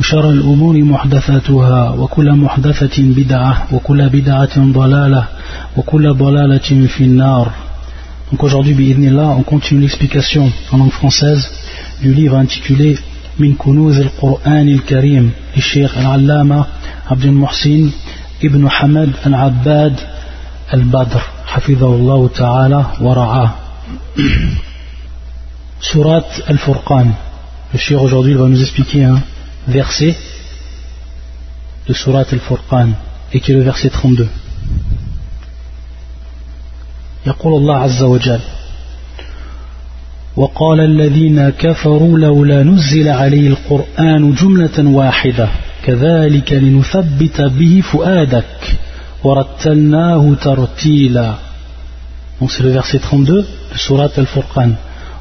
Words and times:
وشر 0.00 0.30
الأمور 0.30 0.82
محدثاتها 0.82 1.90
وكل 1.90 2.32
محدثة 2.32 3.02
بدعة 3.02 3.66
وكل 3.72 4.08
بدعة 4.08 4.56
ضلالة 4.72 5.24
وكل 5.76 6.14
ضلالة 6.14 6.86
في 6.86 7.04
النار 7.04 7.52
Donc 8.32 8.44
aujourd'hui, 8.44 8.74
bi'idnillah, 8.74 9.30
on 9.36 9.42
continue 9.42 9.80
l'explication 9.80 10.52
en 10.70 10.76
langue 10.78 10.92
française 10.92 11.50
du 12.00 12.14
livre 12.14 12.36
intitulé 12.36 12.96
Min 13.40 13.54
Kunuz 13.54 13.98
al-Qur'an 13.98 14.68
al-Karim, 14.68 15.32
du 15.54 15.60
Cheikh 15.60 15.90
al-Allama 15.96 16.66
Abdul 17.08 17.32
Muhsin 17.32 17.90
ibn 18.40 18.68
Hamad 18.68 19.10
al-Abbad 19.24 19.94
al-Badr, 20.70 21.20
hafidhahullah 21.54 22.28
ta'ala 22.30 22.92
wa 23.00 23.14
ra'ah. 23.14 23.48
Surat 25.80 26.28
al-Furqan. 26.46 27.08
Le 27.72 27.78
Cheikh 27.78 27.98
aujourd'hui 28.00 28.34
va 28.34 28.46
nous 28.46 28.60
expliquer 28.60 29.04
un 29.04 29.20
verset 29.68 30.16
de 31.86 31.92
Surat 31.92 32.26
al-Furqan 32.32 32.90
et 33.32 33.40
qui 33.40 33.52
est 33.52 33.54
le 33.54 33.62
verset 33.62 33.90
32. 33.90 34.28
يقول 37.26 37.54
الله 37.54 37.76
عز 37.76 38.02
وجل 38.02 38.40
وقال 40.36 40.80
الذين 40.80 41.50
كفروا 41.50 42.18
لولا 42.18 42.62
نزل 42.62 43.08
عليه 43.08 43.48
القرآن 43.48 44.34
جملة 44.34 44.90
واحدة 44.90 45.48
كذلك 45.84 46.52
لنثبت 46.52 47.40
به 47.40 47.82
فؤادك 47.92 48.78
ورتلناه 49.24 50.34
ترتيلا 50.34 51.34
Donc 52.40 52.50
c'est 52.50 52.62
le 52.62 52.70
verset 52.70 52.98
32 52.98 53.46
de 53.72 53.78
Surat 53.78 54.10
al-Furqan. 54.16 54.70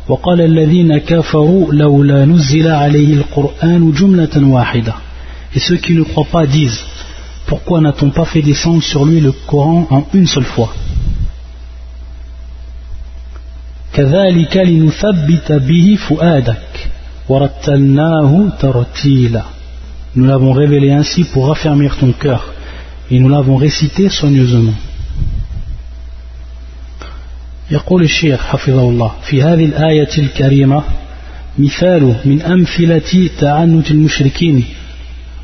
وقال 0.08 0.40
الذين 0.40 0.98
كفروا 0.98 1.72
لولا 1.72 2.24
نزل 2.24 2.68
عليه 2.68 3.14
القرآن 3.14 3.92
جملة 3.92 4.48
واحدة 4.54 4.94
Et 5.54 5.60
ceux 5.60 5.76
qui 5.76 5.94
ne 5.94 6.02
croient 6.02 6.32
pas 6.32 6.46
disent 6.46 6.84
Pourquoi 7.46 7.80
n'a-t-on 7.80 8.10
pas 8.10 8.24
fait 8.24 8.42
descendre 8.42 8.82
sur 8.82 9.04
lui 9.04 9.20
le 9.20 9.32
Coran 9.32 9.86
en 9.90 10.04
une 10.14 10.26
seule 10.26 10.44
fois 10.44 10.74
كذلك 13.94 14.56
لنثبت 14.56 15.52
به 15.52 15.98
فؤادك 16.08 16.88
ورتلناه 17.28 18.48
ترتيلا 18.60 19.42
Nous 20.16 20.26
l'avons 20.26 20.52
révélé 20.52 20.92
ainsi 20.92 21.24
pour 21.24 21.48
raffermir 21.48 21.96
ton 21.96 22.12
cœur 22.12 22.52
et 23.10 23.18
nous 23.18 23.28
l'avons 23.28 23.56
récité 23.56 24.08
soigneusement. 24.08 24.74
يقول 27.71 28.03
الشيخ 28.03 28.45
حفظه 28.45 28.89
الله 28.89 29.11
في 29.23 29.43
هذه 29.43 29.65
الآية 29.65 30.09
الكريمة 30.17 30.83
مثال 31.57 32.15
من 32.25 32.41
أمثلة 32.41 33.29
تعنت 33.39 33.91
المشركين 33.91 34.65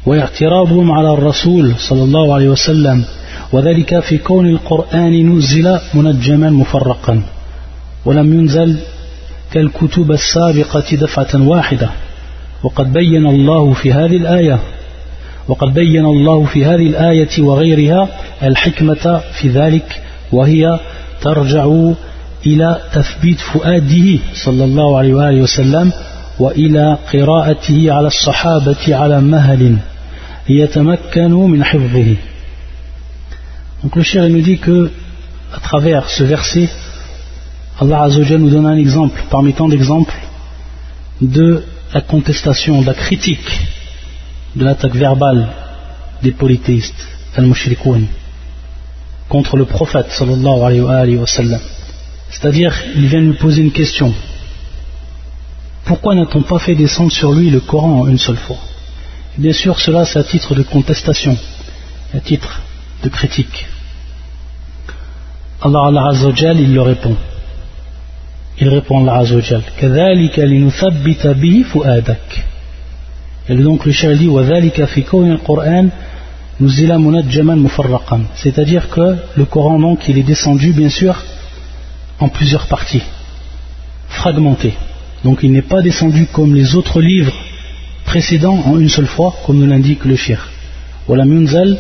واعتراضهم 0.06 0.92
على 0.92 1.14
الرسول 1.14 1.74
صلى 1.78 2.04
الله 2.04 2.34
عليه 2.34 2.50
وسلم 2.50 3.06
وذلك 3.52 4.00
في 4.00 4.18
كون 4.18 4.48
القرآن 4.48 5.38
نزل 5.38 5.80
منجما 5.94 6.50
مفرقا 6.50 7.24
ولم 8.06 8.40
ينزل 8.40 8.78
كالكتب 9.52 10.12
السابقة 10.12 10.96
دفعة 10.96 11.48
واحدة 11.48 11.90
وقد 12.64 12.94
بين 12.94 13.28
الله 13.28 13.74
في 13.74 13.94
هذه 13.94 14.18
الآية 14.18 14.60
وقد 15.48 15.74
بين 15.74 16.06
الله 16.06 16.46
في 16.46 16.66
هذه 16.66 16.88
الآية 16.88 17.30
وغيرها 17.40 18.10
الحكمة 18.44 19.22
في 19.42 19.50
ذلك 19.50 20.02
وهي 20.32 20.80
ترجع 21.22 21.68
إلى 22.47 22.81
تثبيت 22.93 23.41
فؤاده 23.41 24.19
صلى 24.35 24.65
الله 24.65 24.99
عليه 24.99 25.15
وآله 25.15 25.41
وسلم 25.43 25.93
وإلى 26.39 26.99
قراءته 27.13 27.93
على 27.93 28.07
الصحابة 28.07 28.97
على 28.97 29.21
مهل 29.21 29.77
ليتمكنوا 30.49 31.49
من 31.49 31.65
حفظه 31.65 32.17
Donc 33.83 33.97
le 33.97 34.03
cher 34.03 34.29
nous 34.29 34.43
dit 34.43 34.59
que 34.59 34.91
à 35.55 35.61
travers 35.61 36.09
ce 36.09 36.25
verset 36.25 36.69
Allah 37.81 38.03
Azzawajal 38.03 38.39
nous 38.39 38.51
donne 38.51 38.67
un 38.67 38.77
exemple 38.77 39.23
parmi 39.31 39.55
tant 39.55 39.69
d'exemples 39.69 40.15
de 41.23 41.65
la 41.95 42.03
contestation, 42.03 42.83
de 42.83 42.87
la 42.87 42.95
critique 42.95 43.51
de 44.55 44.65
l'attaque 44.65 44.95
verbale 44.95 45.49
des 46.23 46.33
polythéistes, 46.33 47.09
al-mushrikoun, 47.37 48.07
contre 49.29 49.57
le 49.57 49.65
prophète 49.65 50.11
sallallahu 50.11 50.61
alayhi 50.63 51.17
wa 51.17 51.27
sallam. 51.27 51.61
C'est-à-dire, 52.31 52.73
il 52.97 53.07
vient 53.07 53.21
lui 53.21 53.35
poser 53.35 53.61
une 53.63 53.73
question. 53.73 54.15
Pourquoi 55.85 56.15
n'a-t-on 56.15 56.43
pas 56.43 56.59
fait 56.59 56.75
descendre 56.75 57.11
sur 57.11 57.33
lui 57.33 57.51
le 57.51 57.61
Coran 57.61 58.01
en 58.01 58.07
une 58.07 58.19
seule 58.19 58.37
fois 58.37 58.59
Bien 59.37 59.53
sûr, 59.53 59.81
cela 59.81 60.05
c'est 60.05 60.19
à 60.19 60.25
titre 60.25 60.55
de 60.55 60.63
contestation, 60.63 61.37
à 62.15 62.21
titre 62.21 62.61
de 63.03 63.09
critique. 63.09 63.67
Allah 65.63 65.81
Allah 65.89 66.09
Azzawajal, 66.11 66.61
il 66.61 66.73
le 66.75 66.83
répond. 66.83 67.17
Il 68.59 68.69
répond 68.69 69.01
Allah 69.01 69.19
Azzawajal 69.19 69.63
كذلك 69.81 70.39
لنثبت 70.39 71.27
به 71.27 71.65
فؤادك 71.73 72.45
Et 73.49 73.57
donc 73.57 73.85
le 73.85 73.93
cher 73.93 74.17
dit 74.17 74.29
وذلك 74.29 74.85
في 74.85 75.03
كون 75.03 75.33
القرآن 75.33 75.91
نزل 76.61 76.99
منجما 76.99 77.55
مفرقا 77.55 78.23
C'est-à-dire 78.37 78.89
que 78.91 79.17
le 79.37 79.45
Coran 79.45 79.79
donc 79.79 80.09
il 80.09 80.19
est 80.19 80.23
descendu 80.23 80.73
bien 80.73 80.89
sûr 80.91 81.17
en 82.20 82.30
plusieurs 82.30 82.68
parties, 82.68 83.04
fragmenté. 84.08 84.74
Donc 85.24 85.40
il 85.44 85.52
n'est 85.52 85.62
pas 85.62 85.82
descendu 85.82 86.28
comme 86.32 86.56
les 86.56 86.76
autres 86.76 87.02
livres 87.02 87.34
précédents 88.06 88.62
en 88.66 88.80
une 88.80 88.90
seule 88.90 89.08
fois, 89.08 89.36
comme 89.46 89.60
nous 89.60 89.68
l'indique 89.68 90.06
le 90.06 90.16
shir. 90.16 90.50
C'est-à-dire 91.08 91.78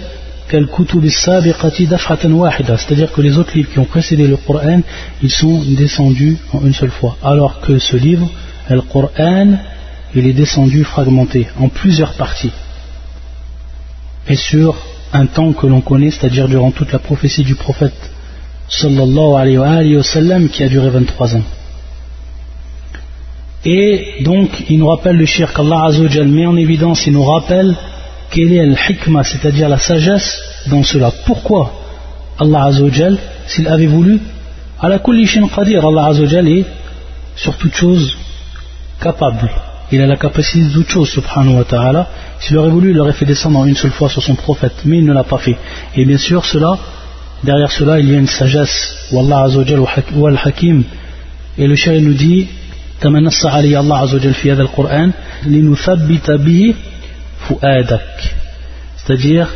que 3.12 3.22
les 3.22 3.38
autres 3.38 3.56
livres 3.56 3.72
qui 3.72 3.80
ont 3.80 3.86
précédé 3.86 4.28
le 4.28 4.38
Coran, 4.38 4.82
ils 5.24 5.32
sont 5.32 5.64
descendus 5.78 6.38
en 6.54 6.66
une 6.66 6.74
seule 6.74 6.92
fois. 6.92 7.18
Alors 7.24 7.62
que 7.62 7.80
ce 7.80 7.98
livre, 7.98 8.30
le 8.70 8.82
Coran, 8.82 9.58
il 10.14 10.28
est 10.28 10.34
descendu 10.34 10.84
fragmenté 10.84 11.48
en 11.60 11.70
plusieurs 11.70 12.14
parties. 12.14 12.52
Et 14.28 14.36
sur 14.36 14.76
un 15.14 15.26
temps 15.26 15.54
que 15.54 15.68
l'on 15.68 15.82
connaît, 15.82 16.12
c'est-à-dire 16.12 16.48
durant 16.48 16.72
toute 16.72 16.92
la 16.92 17.00
prophétie 17.00 17.44
du 17.44 17.56
prophète 17.56 18.12
sallallahu 18.68 19.36
alayhi 19.36 19.58
wa 19.58 20.04
qui 20.52 20.64
a 20.64 20.70
duré 20.70 20.90
23 20.90 21.36
ans. 21.36 21.44
Et 23.66 24.24
donc, 24.24 24.50
il 24.70 24.78
nous 24.78 24.88
rappelle 24.88 25.18
le 25.18 25.26
shirk 25.26 25.56
qu'Allah 25.56 25.86
Azzawajal 25.86 26.28
met 26.28 26.46
en 26.46 26.56
évidence, 26.56 27.08
il 27.08 27.14
nous 27.14 27.24
rappelle 27.24 27.76
quelle 28.30 28.54
est 28.54 28.60
al-hikmah, 28.60 29.24
c'est-à-dire 29.24 29.70
la 29.70 29.80
sagesse 29.80 30.40
dans 30.68 30.84
cela. 30.84 31.12
Pourquoi 31.26 31.74
Allah 32.40 32.66
Azzawajal, 32.66 33.18
s'il 33.48 33.68
avait 33.68 33.88
voulu, 33.88 34.20
Allah 34.80 35.00
Azzawajal 36.08 36.48
est 36.48 36.66
sur 37.36 37.58
toute 37.58 37.74
chose 37.74 38.18
capable. 39.02 39.50
Il 39.92 40.02
a 40.02 40.08
la 40.08 40.18
capacité 40.18 40.66
de 40.66 40.74
toute 40.74 40.90
chose, 40.90 41.10
subhanahu 41.10 41.58
wa 41.58 41.64
ta'ala. 41.64 42.08
S'il 42.40 42.58
aurait 42.58 42.70
voulu, 42.70 42.92
il 42.92 43.00
aurait 43.00 43.14
fait 43.14 43.26
descendre 43.26 43.60
en 43.60 43.66
une 43.66 43.76
seule 43.76 43.92
fois 43.92 44.10
sur 44.10 44.22
son 44.22 44.36
prophète, 44.36 44.74
mais 44.86 44.98
il 44.98 45.06
ne 45.06 45.14
l'a 45.14 45.24
pas 45.24 45.38
fait. 45.38 45.56
Et 45.96 46.06
bien 46.06 46.18
sûr, 46.18 46.44
cela, 46.46 46.78
derrière 47.46 47.72
cela, 47.72 48.00
il 48.00 48.10
y 48.12 48.16
a 48.16 48.18
une 48.18 48.28
sagesse. 48.28 48.78
Wallah 49.12 49.44
azawajal 49.44 49.80
wa 49.80 50.30
al-hakim. 50.30 50.84
Et 51.58 51.68
le 51.68 51.76
cher 51.76 52.02
nous 52.02 52.14
dit, 52.14 52.48
كما 53.02 53.20
نص 53.20 53.46
عليه 53.46 53.80
الله 53.80 53.98
عز 53.98 54.16
وجل 54.16 54.34
في 54.34 54.52
هذا 54.52 54.62
القرآن 54.62 55.12
لنثبت 55.46 56.32
به 56.32 56.74
فؤادك 57.50 58.36
c'est-à-dire 58.98 59.48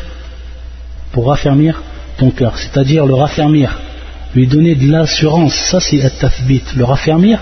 pour 1.11 1.27
raffermir 1.27 1.81
ton 2.17 2.29
cœur 2.31 2.57
c'est-à-dire 2.57 3.05
le 3.05 3.13
raffermir 3.13 3.79
lui 4.35 4.45
donner 4.47 4.75
de 4.75 4.91
l'assurance 4.91 5.53
ça 5.71 5.79
c'est 5.79 6.01
at-tathbit 6.03 6.63
le 6.75 6.83
raffermir 6.83 7.39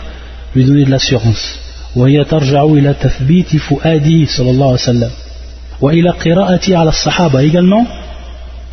lui 0.56 0.66
donner 0.66 0.86
de 0.86 0.92
l'assurance 0.92 1.60
وهي 1.96 2.24
ترجع 2.24 2.64
إلى 2.64 2.94
تثبيت 2.94 3.56
فؤاده 3.58 4.26
صلى 4.26 4.50
الله 4.50 4.66
عليه 4.66 4.74
وسلم 4.74 5.12
وإلى 5.82 6.10
قراءته 6.10 6.78
على 6.78 6.90
الصحابة 6.90 7.42
également 7.42 7.86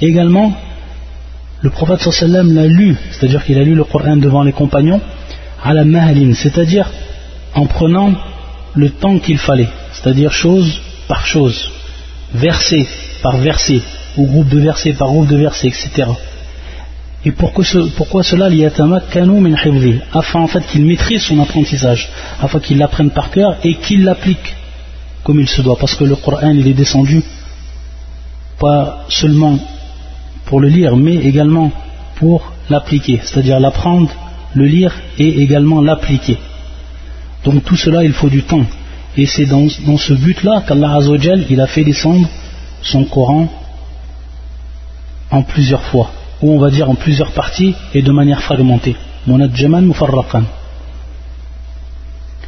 également 0.02 0.52
le 1.60 1.70
prophète 1.70 2.00
sallam 2.10 2.54
l'a 2.54 2.66
lu 2.66 2.96
c'est-à-dire 3.12 3.44
qu'il 3.44 3.58
a 3.58 3.62
lu 3.62 3.74
le 3.74 3.84
Coran 3.84 4.16
devant 4.16 4.42
les 4.42 4.52
compagnons 4.52 5.00
à 5.62 5.72
la 5.72 5.84
mahalin 5.84 6.34
c'est-à-dire 6.34 6.90
en 7.54 7.66
prenant 7.66 8.12
le 8.74 8.90
temps 8.90 9.18
qu'il 9.18 9.38
fallait, 9.38 9.68
c'est-à-dire 9.92 10.32
chose 10.32 10.80
par 11.08 11.26
chose. 11.26 11.70
verset 12.34 12.86
par 13.22 13.36
verset, 13.38 13.80
ou 14.16 14.26
groupe 14.26 14.48
de 14.48 14.60
versets 14.60 14.92
par 14.92 15.08
groupe 15.08 15.28
de 15.28 15.36
versets, 15.36 15.68
etc. 15.68 16.10
Et 17.24 17.30
pourquoi, 17.30 17.64
pourquoi 17.96 18.22
cela 18.22 18.50
Afin 20.12 20.40
en 20.40 20.46
fait 20.46 20.66
qu'il 20.66 20.84
maîtrise 20.84 21.22
son 21.22 21.40
apprentissage, 21.40 22.10
afin 22.42 22.60
qu'il 22.60 22.76
l'apprenne 22.76 23.10
par 23.10 23.30
cœur 23.30 23.56
et 23.64 23.76
qu'il 23.76 24.04
l'applique 24.04 24.54
comme 25.22 25.40
il 25.40 25.48
se 25.48 25.62
doit. 25.62 25.78
Parce 25.78 25.94
que 25.94 26.04
le 26.04 26.16
Coran 26.16 26.50
il 26.50 26.66
est 26.68 26.74
descendu 26.74 27.22
pas 28.58 29.06
seulement 29.08 29.58
pour 30.46 30.60
le 30.60 30.68
lire, 30.68 30.96
mais 30.96 31.16
également 31.16 31.72
pour 32.16 32.52
l'appliquer, 32.70 33.20
c'est-à-dire 33.22 33.60
l'apprendre, 33.60 34.10
le 34.54 34.66
lire 34.66 34.94
et 35.18 35.42
également 35.42 35.80
l'appliquer. 35.80 36.38
Donc 37.44 37.64
tout 37.64 37.76
cela 37.76 38.04
il 38.04 38.12
faut 38.12 38.28
du 38.28 38.42
temps. 38.42 38.64
Et 39.16 39.26
c'est 39.26 39.46
dans, 39.46 39.68
ce 39.68 40.12
but-là 40.12 40.64
qu'Allah 40.66 40.98
il 41.48 41.60
a 41.60 41.66
fait 41.66 41.84
descendre 41.84 42.28
son 42.82 43.04
Coran 43.04 43.48
en 45.30 45.42
plusieurs 45.42 45.82
fois 45.82 46.10
ou 46.42 46.52
on 46.52 46.58
va 46.58 46.70
dire 46.70 46.90
en 46.90 46.94
plusieurs 46.94 47.30
parties 47.30 47.74
et 47.94 48.02
de 48.02 48.12
manière 48.12 48.42
fragmentée. 48.42 48.96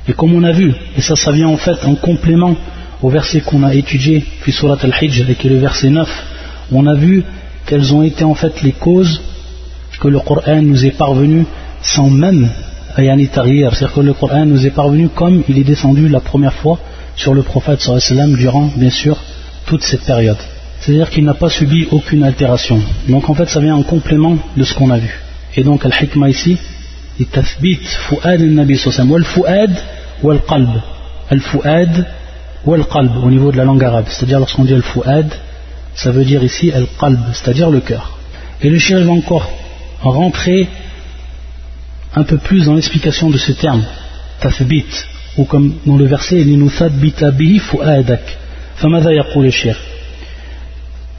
Et 0.09 0.13
comme 0.13 0.35
on 0.35 0.43
a 0.43 0.53
vu, 0.53 0.75
et 0.97 1.01
ça, 1.01 1.17
ça 1.17 1.33
vient 1.33 1.49
en 1.49 1.57
fait 1.57 1.85
en 1.85 1.95
complément 1.95 2.55
au 3.03 3.09
verset 3.09 3.41
qu'on 3.41 3.63
a 3.63 3.75
étudié, 3.75 4.25
puis 4.43 4.53
surat 4.53 4.77
al-Hijj, 4.83 5.35
qui 5.37 5.47
est 5.47 5.51
le 5.51 5.59
verset 5.59 5.91
9, 5.91 6.09
on 6.73 6.87
a 6.87 6.95
vu 6.95 7.25
quelles 7.67 7.95
ont 7.95 8.03
été 8.03 8.25
en 8.25 8.35
fait 8.35 8.63
les 8.63 8.73
causes 8.73 9.21
que 10.01 10.09
le 10.09 10.21
Coran 10.21 10.63
nous 10.63 10.85
est 10.85 10.97
parvenu 10.97 11.47
sans 11.83 12.11
même 12.11 12.51
c'est-à-dire 12.97 13.93
que 13.95 14.01
le 14.01 14.15
Coran 14.15 14.47
nous 14.47 14.67
est 14.67 14.71
parvenu 14.71 15.11
comme 15.11 15.43
il 15.49 15.59
est 15.59 15.65
descendu 15.65 16.09
la 16.09 16.21
première 16.21 16.55
fois 16.55 16.79
sur 17.15 17.35
le 17.35 17.43
prophète 17.43 17.81
sallam 17.81 18.35
durant 18.37 18.71
bien 18.75 18.91
sûr 18.91 19.17
toute 19.67 19.83
cette 19.83 20.05
période 20.05 20.39
c'est-à-dire 20.81 21.11
qu'il 21.11 21.25
n'a 21.25 21.35
pas 21.35 21.51
subi 21.51 21.89
aucune 21.91 22.23
altération. 22.23 22.81
Donc 23.09 23.29
en 23.29 23.35
fait 23.35 23.49
ça 23.49 23.61
vient 23.61 23.75
en 23.75 23.83
complément 23.83 24.37
de 24.57 24.65
ce 24.65 24.75
qu'on 24.75 24.91
a 24.91 24.99
vu. 24.99 25.21
Et 25.57 25.65
donc 25.65 25.85
al-hikmah 25.85 26.29
ici, 26.29 26.59
est 27.19 27.31
tathbit 27.31 27.81
fu'ad 28.09 28.41
al-nabi 28.41 28.77
sallam 28.77 29.11
wal 29.11 29.25
fu'ad 29.25 29.73
wal 30.23 30.41
qalb. 30.49 30.71
Al-fu'ad 31.31 32.07
wal 32.65 32.85
qalb 32.87 33.17
au 33.25 33.31
niveau 33.31 33.51
de 33.53 33.57
la 33.57 33.65
langue 33.65 33.83
arabe. 33.83 34.07
C'est-à-dire 34.09 34.39
lorsqu'on 34.39 34.65
dit 34.65 34.75
al-fu'ad, 34.75 35.27
ça 35.96 36.12
veut 36.12 36.26
dire 36.26 36.44
ici 36.44 36.72
al-qalb, 36.72 37.20
c'est-à-dire 37.34 37.70
le 37.70 37.82
cœur. 37.82 38.18
Et 38.62 38.70
le 38.70 38.78
shir 38.78 39.04
va 39.04 39.12
encore 39.12 39.50
rentrer 40.02 40.68
un 42.16 42.24
peu 42.24 42.38
plus 42.38 42.66
dans 42.66 42.76
l'explication 42.76 43.30
de 43.30 43.38
ce 43.38 43.52
terme, 43.52 43.84
tathbit, 44.40 44.86
ou 45.38 45.46
comme 45.46 45.76
dans 45.86 45.98
le 45.98 46.06
verset, 46.06 46.44
لِنُثَبِّتَ 46.44 47.24
بِهِ 47.24 47.60
فُؤَادَكَ 47.60 48.38
فَمَاذَا 48.82 49.12
يقول 49.12 49.46
الشيخ 49.46 49.78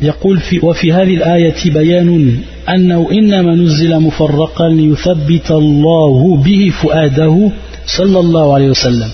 يقول 0.00 0.40
في 0.40 0.58
وفي 0.66 0.92
هذه 0.92 1.14
الآية 1.14 1.70
بيان 1.70 2.38
أنه 2.68 3.08
إنما 3.12 3.54
نزل 3.54 4.00
مفرقا 4.00 4.68
ليثبت 4.68 5.50
الله 5.50 6.36
به 6.36 6.72
فؤاده 6.82 7.50
صلى 7.86 8.18
الله 8.20 8.54
عليه 8.54 8.70
وسلم 8.70 9.10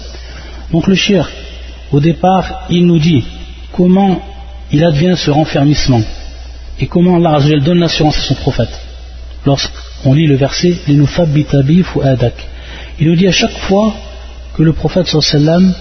Donc 0.73 0.87
le 0.87 0.95
shir, 0.95 1.29
au 1.93 2.01
départ, 2.01 2.67
il 2.71 2.87
nous 2.87 2.99
dit 2.99 3.25
comment 3.73 4.21
il 4.74 4.84
advient 4.84 5.14
ce 5.16 5.32
renfermissement 5.32 6.02
et 6.80 6.88
comment 6.88 7.16
Allah 7.18 7.40
donne 7.60 7.80
l'assurance 7.80 8.18
à 8.18 8.22
son 8.22 8.34
prophète. 8.36 8.76
Lorsqu'on 9.46 10.14
lit 10.14 10.26
le 10.26 10.36
verset, 10.36 10.76
il 10.88 10.98
nous 10.98 11.08
dit 13.16 13.28
à 13.28 13.32
chaque 13.32 13.58
fois 13.68 13.94
que 14.56 14.64
le 14.64 14.74
prophète 14.74 15.08
sallam 15.08 15.74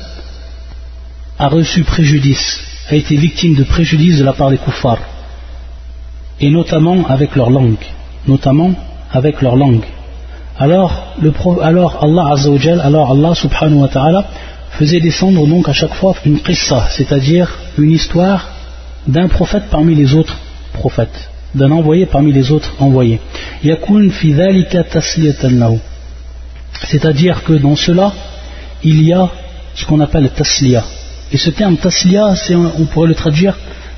a 1.39 1.49
reçu 1.49 1.83
préjudice 1.85 2.61
a 2.91 2.95
été 2.95 3.17
victime 3.17 3.55
de 3.55 3.65
préjudice 3.65 4.19
de 4.19 4.25
la 4.25 4.35
part 4.35 4.51
des 4.51 4.59
kuffars, 4.59 4.99
et 6.41 6.51
notamment 6.51 7.07
avec 7.09 7.37
leur 7.37 7.49
langue, 7.49 7.85
notamment 8.27 8.75
avec 9.11 9.41
leur 9.41 9.57
langue. 9.57 9.85
Alors, 10.59 11.15
Allah 11.63 12.33
Azzawajal, 12.33 12.81
alors 12.81 13.13
Allah 13.13 13.35
subhanahu 13.35 13.81
wa 13.81 13.89
ta'ala 13.89 14.27
faisait 14.73 15.01
descendre 15.01 15.47
donc 15.47 15.69
à 15.69 15.73
chaque 15.73 15.95
fois 15.95 16.15
une 16.27 16.41
qissa, 16.41 16.89
c'est-à-dire 16.91 17.49
une 17.79 17.93
histoire 17.93 18.52
d'un 19.07 19.29
prophète 19.29 19.65
parmi 19.71 19.95
les 19.95 20.15
autres 20.15 20.37
prophètes, 20.73 21.31
d'un 21.55 21.71
envoyé 21.71 22.07
parmi 22.07 22.33
les 22.33 22.51
autres 22.51 22.73
envoyés. 22.79 23.21
C'est-à-dire 26.85 27.43
que 27.45 27.53
dans 27.55 27.77
cela, 27.77 28.13
il 28.83 29.03
y 29.03 29.13
a 29.13 29.29
ce 29.75 29.85
qu'on 29.85 30.01
appelle 30.01 30.31
tasliya, 30.31 30.85
et 31.33 31.39
ce 31.39 31.51
terme 31.51 31.77
tasliya, 31.77 32.35
on 32.79 32.85
pourrait 32.85 33.09
le 33.09 33.15
traduire 33.15 33.57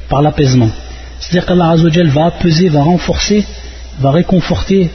par 0.08 0.22
l'apaisement. 0.22 0.70
C'est-à-dire 1.18 1.46
qu'Allah 1.46 1.74
va 2.12 2.26
apaiser, 2.26 2.68
va 2.68 2.82
renforcer, 2.82 3.44
va 3.98 4.10
réconforter 4.10 4.90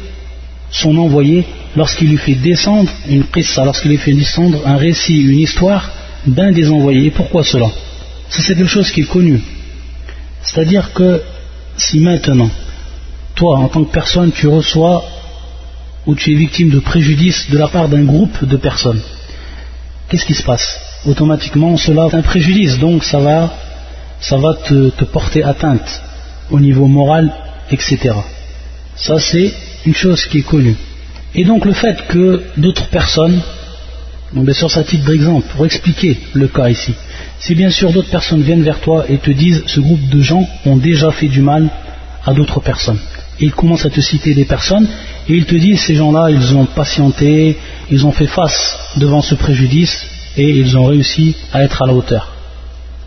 son 0.72 0.98
envoyé 0.98 1.46
lorsqu'il 1.76 2.10
lui 2.10 2.18
fait 2.18 2.36
descendre 2.36 2.90
une 3.08 3.24
qissa, 3.26 3.66
lorsqu'il 3.66 3.92
lui 3.92 3.98
fait 3.98 4.14
descendre 4.14 4.60
un 4.66 4.78
récit, 4.78 5.22
une 5.22 5.40
histoire 5.40 5.90
d'un 6.28 6.52
des 6.52 6.70
envoyés. 6.70 7.12
Pourquoi 7.12 7.44
cela? 7.44 7.68
C'est 8.30 8.56
quelque 8.56 8.68
chose 8.68 8.92
qui 8.92 9.02
est 9.02 9.10
connu. 9.10 9.42
C'est-à-dire 10.42 10.94
que 10.94 11.22
si 11.78 12.00
maintenant, 12.00 12.50
toi 13.36 13.58
en 13.58 13.68
tant 13.68 13.84
que 13.84 13.92
personne, 13.92 14.32
tu 14.32 14.48
reçois 14.48 15.04
ou 16.06 16.16
tu 16.16 16.32
es 16.32 16.36
victime 16.36 16.70
de 16.70 16.80
préjudice 16.80 17.50
de 17.50 17.58
la 17.58 17.68
part 17.68 17.90
d'un 17.90 18.04
groupe 18.04 18.46
de 18.46 18.58
personnes, 18.58 19.02
qu'est-ce 20.08 20.26
qui 20.26 20.34
se 20.34 20.44
passe 20.44 20.80
automatiquement 21.06 21.78
cela 21.78 22.08
est 22.08 22.16
un 22.16 22.22
préjudice, 22.22 22.78
donc 22.80 23.04
ça 23.04 23.20
va, 23.20 23.50
te, 24.66 25.04
porter 25.06 25.44
atteinte 25.44 26.02
au 26.50 26.60
niveau 26.60 26.88
moral, 26.88 27.32
etc. 27.72 28.16
Ça 28.96 29.20
c'est 29.20 29.54
une 29.86 29.96
chose 29.96 30.26
qui 30.26 30.40
est 30.40 30.44
connue. 30.44 30.76
Et 31.36 31.46
donc 31.46 31.66
le 31.66 31.74
fait 31.74 32.08
que 32.08 32.44
d'autres 32.58 32.88
personnes, 32.88 33.40
donc 34.34 34.46
bien 34.46 34.54
sûr 34.54 34.70
ça 34.70 34.84
titre 34.84 35.06
d'exemple 35.06 35.48
pour 35.56 35.66
expliquer 35.66 36.18
le 36.34 36.48
cas 36.48 36.70
ici, 36.70 36.94
si 37.40 37.56
bien 37.56 37.70
sûr 37.70 37.92
d'autres 37.92 38.10
personnes 38.10 38.42
viennent 38.42 38.64
vers 38.64 38.80
toi 38.80 39.06
et 39.10 39.18
te 39.18 39.32
disent 39.32 39.64
ce 39.66 39.80
groupe 39.80 40.10
de 40.10 40.22
gens 40.22 40.46
ont 40.66 40.78
déjà 40.78 41.12
fait 41.12 41.28
du 41.28 41.42
mal 41.42 41.70
à 42.26 42.34
d'autres 42.34 42.60
personnes, 42.60 43.00
et 43.40 43.46
ils 43.46 43.54
commencent 43.54 43.86
à 43.86 43.90
te 43.90 44.02
citer 44.02 44.34
des 44.34 44.46
personnes, 44.46 44.88
et 45.28 45.36
ils 45.36 45.46
te 45.46 45.56
disent 45.56 45.82
ces 45.82 45.96
gens-là 45.96 46.30
ils 46.32 46.56
ont 46.56 46.66
patienté, 46.66 47.58
ils 47.90 48.06
ont 48.06 48.12
fait 48.12 48.28
face 48.28 48.78
devant 48.98 49.22
ce 49.22 49.36
préjudice, 49.36 50.06
et 50.38 50.50
ils 50.50 50.78
ont 50.78 50.86
réussi 50.86 51.36
à 51.54 51.64
être 51.64 51.82
à 51.82 51.88
la 51.88 51.94
hauteur. 51.94 52.34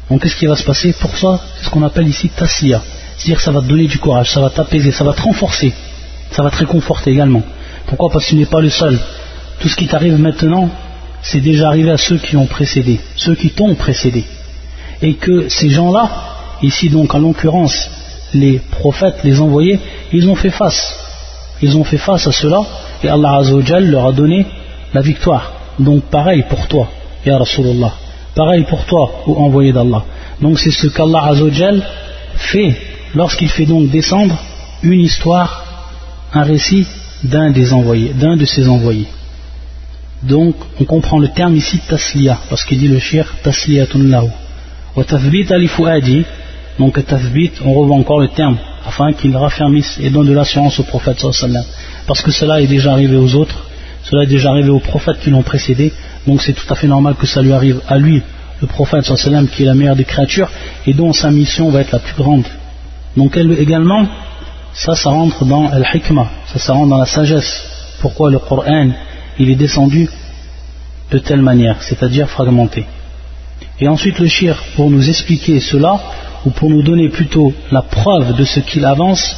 Donc 0.09 0.23
qu'est-ce 0.23 0.37
qui 0.37 0.47
va 0.47 0.57
se 0.57 0.65
passer 0.65 0.93
Pour 0.93 1.17
ça, 1.17 1.41
c'est 1.57 1.67
ce 1.67 1.71
qu'on 1.71 1.83
appelle 1.83 2.09
ici 2.09 2.29
tasliya. 2.29 2.83
C'est-à-dire 3.17 3.37
que 3.37 3.43
ça 3.43 3.53
va 3.53 3.61
te 3.61 3.67
donner 3.67 3.87
du 3.87 3.99
courage, 3.99 4.31
ça 4.31 4.41
va 4.41 4.51
t'apaiser, 4.51 4.91
ça 4.91 5.05
va 5.05 5.13
te 5.13 5.23
renforcer, 5.23 5.73
ça 6.31 6.43
va 6.43 6.51
te 6.51 6.57
réconforter 6.57 7.11
également. 7.11 7.43
Pourquoi? 7.87 8.11
Parce 8.11 8.25
que 8.25 8.31
tu 8.31 8.37
n'es 8.37 8.47
pas 8.47 8.61
le 8.61 8.71
seul. 8.71 8.99
Tout 9.61 9.69
ce 9.69 9.77
qui 9.77 9.87
t'arrive 9.87 10.19
maintenant, 10.19 10.69
c'est 11.23 11.41
déjà 11.41 11.69
arrivé 11.69 11.91
à 11.91 11.97
ceux 11.97 12.19
qui 12.19 12.37
ont 12.37 12.47
précédé, 12.47 13.01
ceux 13.17 13.35
qui 13.35 13.51
t'ont 13.51 13.75
précédé. 13.75 14.25
Et 15.01 15.15
que 15.15 15.49
ces 15.49 15.71
gens-là, 15.71 16.11
ici 16.63 16.89
donc 16.91 17.15
en 17.15 17.19
l'occurrence 17.19 17.91
les 18.35 18.59
prophètes, 18.59 19.23
les 19.25 19.41
envoyés, 19.41 19.79
ils 20.13 20.29
ont 20.29 20.35
fait 20.35 20.51
face. 20.51 20.99
Ils 21.61 21.77
ont 21.77 21.85
fait 21.85 21.99
face 21.99 22.27
à 22.27 22.33
cela 22.33 22.61
et 23.05 23.09
Allah 23.09 23.37
Azzawajal 23.37 23.89
leur 23.91 24.07
a 24.07 24.13
donné 24.13 24.47
la 24.93 25.01
victoire. 25.01 25.53
Donc 25.79 26.05
pareil 26.05 26.45
pour 26.49 26.67
toi. 26.67 26.89
Ya 27.25 27.39
Rasulullah. 27.39 27.93
Pareil 28.35 28.65
pour 28.65 28.85
toi, 28.85 29.23
ou 29.27 29.35
envoyé 29.35 29.73
d'Allah. 29.73 30.05
Donc 30.41 30.59
c'est 30.59 30.71
ce 30.71 30.89
qu'Allah 30.89 31.27
Azzawajal 31.27 31.83
fait 32.35 32.77
lorsqu'il 33.15 33.49
fait 33.49 33.67
donc 33.67 33.91
descendre 33.91 34.37
une 34.83 35.01
histoire, 35.01 35.65
un 36.33 36.43
récit 36.43 36.87
d'un 37.23 37.51
des 37.51 37.73
envoyés, 37.73 38.13
d'un 38.15 38.37
de 38.37 38.45
ses 38.45 38.67
envoyés. 38.69 39.07
Donc 40.23 40.55
on 40.81 40.85
comprend 40.85 41.19
le 41.19 41.29
terme 41.29 41.57
ici 41.57 41.81
tasliya, 41.89 42.39
parce 42.49 42.65
qu'il 42.65 42.79
dit 42.79 42.89
le 42.89 42.99
shir 42.99 43.27
tasliyatun 43.43 44.05
lahu. 44.05 44.29
Wa 44.97 45.05
tathbit 45.05 45.53
ali 45.53 45.69
donc 46.79 47.05
tathbit, 47.05 47.53
on 47.65 47.73
revoit 47.75 47.97
encore 47.97 48.21
le 48.21 48.29
terme, 48.29 48.57
afin 48.87 49.13
qu'il 49.13 49.37
raffermisse 49.37 49.99
et 50.01 50.11
donne 50.11 50.27
de 50.27 50.33
l'assurance 50.33 50.79
au 50.81 50.85
prophète 50.85 51.21
sallallahu 51.21 51.65
Parce 52.07 52.23
que 52.23 52.31
cela 52.31 52.61
est 52.61 52.67
déjà 52.67 52.93
arrivé 52.93 53.17
aux 53.17 53.35
autres, 53.35 53.67
cela 54.05 54.25
est 54.25 54.27
déjà 54.27 54.51
arrivé 54.51 54.71
aux 54.71 54.81
prophètes 54.81 55.21
qui 55.21 55.31
l'ont 55.31 55.43
précédé, 55.43 55.93
donc 56.27 56.41
c'est 56.41 56.55
tout 56.55 56.67
à 56.73 56.75
fait 56.75 56.87
normal 56.87 57.15
que 57.19 57.27
ça 57.27 57.43
lui 57.43 57.53
arrive 57.53 57.81
à 57.89 57.99
lui, 57.99 58.23
le 58.61 58.67
prophète 58.67 59.05
sallam, 59.05 59.49
qui 59.49 59.65
est 59.65 59.67
la 59.67 59.75
meilleure 59.75 59.97
des 59.97 60.05
créatures, 60.05 60.49
et 60.87 60.95
dont 60.95 61.13
sa 61.13 61.31
mission 61.31 61.71
va 61.71 61.81
être 61.81 61.93
la 61.93 61.99
plus 61.99 62.15
grande. 62.15 62.47
Donc 63.17 63.37
elle, 63.37 63.53
également, 63.59 64.07
ça, 64.73 64.95
ça 64.95 65.11
rentre 65.11 65.45
dans 65.45 65.69
al-hikmah, 65.69 66.31
ça, 66.47 66.59
ça 66.59 66.73
rentre 66.73 66.89
dans 66.89 66.99
la 66.99 67.07
sagesse. 67.07 67.69
Pourquoi 68.01 68.31
le 68.31 68.39
Coran, 68.39 68.91
il 69.40 69.50
est 69.50 69.56
descendu 69.56 70.10
de 71.12 71.20
telle 71.20 71.42
manière, 71.42 71.82
c'est-à-dire 71.82 72.30
fragmenté. 72.30 72.86
Et 73.80 73.88
ensuite 73.88 74.20
le 74.20 74.28
shir, 74.28 74.62
pour 74.76 74.90
nous 74.90 75.08
expliquer 75.08 75.60
cela, 75.60 76.00
ou 76.46 76.50
pour 76.50 76.70
nous 76.70 76.82
donner 76.82 77.10
plutôt 77.10 77.54
la 77.72 77.82
preuve 77.82 78.36
de 78.36 78.44
ce 78.44 78.60
qu'il 78.60 78.86
avance, 78.86 79.36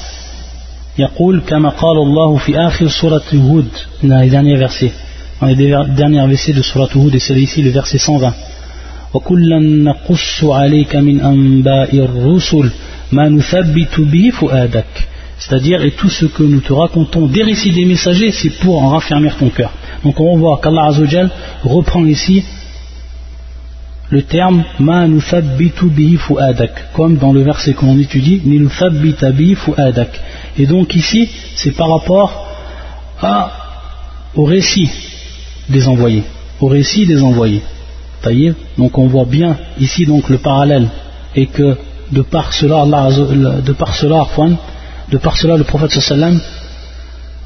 يقول 1.00 1.42
كما 1.42 1.70
قال 1.70 1.98
الله 1.98 2.38
في 2.38 2.58
آخر 2.58 2.88
سورة 2.88 3.22
هود 3.34 3.68
dans 4.04 4.20
les 4.20 4.30
derniers 4.30 4.58
versets 4.58 4.92
dans 5.42 5.48
les 5.48 5.56
derniers 5.56 6.28
versets 6.28 6.54
de 6.54 6.62
Surah 6.62 6.90
Hud 6.96 7.16
et 7.16 7.20
c'est 7.20 7.40
ici 7.40 7.62
le 7.62 7.70
verset 7.70 7.98
120 7.98 8.34
وكلا 9.14 9.60
نقص 9.60 10.44
عليك 10.44 10.96
من 10.96 11.22
أنباء 11.22 11.96
الرسل 11.96 12.70
ما 13.12 13.30
نثبت 13.30 14.00
به 14.00 14.32
فؤادك 14.34 15.08
c'est-à-dire 15.40 15.86
et 15.86 15.92
tout 15.92 16.10
ce 16.10 16.26
que 16.26 16.44
nous 16.44 16.60
te 16.60 16.74
racontons 16.74 17.28
des 17.28 17.44
récits 17.44 17.72
des 17.72 17.86
messagers 17.86 18.32
c'est 18.32 18.50
pour 18.50 18.84
en 18.84 18.90
raffermir 18.90 19.38
ton 19.38 19.50
cœur 19.50 19.72
donc 20.05 20.21
on 20.21 20.37
voit 20.37 20.61
qu'Allah 20.63 20.87
Azzawajal 20.87 21.31
reprend 21.65 22.05
ici 22.05 22.45
le 24.11 24.23
terme 24.23 24.65
ma 24.79 25.07
bihi 25.07 26.17
fu'adak 26.17 26.93
comme 26.93 27.17
dans 27.17 27.33
le 27.33 27.43
verset 27.43 27.73
qu'on 27.73 27.99
étudie 27.99 28.43
nuthabbita 28.45 29.33
bihi 29.33 29.55
fu'adak 29.55 30.21
et 30.59 30.67
donc 30.67 30.95
ici 30.95 31.29
c'est 31.57 31.73
par 31.73 31.91
rapport 31.91 32.47
au 34.37 34.45
récit 34.45 34.91
des 35.69 35.89
envoyés. 35.89 36.25
Au 36.61 36.69
récit 36.69 37.07
des 37.07 37.23
envoyés. 37.23 37.63
Donc 38.79 38.97
on 38.99 39.07
voit 39.07 39.27
bien 39.27 39.57
ici 39.79 40.07
donc 40.07 40.29
le 40.31 40.39
parallèle 40.39 40.89
et 41.37 41.47
que 41.47 41.77
de 42.11 42.23
par 42.23 42.53
cela 42.53 42.85
de 42.87 43.73
par 43.73 43.95
cela 43.95 44.27
de 45.11 45.19
par 45.19 45.37
cela 45.37 45.57
le 45.57 45.65
prophète 45.65 45.91
sallam 45.91 46.41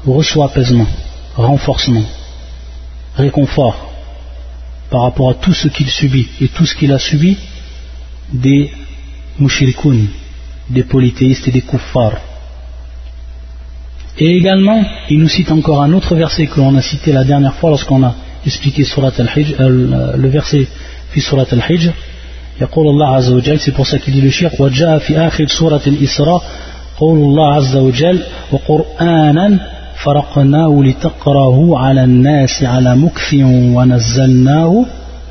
reçoit 0.05 0.45
apaisement 0.45 0.87
renforcement 1.35 2.03
réconfort 3.18 3.92
par 4.90 5.02
rapport 5.02 5.30
à 5.30 5.34
tout 5.34 5.52
ce 5.52 5.68
qu'il 5.68 5.88
subit 5.88 6.28
et 6.40 6.48
tout 6.48 6.66
ce 6.66 6.74
qu'il 6.74 6.92
a 6.92 6.98
subi 6.98 7.36
des 8.32 8.70
mushrikoun, 9.38 10.06
des 10.70 10.84
polythéistes 10.84 11.48
et 11.48 11.50
des 11.50 11.62
kuffars. 11.62 12.18
Et 14.18 14.36
également, 14.36 14.84
il 15.10 15.18
nous 15.18 15.28
cite 15.28 15.50
encore 15.50 15.82
un 15.82 15.92
autre 15.92 16.14
verset 16.14 16.46
que 16.46 16.60
l'on 16.60 16.74
a 16.76 16.82
cité 16.82 17.12
la 17.12 17.24
dernière 17.24 17.54
fois 17.54 17.70
lorsqu'on 17.70 18.02
a 18.04 18.14
expliqué 18.46 18.84
surat 18.84 19.12
al-Hijr, 19.18 19.56
euh, 19.60 20.16
le 20.16 20.28
verset 20.28 20.66
fi 21.10 21.20
surat 21.20 21.46
al-Hijr. 21.50 21.92
يقول 22.60 22.88
الله 22.88 23.14
عز 23.14 23.30
وجل 23.30 23.58
c'est 23.60 23.72
pour 23.72 23.86
ça 23.86 23.98
qu'il 23.98 24.14
dit 24.14 24.20
le 24.20 24.30
shir 24.30 24.60
وجاء 24.60 24.98
في 24.98 25.18
آخر 25.18 25.46
سورة 25.46 25.80
الإسراء 25.86 26.42
قول 26.98 27.18
الله 27.18 27.54
عز 27.54 27.76
وجل 27.76 28.22
وقرآنا 28.52 29.60
فرقناه 29.98 30.82
لتقرأه 30.84 31.78
على 31.78 32.04
الناس 32.04 32.62
على 32.62 32.96
مكث 32.96 33.34
ونزلناه 33.76 34.86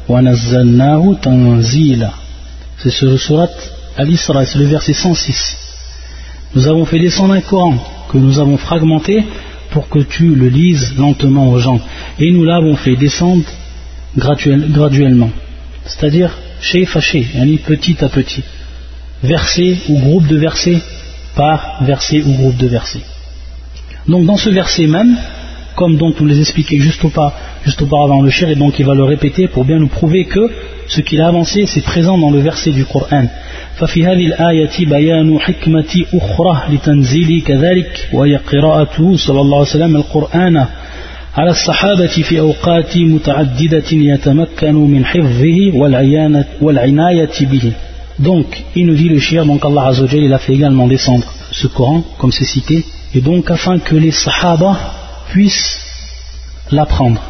ونزلناه 0.09 1.15
تنزيلا 1.21 2.09
c'est 2.77 2.89
sur 2.89 3.09
le 3.09 3.17
surat 3.17 3.49
Al-Isra, 3.97 4.45
c'est 4.45 4.59
le 4.59 4.65
verset 4.65 4.93
106 4.93 5.57
nous 6.55 6.67
avons 6.67 6.85
fait 6.85 6.99
descendre 6.99 7.33
un 7.33 7.41
Coran 7.41 7.77
que 8.09 8.17
nous 8.17 8.39
avons 8.39 8.57
fragmenté 8.57 9.23
pour 9.71 9.89
que 9.89 9.99
tu 9.99 10.35
le 10.35 10.49
lises 10.49 10.93
lentement 10.97 11.49
aux 11.49 11.57
gens. 11.57 11.79
Et 12.19 12.31
nous 12.31 12.45
l'avons 12.45 12.75
fait 12.75 12.95
descendre 12.95 13.43
graduellement. 14.15 15.31
C'est-à-dire 15.85 16.31
chez 16.61 16.85
fâché, 16.85 17.27
petit 17.65 17.97
à 18.03 18.09
petit. 18.09 18.43
Verset 19.23 19.77
ou 19.89 19.99
groupe 19.99 20.27
de 20.27 20.37
versets 20.37 20.81
par 21.35 21.83
verset 21.83 22.21
ou 22.21 22.33
groupe 22.33 22.57
de 22.57 22.67
versets. 22.67 23.01
Donc 24.07 24.25
dans 24.25 24.37
ce 24.37 24.49
verset 24.49 24.87
même, 24.87 25.15
comme 25.75 25.97
donc 25.97 26.19
nous 26.19 26.27
les 26.27 26.39
expliquait 26.39 26.77
juste, 26.77 27.01
juste 27.65 27.81
auparavant 27.81 28.21
le 28.21 28.29
cher, 28.29 28.49
et 28.49 28.55
donc 28.55 28.77
il 28.79 28.85
va 28.85 28.93
le 28.93 29.03
répéter 29.03 29.47
pour 29.47 29.65
bien 29.65 29.79
nous 29.79 29.87
prouver 29.87 30.25
que 30.25 30.51
ce 30.87 31.01
qu'il 31.01 31.21
a 31.21 31.27
avancé 31.27 31.65
c'est 31.65 31.81
présent 31.83 32.17
dans 32.17 32.31
le 32.31 32.39
verset 32.39 32.71
du 32.71 32.85
Coran. 32.85 33.27
ففي 33.73 34.05
هذه 34.05 34.25
الآية 34.25 34.85
بيان 34.85 35.39
حكمة 35.39 36.05
أخرى 36.13 36.63
لتنزيل 36.69 37.41
كذلك 37.41 38.09
وهي 38.13 38.35
قراءته 38.35 39.17
صلى 39.17 39.41
الله 39.41 39.57
عليه 39.57 39.69
وسلم 39.69 39.95
القرآن 39.95 40.65
على 41.35 41.49
الصحابة 41.49 42.07
في 42.07 42.39
أوقات 42.39 42.97
متعددة 42.97 43.91
يتمكن 43.91 44.75
من 44.75 45.05
حفظه 45.05 45.77
والعناية 46.61 47.39
به 47.41 47.73
Donc, 48.19 48.63
il 48.75 48.85
nous 48.85 48.93
dit 48.93 49.09
le 49.09 49.17
shir, 49.17 49.43
donc 49.43 49.65
Allah 49.65 49.87
Azzawajal, 49.87 50.23
il 50.23 50.33
a 50.33 50.37
fait 50.37 50.53
également 50.53 50.87
descendre 50.87 51.25
ce 51.51 51.65
Coran, 51.65 52.03
comme 52.19 52.31
c'est 52.31 52.45
cité, 52.45 52.85
et 53.14 53.20
donc 53.20 53.50
afin 53.50 53.78
que 53.78 53.96
les 53.96 54.12
Sahaba 54.12 54.76
puissent 55.30 55.80
l'apprendre, 56.70 57.22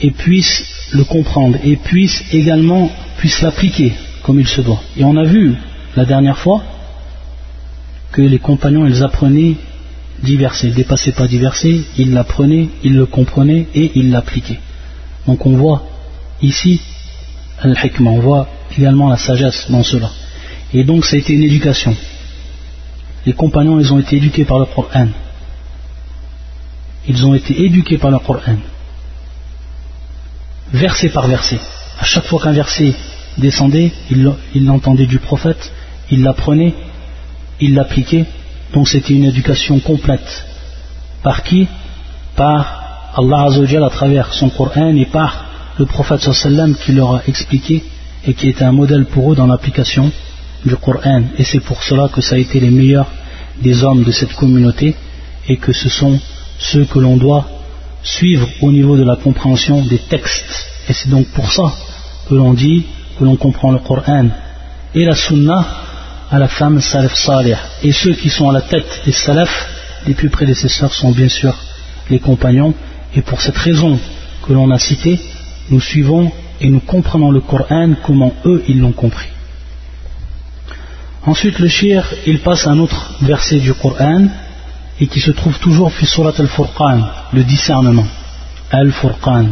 et 0.00 0.10
puissent 0.10 0.64
le 0.92 1.04
comprendre, 1.04 1.58
et 1.62 1.76
puissent 1.76 2.24
également 2.32 2.90
puissent 3.18 3.42
l'appliquer 3.42 3.92
comme 4.22 4.40
il 4.40 4.48
se 4.48 4.60
doit. 4.60 4.82
Et 4.96 5.04
on 5.04 5.16
a 5.16 5.24
vu 5.24 5.54
la 5.96 6.04
dernière 6.04 6.38
fois 6.38 6.62
que 8.10 8.22
les 8.22 8.38
compagnons, 8.38 8.86
ils 8.86 9.02
apprenaient 9.02 9.56
diversés, 10.22 10.70
dépassaient 10.70 11.12
pas 11.12 11.26
diversés, 11.26 11.82
ils 11.98 12.12
l'apprenaient, 12.12 12.68
ils 12.82 12.94
le 12.94 13.06
comprenaient 13.06 13.66
et 13.74 13.92
ils 13.94 14.10
l'appliquaient. 14.10 14.60
Donc 15.26 15.46
on 15.46 15.56
voit 15.56 15.84
ici 16.40 16.80
al-hikmah, 17.60 18.10
on 18.10 18.20
voit 18.20 18.48
également 18.76 19.08
la 19.08 19.16
sagesse 19.16 19.66
dans 19.70 19.82
cela. 19.82 20.10
Et 20.74 20.84
donc 20.84 21.04
ça 21.04 21.16
a 21.16 21.18
été 21.18 21.32
une 21.32 21.42
éducation. 21.42 21.94
Les 23.26 23.32
compagnons, 23.34 23.78
ils 23.78 23.92
ont 23.92 23.98
été 23.98 24.16
éduqués 24.16 24.44
par 24.44 24.58
le 24.58 24.66
Coran. 24.66 25.08
Ils 27.06 27.24
ont 27.26 27.34
été 27.34 27.64
éduqués 27.64 27.98
par 27.98 28.10
le 28.10 28.18
Coran. 28.18 28.56
Verset 30.72 31.10
par 31.10 31.28
verset. 31.28 31.60
À 32.00 32.04
chaque 32.04 32.24
fois 32.24 32.40
qu'un 32.42 32.52
verset 32.52 32.94
descendait, 33.38 33.92
il 34.10 34.64
l'entendait 34.64 35.06
du 35.06 35.18
prophète, 35.18 35.72
il 36.10 36.22
l'apprenait, 36.22 36.74
il 37.60 37.74
l'appliquait, 37.74 38.26
donc 38.72 38.88
c'était 38.88 39.14
une 39.14 39.24
éducation 39.24 39.78
complète. 39.80 40.44
Par 41.22 41.42
qui? 41.42 41.68
Par 42.34 43.12
Allah 43.14 43.42
Azzawajal 43.42 43.84
à 43.84 43.90
travers 43.90 44.32
son 44.32 44.48
Coran 44.48 44.96
et 44.96 45.06
par 45.06 45.44
le 45.78 45.86
prophète 45.86 46.20
sallam 46.20 46.74
qui 46.74 46.92
leur 46.92 47.16
a 47.16 47.22
expliqué 47.26 47.84
et 48.26 48.34
qui 48.34 48.48
était 48.48 48.64
un 48.64 48.72
modèle 48.72 49.06
pour 49.06 49.32
eux 49.32 49.36
dans 49.36 49.46
l'application 49.46 50.10
du 50.64 50.76
Coran. 50.76 51.22
Et 51.38 51.44
c'est 51.44 51.60
pour 51.60 51.82
cela 51.82 52.08
que 52.08 52.20
ça 52.20 52.36
a 52.36 52.38
été 52.38 52.60
les 52.60 52.70
meilleurs 52.70 53.10
des 53.60 53.84
hommes 53.84 54.02
de 54.02 54.12
cette 54.12 54.32
communauté 54.34 54.94
et 55.48 55.56
que 55.56 55.72
ce 55.72 55.88
sont 55.88 56.18
ceux 56.58 56.84
que 56.84 56.98
l'on 56.98 57.16
doit 57.16 57.46
suivre 58.02 58.48
au 58.60 58.72
niveau 58.72 58.96
de 58.96 59.04
la 59.04 59.16
compréhension 59.16 59.84
des 59.84 59.98
textes. 59.98 60.66
Et 60.88 60.92
c'est 60.92 61.08
donc 61.08 61.26
pour 61.28 61.52
ça 61.52 61.72
que 62.28 62.34
l'on 62.34 62.54
dit 62.54 62.84
que 63.18 63.24
l'on 63.24 63.36
comprend 63.36 63.72
le 63.72 63.78
Coran 63.78 64.28
et 64.94 65.04
la 65.04 65.14
Sunna 65.14 65.66
à 66.30 66.38
la 66.38 66.48
femme 66.48 66.80
Salaf 66.80 67.14
Salih. 67.14 67.56
Et 67.82 67.92
ceux 67.92 68.14
qui 68.14 68.30
sont 68.30 68.48
à 68.48 68.52
la 68.52 68.62
tête 68.62 69.02
des 69.04 69.12
Salaf, 69.12 69.68
les 70.06 70.14
plus 70.14 70.30
prédécesseurs 70.30 70.92
sont 70.92 71.12
bien 71.12 71.28
sûr 71.28 71.54
les 72.10 72.18
compagnons. 72.18 72.74
Et 73.14 73.22
pour 73.22 73.40
cette 73.40 73.58
raison 73.58 73.98
que 74.46 74.52
l'on 74.52 74.70
a 74.70 74.78
citée, 74.78 75.20
nous 75.70 75.80
suivons 75.80 76.32
et 76.60 76.68
nous 76.68 76.80
comprenons 76.80 77.30
le 77.30 77.40
Coran 77.40 77.90
comment 78.02 78.32
eux 78.46 78.62
ils 78.68 78.80
l'ont 78.80 78.92
compris. 78.92 79.28
Ensuite 81.25 81.59
le 81.59 81.67
shir, 81.67 82.05
il 82.25 82.39
passe 82.39 82.67
à 82.67 82.71
un 82.71 82.79
autre 82.79 83.13
verset 83.21 83.59
du 83.59 83.73
Coran 83.73 84.27
et 84.99 85.07
qui 85.07 85.19
se 85.19 85.31
trouve 85.31 85.59
toujours 85.59 85.91
fi 85.91 86.05
surat 86.05 86.33
al-Furqan, 86.37 86.99
le 87.33 87.43
discernement. 87.43 88.07
Al-Furqan. 88.71 89.47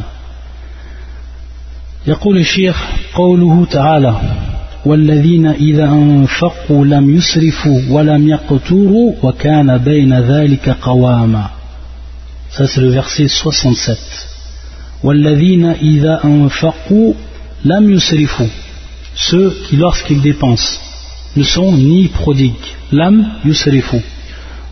يقول 2.07 2.37
الشيخ 2.37 2.75
قوله 3.13 3.65
تعالى 3.65 4.15
والذين 4.85 5.47
إذا 5.47 5.85
أنفقوا 5.85 6.85
لم 6.85 7.15
يسرفوا 7.15 7.81
ولم 7.89 8.27
يقتوروا 8.27 9.13
وكان 9.23 9.77
بين 9.77 10.19
ذلك 10.19 10.69
قواما 10.69 11.49
Ça 12.51 12.67
c'est 12.67 12.81
le 12.81 12.89
verset 12.89 13.27
67. 13.27 13.97
والذين 15.03 15.65
إذا 15.65 16.21
أنفقوا 16.25 17.13
لم 17.65 17.89
يسرفوا 17.89 18.47
Ceux 19.15 19.51
qui 19.67 19.77
lorsqu'ils 19.77 20.21
dépensent 20.21 20.79
ne 21.35 21.43
sont 21.43 21.71
ni 21.71 22.07
prodigues. 22.07 22.75
Lam 22.91 23.25
yusrifu. 23.45 24.01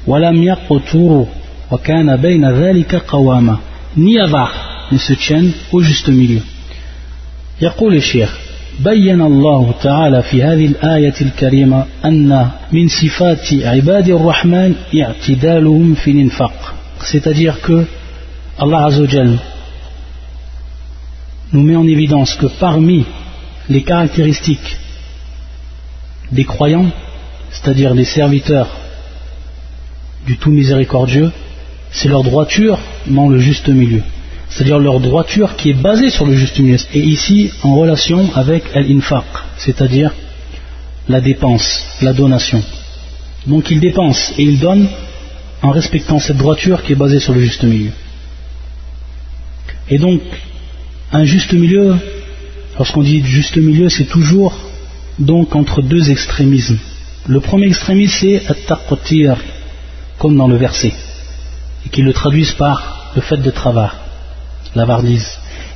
ولم 0.08 0.44
يقتوروا 0.44 1.26
وكان 1.72 2.16
بين 2.16 2.46
ذلك 2.52 2.96
قواما 2.96 3.58
Ni 3.98 4.20
avare 4.20 4.54
ne 4.92 4.98
se 4.98 5.14
tiennent 5.14 5.52
au 5.72 5.82
juste 5.82 6.10
milieu. 6.10 6.42
يقول 7.62 7.96
الشيخ 7.96 8.38
بين 8.80 9.22
الله 9.22 9.74
تعالى 9.84 10.22
في 10.24 10.44
هذه 10.44 10.66
الآية 10.66 11.14
الكريمة 11.22 11.86
أن 12.06 12.50
من 12.72 12.88
صفات 12.88 13.54
عباد 13.54 14.10
الرحمن 14.10 14.76
اعتدالهم 15.02 15.94
في 15.96 16.12
الانفاق 16.12 16.74
c'est-à-dire 17.12 17.62
que 17.62 17.86
Allah 18.60 18.86
Azzawajal 18.86 19.40
nous 21.54 21.62
met 21.62 21.76
en 21.76 21.88
évidence 21.88 22.36
que 22.36 22.48
parmi 22.60 23.06
les 23.70 23.84
caractéristiques 23.84 24.78
des 26.33 26.45
croyants, 26.45 26.91
c'est-à-dire 27.51 27.95
les 27.95 28.05
serviteurs 28.05 28.69
du 30.27 30.37
tout 30.37 30.51
miséricordieux, 30.51 31.31
c'est 31.91 32.09
leur 32.09 32.23
droiture 32.23 32.79
dans 33.07 33.29
le 33.29 33.39
juste 33.39 33.69
milieu 33.69 34.03
c'est-à-dire 34.49 34.79
leur 34.79 35.01
droiture 35.01 35.57
qui 35.57 35.71
est 35.71 35.81
basée 35.81 36.11
sur 36.11 36.27
le 36.27 36.35
juste 36.35 36.59
milieu, 36.59 36.79
et 36.95 37.01
ici 37.01 37.51
en 37.63 37.77
relation 37.77 38.31
avec 38.35 38.75
l'infaq, 38.75 39.25
c'est-à-dire 39.59 40.13
la 41.09 41.21
dépense, 41.21 41.85
la 42.03 42.13
donation. 42.13 42.63
Donc 43.47 43.71
ils 43.71 43.81
dépensent 43.81 44.33
et 44.39 44.43
ils 44.43 44.59
donnent 44.59 44.89
en 45.63 45.71
respectant 45.71 46.19
cette 46.19 46.37
droiture 46.37 46.83
qui 46.83 46.93
est 46.93 46.97
basée 46.97 47.21
sur 47.21 47.35
le 47.35 47.41
juste 47.41 47.65
milieu. 47.65 47.93
Et 49.91 49.99
donc, 49.99 50.21
un 51.13 51.25
juste 51.25 51.53
milieu, 51.53 51.97
lorsqu'on 52.77 53.03
dit 53.03 53.23
juste 53.25 53.57
milieu, 53.57 53.89
c'est 53.89 54.05
toujours 54.05 54.55
donc 55.20 55.56
entre 55.56 55.82
deux 55.82 56.12
extrémismes. 56.12 56.80
Le 57.28 57.40
premier 57.40 57.68
extrémisme, 57.68 58.16
c'est 58.20 58.42
at 58.50 59.38
comme 60.20 60.38
dans 60.38 60.48
le 60.48 60.58
verset, 60.58 60.94
et 61.86 61.90
qui 61.90 62.02
le 62.02 62.14
traduisent 62.14 62.54
par 62.54 63.12
le 63.16 63.22
fait 63.22 63.38
de 63.38 63.52
travail, 63.52 63.90
la 64.76 64.86
varlise. 64.86 65.28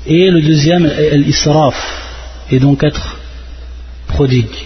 Et 0.06 0.30
le 0.32 0.42
deuxième, 0.42 0.86
al-israf, 0.86 1.76
et 2.52 2.60
donc 2.60 2.84
être 2.84 3.18
prodigue. 4.08 4.58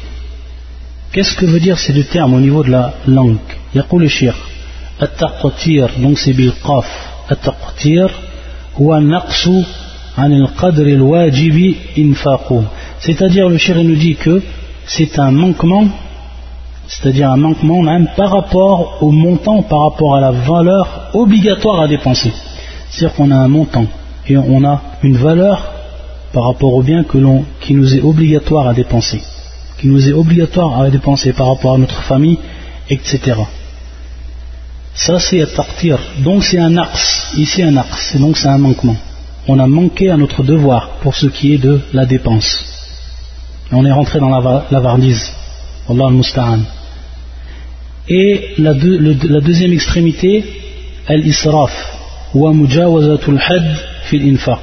Qu'est-ce 1.12 1.36
que 1.36 1.46
veut 1.46 1.60
dire 1.60 1.78
ces 1.78 1.94
deux 1.94 2.04
termes 2.04 2.34
au 2.34 2.40
niveau 2.40 2.64
de 2.64 2.70
la 2.70 2.94
langue 3.08 3.38
يقول 3.76 4.04
الشيخ 4.04 4.36
التقطير 5.02 5.90
donc 6.04 6.18
c'est 6.18 6.34
بالقاف 6.34 6.86
التقطير 7.32 8.12
هو 8.82 8.98
النقص 8.98 9.50
عن 10.18 10.34
القدر 10.34 10.88
الواجب 10.88 11.76
إنفاقه 11.98 12.64
c'est-à-dire 13.00 13.50
le 13.50 13.58
shir 13.58 13.84
nous 13.84 13.96
dit 13.96 14.16
que 14.16 14.42
c'est 14.87 15.19
un 15.19 15.31
manquement 15.31 15.87
c'est-à-dire 16.89 17.31
un 17.31 17.37
manquement 17.37 17.83
même 17.83 18.09
par 18.17 18.31
rapport 18.31 19.03
au 19.03 19.11
montant, 19.11 19.63
par 19.63 19.83
rapport 19.91 20.17
à 20.17 20.21
la 20.21 20.31
valeur 20.31 21.11
obligatoire 21.15 21.81
à 21.81 21.89
dépenser. 21.89 22.33
C'est-à-dire 22.91 23.17
qu'on 23.17 23.31
a 23.31 23.37
un 23.37 23.49
montant 23.49 23.87
et 24.29 24.37
on 24.37 24.65
a 24.65 24.81
une 25.03 25.17
valeur 25.17 25.73
par 26.33 26.45
rapport 26.45 26.75
au 26.75 26.83
bien 26.83 27.05
que 27.05 27.19
qui 27.61 27.75
nous 27.75 27.95
est 27.95 28.03
obligatoire 28.03 28.69
à 28.69 28.75
dépenser, 28.75 29.21
qui 29.79 29.89
nous 29.89 30.09
est 30.09 30.13
obligatoire 30.13 30.81
à 30.81 30.91
dépenser 30.91 31.33
par 31.33 31.49
rapport 31.49 31.75
à 31.75 31.79
notre 31.79 32.03
famille, 32.03 32.39
etc. 32.89 33.41
Ça 34.95 35.19
c'est 35.19 35.43
à 35.43 35.47
partir. 35.47 35.99
Donc 36.21 36.45
c'est 36.45 36.59
un 36.59 36.77
axe, 36.77 37.33
ici 37.37 37.63
un 37.63 37.77
axe, 37.77 38.17
donc 38.17 38.37
c'est 38.37 38.49
un 38.49 38.59
manquement. 38.59 38.97
On 39.49 39.59
a 39.59 39.67
manqué 39.67 40.11
à 40.11 40.17
notre 40.17 40.43
devoir 40.43 40.99
pour 41.03 41.15
ce 41.15 41.27
qui 41.27 41.55
est 41.55 41.59
de 41.59 41.81
la 41.93 42.07
dépense. 42.07 42.76
On 43.73 43.85
est 43.85 43.93
rentré 43.93 44.21
dans 44.21 44.29
la, 44.29 44.67
la 44.71 44.81
varlise. 44.81 45.33
Allah 45.89 46.07
al-Musta'an. 46.09 46.61
Et 48.09 48.55
la, 48.59 48.73
la, 48.73 49.41
deuxième 49.41 49.73
extrémité, 49.73 50.45
al-israf, 51.09 51.73
wa 52.35 52.53
mujawazatul 52.53 53.41
had 53.41 53.77
fil 54.05 54.33
infaq, 54.33 54.61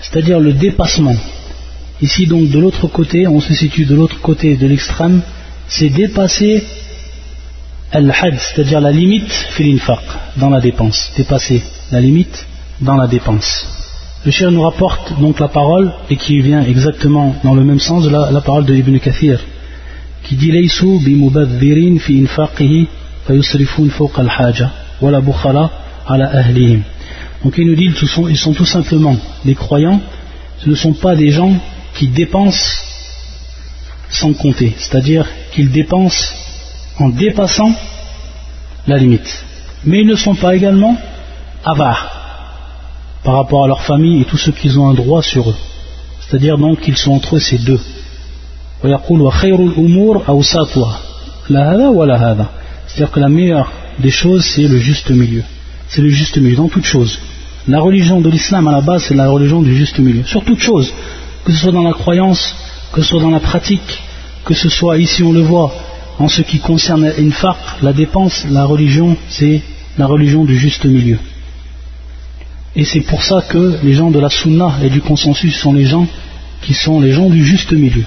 c'est-à-dire 0.00 0.40
le 0.40 0.52
dépassement. 0.52 1.14
Ici 2.00 2.26
donc 2.26 2.50
de 2.50 2.58
l'autre 2.58 2.88
côté, 2.88 3.28
on 3.28 3.40
se 3.40 3.54
situe 3.54 3.84
de 3.84 3.94
l'autre 3.94 4.20
côté 4.20 4.56
de 4.56 4.66
l'extrême, 4.66 5.22
c'est 5.68 5.90
dépasser 5.90 6.64
al-had, 7.92 8.36
c'est-à-dire 8.38 8.80
la 8.80 8.90
limite 8.90 9.30
fil 9.30 9.74
infaq, 9.74 10.02
dans 10.36 10.50
la 10.50 10.60
dépense, 10.60 11.12
dépasser 11.16 11.62
la 11.92 12.00
limite 12.00 12.46
dans 12.80 12.96
la 12.96 13.06
dépense. 13.06 13.81
Le 14.24 14.30
cher 14.30 14.52
nous 14.52 14.62
rapporte 14.62 15.18
donc 15.20 15.40
la 15.40 15.48
parole, 15.48 15.92
et 16.08 16.16
qui 16.16 16.40
vient 16.40 16.62
exactement 16.62 17.34
dans 17.42 17.54
le 17.54 17.64
même 17.64 17.80
sens 17.80 18.04
de 18.04 18.10
la, 18.10 18.30
la 18.30 18.40
parole 18.40 18.64
de 18.64 18.74
Ibn 18.74 18.98
Kathir 18.98 19.40
qui 20.22 20.36
dit 20.36 20.52
Laysu 20.52 21.00
bimubadhirin 21.00 21.98
fi 21.98 22.22
infaqihi 22.22 22.86
fayusrifun 23.26 23.90
fawqa 23.90 24.22
al-haja 24.22 24.70
wala 25.00 25.20
bukhala 25.20 25.70
ala 26.06 26.26
ahlihim. 26.26 26.82
Donc 27.42 27.54
il 27.58 27.66
nous 27.66 27.74
dit 27.74 27.86
ils 27.86 28.08
sont, 28.08 28.28
ils 28.28 28.36
sont 28.36 28.52
tout 28.52 28.64
simplement 28.64 29.16
des 29.44 29.56
croyants, 29.56 30.00
ce 30.58 30.70
ne 30.70 30.76
sont 30.76 30.92
pas 30.92 31.16
des 31.16 31.32
gens 31.32 31.52
qui 31.94 32.06
dépensent 32.06 32.78
sans 34.08 34.32
compter, 34.34 34.74
c'est-à-dire 34.78 35.26
qu'ils 35.52 35.72
dépensent 35.72 36.32
en 37.00 37.08
dépassant 37.08 37.74
la 38.86 38.98
limite. 38.98 39.44
Mais 39.84 40.02
ils 40.02 40.06
ne 40.06 40.14
sont 40.14 40.36
pas 40.36 40.54
également 40.54 40.96
avares 41.64 42.21
par 43.24 43.34
rapport 43.34 43.64
à 43.64 43.68
leur 43.68 43.82
famille 43.82 44.20
et 44.20 44.24
tout 44.24 44.36
ce 44.36 44.50
qu'ils 44.50 44.78
ont 44.78 44.88
un 44.88 44.94
droit 44.94 45.22
sur 45.22 45.50
eux. 45.50 45.56
C'est-à-dire 46.20 46.58
donc 46.58 46.80
qu'ils 46.80 46.96
sont 46.96 47.12
entre 47.12 47.38
ces 47.38 47.58
deux. 47.58 47.80
C'est-à-dire 52.86 53.10
que 53.10 53.20
la 53.20 53.28
meilleure 53.28 53.70
des 53.98 54.10
choses, 54.10 54.44
c'est 54.44 54.66
le 54.66 54.78
juste 54.78 55.10
milieu. 55.10 55.44
C'est 55.88 56.00
le 56.00 56.08
juste 56.08 56.36
milieu 56.38 56.56
dans 56.56 56.68
toute 56.68 56.84
chose. 56.84 57.18
La 57.68 57.80
religion 57.80 58.20
de 58.20 58.28
l'islam, 58.28 58.66
à 58.66 58.72
la 58.72 58.80
base, 58.80 59.04
c'est 59.04 59.14
la 59.14 59.28
religion 59.28 59.62
du 59.62 59.76
juste 59.76 59.98
milieu. 59.98 60.24
Sur 60.24 60.44
toute 60.44 60.60
chose, 60.60 60.92
que 61.44 61.52
ce 61.52 61.58
soit 61.58 61.72
dans 61.72 61.82
la 61.82 61.92
croyance, 61.92 62.54
que 62.92 63.02
ce 63.02 63.08
soit 63.08 63.20
dans 63.20 63.30
la 63.30 63.40
pratique, 63.40 64.02
que 64.44 64.54
ce 64.54 64.68
soit, 64.68 64.98
ici 64.98 65.22
on 65.22 65.32
le 65.32 65.42
voit, 65.42 65.72
en 66.18 66.28
ce 66.28 66.42
qui 66.42 66.58
concerne 66.58 67.08
l'infaq, 67.18 67.56
la 67.82 67.92
dépense, 67.92 68.44
la 68.50 68.64
religion, 68.64 69.16
c'est 69.28 69.62
la 69.96 70.06
religion 70.06 70.44
du 70.44 70.56
juste 70.56 70.84
milieu. 70.84 71.18
Et 72.74 72.84
c'est 72.84 73.00
pour 73.00 73.22
ça 73.22 73.42
que 73.42 73.78
les 73.82 73.94
gens 73.94 74.10
de 74.10 74.18
la 74.18 74.30
sunna 74.30 74.78
et 74.82 74.88
du 74.88 75.00
consensus 75.00 75.54
sont 75.56 75.74
les 75.74 75.84
gens 75.84 76.06
qui 76.62 76.74
sont 76.74 77.00
les 77.00 77.12
gens 77.12 77.28
du 77.28 77.44
juste 77.44 77.72
milieu 77.72 78.04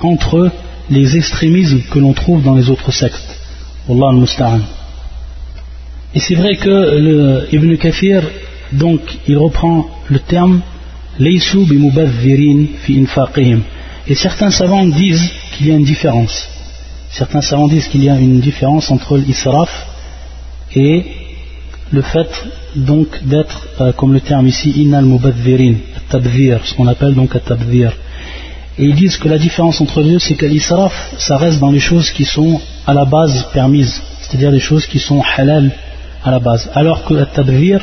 entre 0.00 0.50
les 0.90 1.16
extrémismes 1.16 1.82
que 1.90 1.98
l'on 1.98 2.12
trouve 2.12 2.42
dans 2.42 2.54
les 2.54 2.70
autres 2.70 2.92
sectes. 2.92 3.40
Allah 3.88 4.08
al 4.10 4.60
Et 6.14 6.20
c'est 6.20 6.34
vrai 6.34 6.56
que 6.56 6.68
le, 6.68 7.48
Ibn 7.52 7.76
Kathir, 7.76 8.22
donc, 8.72 9.00
il 9.28 9.36
reprend 9.36 9.88
le 10.08 10.18
terme 10.18 10.60
Laysu 11.18 11.66
fi 12.82 13.00
infaqihim. 13.00 13.60
Et 14.08 14.14
certains 14.14 14.50
savants 14.50 14.86
disent 14.86 15.30
qu'il 15.52 15.68
y 15.68 15.72
a 15.72 15.74
une 15.74 15.84
différence. 15.84 16.48
Certains 17.10 17.40
savants 17.40 17.68
disent 17.68 17.88
qu'il 17.88 18.04
y 18.04 18.10
a 18.10 18.18
une 18.18 18.40
différence 18.40 18.90
entre 18.90 19.16
l'israf 19.16 19.70
et 20.74 21.04
le 21.92 22.02
fait 22.02 22.28
donc 22.74 23.24
d'être, 23.24 23.68
euh, 23.80 23.92
comme 23.92 24.12
le 24.12 24.20
terme 24.20 24.46
ici, 24.46 24.70
innal 24.70 25.04
mubadhirin, 25.04 25.76
ce 26.10 26.74
qu'on 26.74 26.86
appelle 26.86 27.14
donc 27.14 27.34
at-tabdhir. 27.34 27.92
Et 28.78 28.84
ils 28.84 28.94
disent 28.94 29.16
que 29.16 29.28
la 29.28 29.38
différence 29.38 29.80
entre 29.80 30.02
les 30.02 30.10
deux, 30.10 30.18
c'est 30.18 30.34
que 30.34 30.46
l'israf, 30.46 31.14
ça 31.18 31.36
reste 31.36 31.60
dans 31.60 31.70
les 31.70 31.80
choses 31.80 32.10
qui 32.10 32.24
sont 32.24 32.60
à 32.86 32.92
la 32.92 33.04
base 33.04 33.46
permises, 33.52 34.02
c'est-à-dire 34.20 34.50
les 34.50 34.60
choses 34.60 34.86
qui 34.86 34.98
sont 34.98 35.22
halal 35.36 35.70
à 36.22 36.30
la 36.30 36.40
base. 36.40 36.68
Alors 36.74 37.04
que 37.04 37.14
le 37.14 37.26
tadvir, 37.26 37.80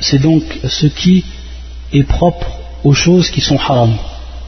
c'est 0.00 0.20
donc 0.20 0.42
ce 0.64 0.86
qui 0.86 1.24
est 1.92 2.02
propre 2.02 2.46
aux 2.82 2.92
choses 2.92 3.30
qui 3.30 3.40
sont 3.40 3.56
haram. 3.56 3.92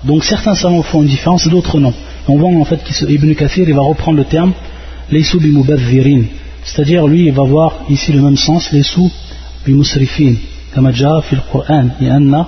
Donc 0.04 0.24
certains 0.24 0.54
savants 0.54 0.82
font 0.82 1.02
une 1.02 1.08
différence, 1.08 1.48
d'autres 1.48 1.80
non. 1.80 1.94
On 2.28 2.36
voit 2.36 2.50
en 2.50 2.64
fait 2.64 2.82
qu'Ibn 2.84 3.34
Kathir, 3.34 3.66
il 3.68 3.74
va 3.74 3.82
reprendre 3.82 4.18
le 4.18 4.24
terme 4.24 4.52
Laysu 5.10 5.38
bimubadhirin. 5.38 6.24
C'est-à-dire, 6.65 7.07
lui, 7.07 7.25
il 7.25 7.33
va 7.33 7.43
voir 7.43 7.73
ici 7.89 8.11
le 8.11 8.21
même 8.21 8.37
sens, 8.37 8.71
Laysu 8.71 9.09
bimusrifin. 9.65 10.35
كما 10.75 10.91
جاء 10.91 11.19
في 11.19 11.33
القرآن 11.33 11.89
لأن 12.01 12.45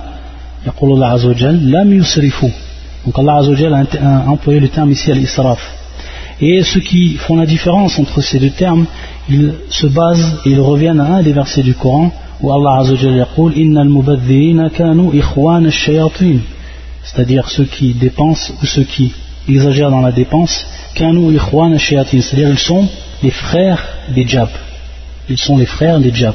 يقول 0.66 0.92
الله 0.92 1.06
عز 1.06 1.24
وجل 1.24 1.70
لم 1.70 1.92
يسرفوا 1.92 2.50
donc 3.06 3.18
Allah 3.18 3.42
a 4.02 4.30
employé 4.30 4.60
le 4.60 4.68
terme 4.68 4.90
ici 4.90 5.10
à 5.10 5.14
l'israf. 5.14 5.60
Et 6.40 6.62
ceux 6.62 6.80
qui 6.80 7.16
font 7.16 7.36
la 7.36 7.44
différence 7.44 7.98
entre 7.98 8.22
ces 8.22 8.38
deux 8.38 8.48
termes, 8.48 8.86
ils 9.28 9.52
se 9.68 9.86
basent 9.86 10.38
et 10.46 10.50
ils 10.52 10.60
reviennent 10.60 11.00
à 11.00 11.16
un 11.16 11.22
des 11.22 11.34
versets 11.34 11.62
du 11.62 11.74
Coran 11.74 12.10
où 12.40 12.50
Allah 12.50 12.82
c'est-à-dire 17.02 17.50
ceux 17.50 17.64
qui 17.64 17.92
dépensent 17.92 18.54
ou 18.62 18.64
ceux 18.64 18.84
qui 18.84 19.12
exagèrent 19.50 19.90
dans 19.90 20.00
la 20.00 20.12
dépense, 20.12 20.66
c'est-à-dire 20.96 22.48
ils 22.48 22.58
sont 22.58 22.88
les 23.22 23.30
frères 23.30 23.82
des 24.08 24.26
djab. 24.26 24.48
Ils 25.28 25.38
sont 25.38 25.56
les 25.56 25.66
frères 25.66 26.00
des 26.00 26.12
djab. 26.12 26.34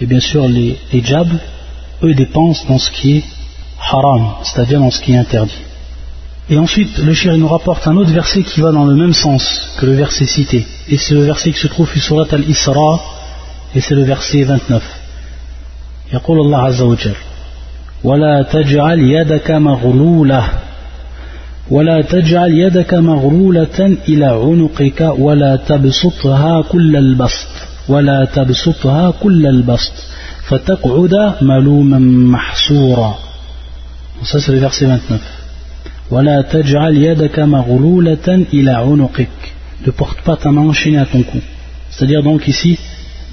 Et 0.00 0.06
bien 0.06 0.20
sûr, 0.20 0.48
les, 0.48 0.78
les 0.92 1.02
djab, 1.02 1.28
eux 2.02 2.14
dépensent 2.14 2.64
dans 2.68 2.78
ce 2.78 2.90
qui 2.90 3.18
est 3.18 3.24
haram, 3.80 4.34
c'est-à-dire 4.42 4.80
dans 4.80 4.90
ce 4.90 5.00
qui 5.00 5.12
est 5.12 5.18
interdit. 5.18 5.62
Et 6.50 6.58
ensuite, 6.58 6.98
le 6.98 7.14
shir 7.14 7.36
nous 7.38 7.48
rapporte 7.48 7.86
un 7.86 7.96
autre 7.96 8.12
verset 8.12 8.42
qui 8.42 8.60
va 8.60 8.70
dans 8.70 8.84
le 8.84 8.94
même 8.94 9.14
sens 9.14 9.42
que 9.78 9.86
le 9.86 9.94
verset 9.94 10.26
cité. 10.26 10.66
Et 10.88 10.98
c'est 10.98 11.14
le 11.14 11.24
verset 11.24 11.52
qui 11.52 11.60
se 11.60 11.68
trouve 11.68 11.90
sur 11.90 12.02
Surat 12.02 12.26
al-Isra, 12.32 13.00
et 13.74 13.80
c'est 13.80 13.94
le 13.94 14.04
verset 14.04 14.44
29. 14.44 14.82
يقول 16.12 16.40
الله 16.40 16.58
عز 16.58 16.82
وجل 16.82 17.14
ولا 18.04 18.42
تجعل 18.52 18.98
يدك 18.98 19.50
مغلولة 19.50 20.48
ولا 21.70 22.02
تجعل 22.02 22.50
يدك 22.52 22.94
مغلولة 22.94 23.96
إلى 24.08 24.26
عنقك 24.26 25.14
ولا 25.18 25.56
تبسطها 25.56 26.62
كل 26.62 26.96
البسط 26.96 27.48
ولا 27.88 28.24
تبسطها 28.24 29.10
كل 29.10 29.46
البسط 29.46 29.92
فتقعد 30.48 31.34
ملوما 31.42 31.98
محسورا 31.98 33.18
ça 34.22 34.40
c'est 34.40 34.52
le 34.52 34.58
verset 34.58 34.86
29 34.86 35.20
ne 39.86 39.90
porte 39.90 40.20
pas 40.22 40.36
ta 40.36 40.50
main 40.50 40.62
enchaînée 40.62 40.98
à 40.98 41.06
ton 41.06 41.22
cou. 41.22 41.40
C'est-à-dire 41.90 42.22
donc 42.22 42.46
ici, 42.48 42.78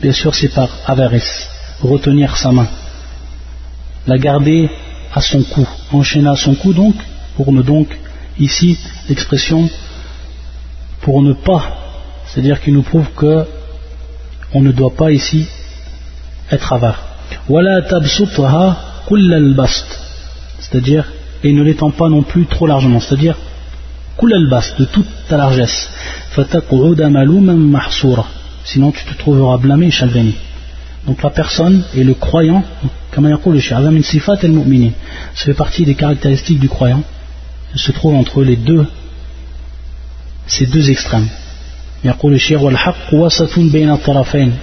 bien 0.01 0.11
sûr 0.11 0.33
c'est 0.33 0.53
par 0.53 0.69
avarice, 0.85 1.47
retenir 1.81 2.35
sa 2.37 2.51
main, 2.51 2.67
la 4.07 4.17
garder 4.17 4.69
à 5.13 5.21
son 5.21 5.43
cou, 5.43 5.67
enchaîner 5.91 6.29
à 6.29 6.35
son 6.35 6.55
cou 6.55 6.73
donc, 6.73 6.95
pour 7.35 7.51
ne 7.51 7.61
donc, 7.61 7.87
ici, 8.38 8.78
l'expression, 9.08 9.68
pour 11.02 11.22
ne 11.22 11.32
pas, 11.32 11.62
c'est-à-dire 12.26 12.60
qu'il 12.60 12.74
nous 12.74 12.82
prouve 12.82 13.08
que 13.16 13.46
on 14.52 14.60
ne 14.60 14.72
doit 14.72 14.94
pas 14.94 15.12
ici 15.12 15.46
être 16.50 16.72
avare. 16.72 17.02
C'est-à-dire 20.60 21.04
et 21.44 21.52
ne 21.52 21.62
l'étend 21.62 21.90
pas 21.90 22.08
non 22.08 22.22
plus 22.22 22.46
trop 22.46 22.66
largement, 22.66 23.00
c'est-à-dire 23.00 23.36
al 24.18 24.48
bas 24.48 24.64
de 24.78 24.84
toute 24.86 25.06
ta 25.28 25.36
largesse. 25.36 25.90
Sinon 28.64 28.92
tu 28.92 29.04
te 29.04 29.14
trouveras 29.18 29.58
blâmé 29.58 29.86
et 29.86 29.90
chalvéni. 29.90 30.34
Donc 31.06 31.22
la 31.22 31.30
personne 31.30 31.84
et 31.94 32.02
le 32.02 32.14
croyant, 32.14 32.64
comme 33.12 33.28
le 33.28 33.60
ça 35.34 35.44
fait 35.44 35.54
partie 35.54 35.84
des 35.84 35.94
caractéristiques 35.94 36.58
du 36.58 36.68
croyant, 36.68 37.02
se 37.75 37.91
trouve 37.91 38.15
entre 38.15 38.43
les 38.43 38.55
deux, 38.55 38.85
ces 40.47 40.65
deux 40.65 40.89
extrêmes. 40.89 41.29
يقول 42.03 42.33
الشيخ 42.33 42.61
والحق 42.61 43.13
وسط 43.13 43.59
بين 43.59 43.91
الطرفين 43.91 44.53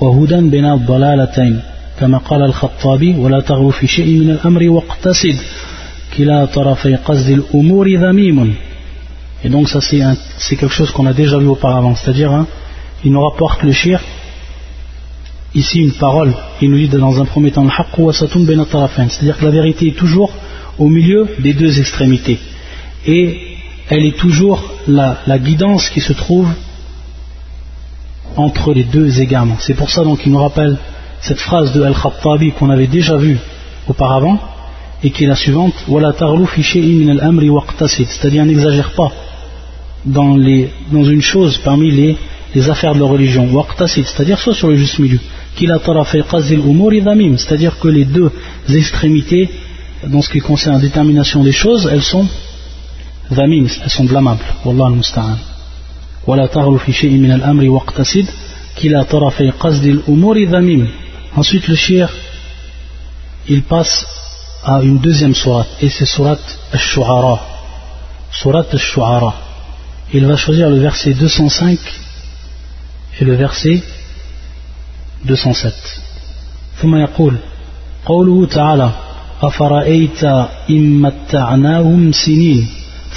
وهدى 0.00 0.40
بين 0.40 0.64
الضلالتين 0.64 1.60
كما 2.00 2.18
قال 2.18 2.42
الخطابي 2.42 3.14
ولا 3.14 3.40
تغلو 3.40 3.70
في 3.70 3.86
شيء 3.86 4.18
من 4.18 4.30
الأمر 4.30 4.68
واقتصد 4.68 5.36
كلا 6.16 6.44
طرفي 6.44 6.96
قصد 6.96 7.28
الأمور 7.28 7.88
ذميم 7.88 8.54
Et 9.44 9.48
donc 9.48 9.68
ça 9.68 9.80
c'est 9.80 10.56
quelque 10.56 10.72
chose 10.72 10.92
qu'on 10.92 11.06
a 11.06 11.12
déjà 11.12 11.36
vu 11.38 11.46
auparavant, 11.46 11.96
c'est-à-dire 11.96 12.32
hein, 12.32 12.46
il 13.04 13.10
nous 13.10 13.20
rapporte 13.20 13.64
le 13.64 13.72
shir, 13.72 14.00
ici 15.52 15.80
une 15.80 15.92
parole, 15.92 16.32
il 16.60 16.70
nous 16.70 16.78
dit 16.78 16.88
dans 16.88 17.20
un 17.20 17.24
premier 17.24 17.50
temps 17.50 17.66
c'est-à-dire 17.68 19.36
que 19.38 19.44
la 19.44 19.50
vérité 19.50 19.88
est 19.88 19.96
toujours 19.96 20.32
au 20.77 20.87
milieu 20.87 21.27
des 21.39 21.53
deux 21.53 21.79
extrémités. 21.79 22.39
Et 23.05 23.57
elle 23.89 24.05
est 24.05 24.17
toujours 24.17 24.63
la, 24.87 25.39
guidance 25.39 25.89
qui 25.89 26.01
se 26.01 26.13
trouve 26.13 26.47
entre 28.35 28.73
les 28.73 28.83
deux 28.83 29.21
égarements. 29.21 29.57
C'est 29.59 29.75
pour 29.75 29.89
ça 29.89 30.03
donc 30.03 30.19
qu'il 30.19 30.31
nous 30.31 30.39
rappelle 30.39 30.77
cette 31.21 31.39
phrase 31.39 31.73
de 31.73 31.81
Al-Khattabi 31.81 32.51
qu'on 32.51 32.69
avait 32.69 32.87
déjà 32.87 33.17
vue 33.17 33.37
auparavant 33.87 34.39
et 35.03 35.09
qui 35.09 35.23
est 35.23 35.27
la 35.27 35.35
suivante 35.35 35.73
c'est-à-dire 38.07 38.45
n'exagère 38.45 38.91
pas 38.91 39.11
dans, 40.05 40.35
les, 40.35 40.69
dans 40.91 41.05
une 41.05 41.21
chose 41.21 41.57
parmi 41.57 41.91
les, 41.91 42.17
les 42.53 42.69
affaires 42.69 42.93
de 42.93 42.99
la 42.99 43.05
religion 43.05 43.47
c'est-à-dire 43.87 44.39
soit 44.39 44.53
sur 44.53 44.69
le 44.69 44.75
juste 44.75 44.99
milieu 44.99 45.19
c'est-à-dire 47.37 47.79
que 47.79 47.87
les 47.87 48.05
deux 48.05 48.31
extrémités 48.69 49.49
dans 50.08 50.22
ce 50.22 50.28
qui 50.28 50.40
concerne 50.40 50.74
la 50.76 50.80
détermination 50.80 51.42
des 51.42 51.52
choses 51.52 51.88
elles 51.92 52.02
sont 52.02 52.26
elles 53.30 53.90
sont 53.96 54.04
blâmables 54.04 54.44
Wallah 54.64 54.86
al-musta'an 54.86 55.38
ولا 56.26 56.46
تغلو 56.46 56.78
في 56.78 56.92
شيء 56.92 57.10
من 57.18 57.32
الأمر 57.32 57.68
واقتصد 57.68 58.26
كلا 58.82 59.02
طرفي 59.02 59.50
قصد 59.50 59.84
الأمور 59.84 60.44
ذميم 60.44 60.88
ensuite 61.36 61.66
le 61.68 61.74
shir 61.74 62.08
il 63.48 63.62
passe 63.62 64.06
à 64.64 64.82
une 64.82 64.98
deuxième 64.98 65.34
sourate 65.34 65.68
et 65.80 65.88
c'est 65.88 66.06
sourate 66.06 66.58
al-shu'ara 66.72 67.40
sourate 68.30 68.72
al-shu'ara 68.74 69.34
il 70.12 70.26
va 70.26 70.36
choisir 70.36 70.68
le 70.70 70.78
verset 70.78 71.14
205 71.14 71.78
et 73.20 73.24
le 73.24 73.34
verset 73.34 73.82
207 75.24 75.74
ثم 76.82 76.96
يقول 76.96 77.36
قوله 78.06 78.46
تعالى 78.46 78.90
أفرأيت 79.41 80.23
إن 80.69 81.01
متعناهم 81.01 82.11
سنين 82.11 82.67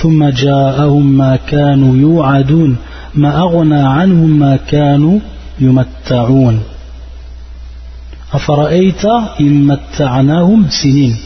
ثم 0.03 0.29
جاءهم 0.29 1.07
ما 1.07 1.37
كانوا 1.37 1.97
يوعدون 1.97 2.77
ما 3.15 3.41
أغنى 3.41 3.83
عنهم 3.83 4.39
ما 4.39 4.57
كانوا 4.57 5.21
يمتعون. 5.61 6.61
أفرأيت 8.33 9.05
إن 9.41 9.67
متعناهم 9.67 10.67
سنين. 10.69 11.17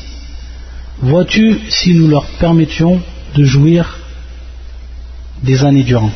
Vois-tu 1.03 1.59
si 1.69 1.95
nous 1.95 2.09
leur 2.09 2.25
permettions 2.39 3.01
de 3.37 3.45
jouir 3.45 3.99
des 5.43 5.65
années 5.65 5.83
durant 5.83 6.11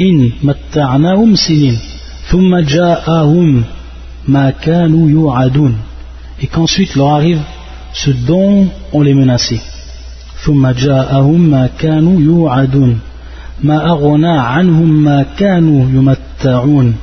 إن 0.00 0.30
متعناهم 0.42 1.34
سنين 1.34 1.78
ثم 2.30 2.58
جاءهم 2.58 3.62
ما 4.28 4.50
كانوا 4.50 5.10
يوعدون. 5.10 5.74
Et 6.42 6.46
qu'ensuite 6.46 6.94
leur 6.94 7.08
arrive 7.08 7.40
ce 7.94 8.10
dont 8.10 8.68
on 8.92 9.02
les 9.02 9.14
menaçait. 9.14 9.60
ثم 10.44 10.70
جاءهم 10.70 11.50
ما 11.50 11.70
كانوا 11.78 12.20
يوعدون 12.20 12.98
ما 13.62 13.90
أغنى 13.90 14.38
عنهم 14.38 15.04
ما 15.04 15.26
كانوا 15.38 15.88
يمتعون 15.90 16.94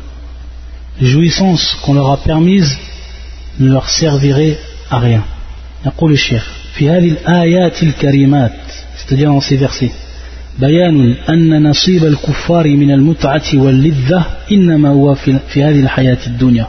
les 1.01 1.07
jouissances 1.07 1.77
qu'on 1.81 1.93
leur 1.93 2.11
a 2.11 2.17
permises 2.17 2.77
ne 3.59 3.71
leur 3.71 3.89
serviraient 3.89 4.57
à 4.91 4.99
rien. 4.99 5.23
يقول 5.85 6.11
الشيخ 6.11 6.51
في 6.73 6.89
هذه 6.89 7.09
الآيات 7.09 7.83
الكريمات 7.83 8.51
c'est-à-dire 8.97 9.29
dans 9.29 9.41
ces 9.41 9.55
versets 9.55 9.91
بيان 10.59 11.15
أن 11.29 11.63
نصيب 11.63 12.05
الكفار 12.05 12.67
من 12.67 12.91
المتعة 12.91 13.43
واللذة 13.53 14.25
إنما 14.51 14.89
هو 14.89 15.15
في 15.15 15.63
هذه 15.63 15.79
الحياة 15.79 16.17
الدنيا 16.27 16.67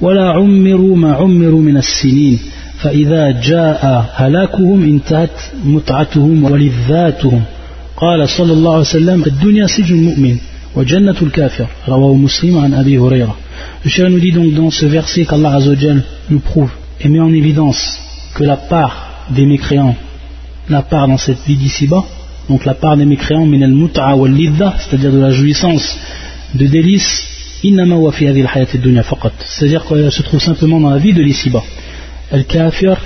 ولا 0.00 0.30
عمروا 0.30 0.96
ما 0.96 1.12
عمروا 1.14 1.62
من 1.62 1.76
السنين 1.76 2.38
فإذا 2.77 3.41
جاء 3.41 4.05
هلاكهم 4.15 4.83
انتهت 4.83 5.37
متعتهم 5.65 6.43
ولذاتهم 6.43 7.43
قال 7.97 8.29
صلى 8.29 8.53
الله 8.53 8.71
عليه 8.71 8.81
وسلم 8.81 9.23
الدنيا 9.27 9.67
سجن 9.67 9.95
المؤمن 9.95 10.37
وجنة 10.75 11.15
الكافر 11.21 11.67
رواه 11.87 12.13
مسلم 12.13 12.57
عن 12.57 12.73
أبي 12.73 12.97
هريرة 12.97 13.35
Le 13.85 13.89
Cheikh 13.89 14.07
nous 14.09 14.19
dit 14.19 14.31
donc 14.31 14.53
dans 14.53 14.71
ce 14.71 14.85
verset 14.85 15.25
qu'Allah 15.25 15.55
Azzawajal 15.55 16.03
nous 16.29 16.39
prouve 16.39 16.71
et 17.01 17.09
met 17.09 17.19
en 17.19 17.33
évidence 17.33 17.99
que 18.33 18.43
la 18.43 18.57
part 18.57 19.25
des 19.29 19.45
mécréants, 19.45 19.95
la 20.69 20.81
part 20.81 21.07
dans 21.07 21.17
cette 21.17 21.43
vie 21.45 21.57
d'ici-bas, 21.57 22.03
donc 22.49 22.65
la 22.65 22.73
part 22.73 22.97
des 22.97 23.05
mécréants, 23.05 23.45
min 23.45 23.61
al-mut'a 23.61 24.15
wal 24.15 24.33
c'est-à-dire 24.79 25.11
de 25.11 25.19
la 25.19 25.31
jouissance, 25.31 25.97
de 26.55 26.65
délices, 26.65 27.23
innama 27.63 27.95
wa 27.95 28.11
fi 28.11 28.27
hadhihi 28.27 28.43
al-hayat 28.43 28.69
ad-dunya 28.73 29.03
faqat, 29.03 29.33
c'est-à-dire 29.39 29.85
qu'elle 29.85 30.11
se 30.11 30.23
trouve 30.23 30.41
simplement 30.41 30.79
dans 30.79 30.89
la 30.89 30.97
vie 30.97 31.13
de 31.13 31.21
l'ici-bas. 31.21 31.63
Al-kafir 32.30 32.98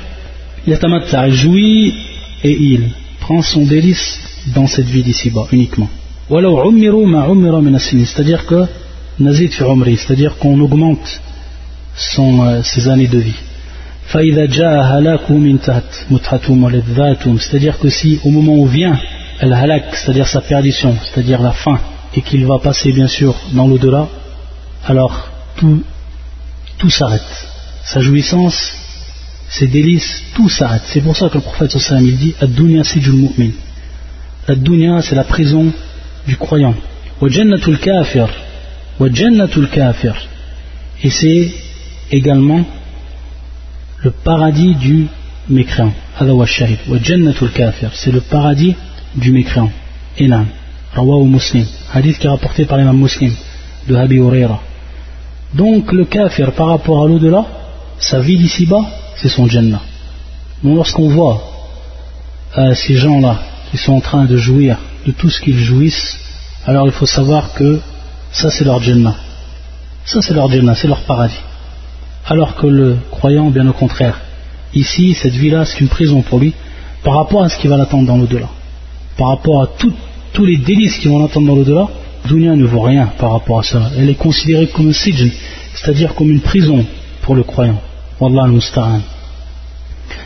yatamatta, 0.66 1.30
jouit 1.30 1.94
et 2.42 2.50
il 2.50 2.90
prend 3.20 3.42
son 3.42 3.64
délice 3.64 4.18
dans 4.54 4.66
cette 4.66 4.86
vie 4.86 5.02
d'ici-bas 5.02 5.46
uniquement. 5.52 5.88
C'est-à-dire 6.28 8.46
que 8.46 8.66
c'est-à-dire 9.18 10.36
qu'on 10.38 10.58
augmente 10.60 11.20
son, 11.94 12.42
euh, 12.42 12.62
ses 12.62 12.88
années 12.88 13.06
de 13.06 13.18
vie. 13.18 13.36
C'est-à-dire 17.38 17.78
que 17.78 17.90
si 17.90 18.18
au 18.24 18.30
moment 18.30 18.54
où 18.54 18.66
vient 18.66 18.98
al-halak, 19.40 19.94
c'est-à-dire 19.94 20.26
sa 20.26 20.40
perdition, 20.40 20.96
c'est-à-dire 21.04 21.40
la 21.40 21.52
fin, 21.52 21.78
et 22.14 22.22
qu'il 22.22 22.44
va 22.46 22.58
passer 22.58 22.92
bien 22.92 23.08
sûr 23.08 23.34
dans 23.52 23.68
l'au-delà, 23.68 24.08
alors 24.86 25.28
tout 26.78 26.90
s'arrête. 26.90 27.46
Sa 27.84 28.00
jouissance, 28.00 28.72
ses 29.52 29.66
délices, 29.66 30.22
tout 30.34 30.48
s'arrête. 30.48 30.82
C'est 30.86 31.02
pour 31.02 31.14
ça 31.14 31.28
que 31.28 31.34
le 31.34 31.42
prophète 31.42 31.76
dit 32.02 32.34
Ad-dunya 32.40 32.84
sijul 32.84 33.14
mu'min. 33.14 33.50
La 34.48 34.54
dunya, 34.54 35.02
c'est 35.02 35.14
la 35.14 35.24
prison 35.24 35.70
du 36.26 36.36
croyant. 36.36 36.74
Wa 37.20 37.28
jannatul 37.28 37.78
kafir 37.78 38.28
et 41.04 41.10
c'est 41.10 41.50
également 42.10 42.64
le 43.98 44.10
paradis 44.10 44.74
du 44.76 45.06
mécréant. 45.48 45.92
C'est 46.18 48.12
le 48.12 48.20
paradis 48.20 48.74
du 49.14 49.32
mécréant. 49.32 49.70
Inam. 50.18 50.46
Rawahu 50.94 51.26
Muslim. 51.26 51.66
Hadith 51.92 52.18
qui 52.18 52.26
est 52.26 52.30
rapporté 52.30 52.64
par 52.64 52.78
l'imam 52.78 52.96
Muslim 52.96 53.32
de 53.88 53.96
Habi 53.96 54.16
Huraira. 54.16 54.60
Donc 55.54 55.92
le 55.92 56.04
kafir 56.04 56.52
par 56.52 56.68
rapport 56.68 57.04
à 57.04 57.08
l'au-delà, 57.08 57.44
sa 57.98 58.20
vie 58.20 58.38
d'ici-bas, 58.38 59.01
c'est 59.16 59.28
son 59.28 59.46
jannah. 59.46 59.82
Donc 60.62 60.76
lorsqu'on 60.76 61.08
voit 61.08 61.42
euh, 62.58 62.74
ces 62.74 62.96
gens-là 62.96 63.40
qui 63.70 63.78
sont 63.78 63.94
en 63.94 64.00
train 64.00 64.24
de 64.24 64.36
jouir 64.36 64.78
de 65.06 65.12
tout 65.12 65.30
ce 65.30 65.40
qu'ils 65.40 65.58
jouissent, 65.58 66.18
alors 66.66 66.86
il 66.86 66.92
faut 66.92 67.06
savoir 67.06 67.54
que 67.54 67.80
ça, 68.32 68.50
c'est 68.50 68.64
leur 68.64 68.82
Jannah. 68.82 69.14
Ça, 70.04 70.22
c'est 70.22 70.32
leur 70.32 70.50
Jannah, 70.50 70.74
c'est 70.74 70.88
leur 70.88 71.00
paradis. 71.02 71.40
Alors 72.26 72.56
que 72.56 72.66
le 72.66 72.96
croyant, 73.10 73.50
bien 73.50 73.68
au 73.68 73.72
contraire, 73.72 74.20
ici, 74.74 75.14
cette 75.14 75.34
vie-là, 75.34 75.64
c'est 75.64 75.80
une 75.80 75.88
prison 75.88 76.22
pour 76.22 76.38
lui 76.38 76.54
par 77.04 77.16
rapport 77.16 77.42
à 77.42 77.48
ce 77.48 77.58
qui 77.58 77.68
va 77.68 77.76
l'attendre 77.76 78.06
dans 78.06 78.16
l'au-delà. 78.16 78.48
Par 79.18 79.28
rapport 79.28 79.62
à 79.62 79.68
tous 80.32 80.44
les 80.44 80.56
délices 80.56 80.98
qui 80.98 81.08
vont 81.08 81.18
l'attendre 81.18 81.46
dans 81.46 81.56
l'au-delà, 81.56 81.88
Dunya 82.26 82.56
ne 82.56 82.64
vaut 82.64 82.80
rien 82.80 83.12
par 83.18 83.32
rapport 83.32 83.58
à 83.58 83.62
ça. 83.64 83.90
Elle 83.98 84.08
est 84.08 84.14
considérée 84.14 84.68
comme 84.68 84.88
un 84.88 84.92
sijn, 84.92 85.30
c'est-à-dire 85.74 86.14
comme 86.14 86.30
une 86.30 86.40
prison 86.40 86.86
pour 87.22 87.34
le 87.34 87.42
croyant. 87.42 87.80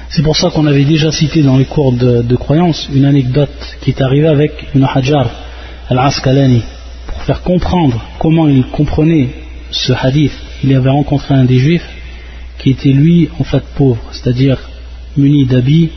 C'est 0.09 0.22
pour 0.22 0.37
ça 0.37 0.50
qu'on 0.50 0.66
avait 0.66 0.85
déjà 0.85 1.11
cité 1.12 1.42
dans 1.42 1.56
les 1.56 1.64
cours 1.64 1.92
de, 1.92 2.37
croyance 2.37 2.88
une 2.92 3.04
anecdote 3.04 3.76
qui 3.80 3.90
est 3.90 4.02
arrivée 4.02 4.28
avec 4.28 4.52
une 4.74 4.85
hajar 4.85 5.30
al-Asqalani 5.88 6.62
faire 7.26 7.42
comprendre 7.42 8.00
comment 8.18 8.48
il 8.48 8.64
comprenait 8.66 9.30
ce 9.70 9.92
hadith, 9.92 10.32
il 10.62 10.74
avait 10.74 10.90
rencontré 10.90 11.35
un 11.35 11.44
des 11.44 11.59
juifs 11.59 11.88
qui 12.59 12.70
était 12.70 12.92
lui 12.92 13.28
en 13.38 13.44
fait 13.44 13.64
pauvre, 13.76 14.00
c'est-à-dire 14.12 14.59
muni 15.16 15.44
d'habits, 15.44 15.90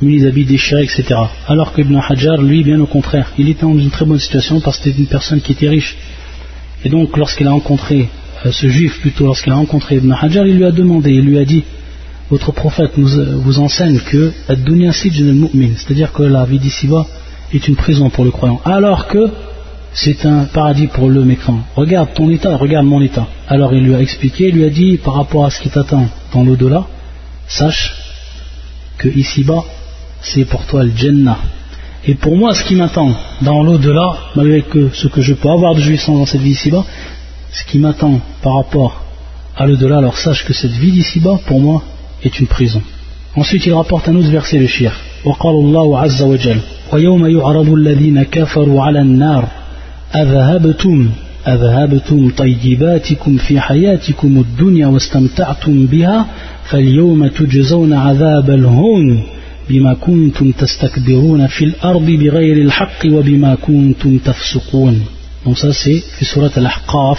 muni 0.00 0.20
d'habits 0.20 0.44
déchirés, 0.44 0.82
etc. 0.82 1.14
Alors 1.46 1.72
que 1.72 1.80
Ibn 1.80 1.96
Hajar, 2.08 2.42
lui, 2.42 2.64
bien 2.64 2.80
au 2.80 2.86
contraire, 2.86 3.30
il 3.38 3.48
était 3.48 3.62
dans 3.62 3.78
une 3.78 3.90
très 3.90 4.04
bonne 4.04 4.18
situation 4.18 4.60
parce 4.60 4.78
que 4.78 4.84
c'était 4.84 4.98
une 4.98 5.06
personne 5.06 5.40
qui 5.40 5.52
était 5.52 5.68
riche. 5.68 5.96
Et 6.84 6.88
donc, 6.88 7.16
lorsqu'il 7.16 7.46
a 7.46 7.52
rencontré 7.52 8.08
ce 8.50 8.66
juif, 8.68 9.00
plutôt 9.00 9.26
lorsqu'il 9.26 9.52
a 9.52 9.56
rencontré 9.56 9.96
Ibn 9.96 10.12
Hajar, 10.12 10.46
il 10.46 10.56
lui 10.56 10.64
a 10.64 10.72
demandé, 10.72 11.10
il 11.12 11.24
lui 11.24 11.38
a 11.38 11.44
dit 11.44 11.62
Votre 12.30 12.52
prophète 12.52 12.98
nous, 12.98 13.18
euh, 13.18 13.36
vous 13.36 13.58
enseigne 13.58 14.00
que 14.00 14.32
c'est-à-dire 14.48 16.12
que 16.12 16.22
la 16.22 16.44
vie 16.44 16.58
d'ici-bas 16.58 17.06
est 17.52 17.68
une 17.68 17.76
prison 17.76 18.10
pour 18.10 18.24
le 18.24 18.30
croyant, 18.30 18.60
alors 18.64 19.06
que 19.06 19.30
c'est 19.92 20.24
un 20.24 20.44
paradis 20.44 20.86
pour 20.86 21.08
le 21.08 21.24
mécréant. 21.24 21.60
Regarde 21.76 22.14
ton 22.14 22.30
état, 22.30 22.56
regarde 22.56 22.86
mon 22.86 23.02
état. 23.02 23.28
Alors 23.46 23.74
il 23.74 23.84
lui 23.84 23.94
a 23.94 24.00
expliqué, 24.00 24.48
il 24.48 24.54
lui 24.56 24.64
a 24.64 24.70
dit 24.70 24.96
par 24.96 25.14
rapport 25.14 25.44
à 25.44 25.50
ce 25.50 25.60
qui 25.60 25.68
t'attend 25.68 26.08
dans 26.32 26.42
l'au-delà, 26.42 26.86
sache 27.46 27.94
que 28.98 29.08
ici-bas, 29.08 29.64
c'est 30.22 30.44
pour 30.46 30.66
toi 30.66 30.82
le 30.82 30.92
Jannah. 30.96 31.38
Et 32.04 32.14
pour 32.14 32.36
moi, 32.36 32.54
ce 32.54 32.64
qui 32.64 32.74
m'attend 32.74 33.14
dans 33.42 33.62
l'au-delà, 33.62 34.16
malgré 34.34 34.62
que 34.62 34.90
ce 34.92 35.06
que 35.06 35.20
je 35.20 35.34
peux 35.34 35.48
avoir 35.48 35.74
de 35.74 35.80
jouissance 35.80 36.18
dans 36.18 36.26
cette 36.26 36.40
vie 36.40 36.50
ici-bas, 36.50 36.84
ce 37.52 37.62
qui 37.68 37.78
m'attend 37.78 38.20
par 38.42 38.54
rapport 38.56 39.04
à 39.56 39.66
l'au-delà, 39.66 39.98
alors 39.98 40.16
sache 40.16 40.44
que 40.46 40.54
cette 40.54 40.76
vie 40.82 40.92
d'ici-bas, 40.92 41.38
pour 41.46 41.60
moi, 41.60 41.82
est 42.24 42.40
une 42.40 42.46
prison. 42.46 42.82
Ensuite, 43.36 43.66
il 43.66 43.74
rapporte 43.74 44.08
un 44.08 44.16
autre 44.16 44.30
verset, 44.30 44.58
le 44.58 44.66
shir. 44.66 44.92
وقال 45.24 45.54
الله 45.54 45.98
عز 45.98 46.22
وجل 46.22 46.58
ويوم 46.92 47.26
يعرض 47.26 47.68
الذين 47.68 48.22
كفروا 48.22 48.82
على 48.82 49.00
النار 49.00 49.48
أذهبتم 50.16 51.10
أذهبتم 51.48 52.30
طيباتكم 52.30 53.36
في 53.36 53.60
حياتكم 53.60 54.38
الدنيا 54.38 54.86
واستمتعتم 54.86 55.86
بها 55.86 56.26
فاليوم 56.64 57.26
تجزون 57.26 57.92
عذاب 57.92 58.50
الهون 58.50 59.22
بما 59.68 59.94
كنتم 59.94 60.50
تستكبرون 60.52 61.46
في 61.46 61.64
الأرض 61.64 62.06
بغير 62.06 62.56
الحق 62.56 63.06
وبما 63.06 63.54
كنتم 63.54 64.18
تفسقون 64.18 65.04
Donc 65.46 65.58
ça 65.58 65.72
c'est 65.72 66.02
في 66.18 66.24
سورة 66.24 66.52
الأحقاف 66.56 67.18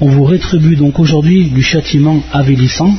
On 0.00 0.08
vous 0.08 0.24
rétribue 0.24 0.74
donc 0.74 0.98
aujourd'hui 0.98 1.44
du 1.50 1.62
châtiment 1.62 2.20
avilissant. 2.32 2.92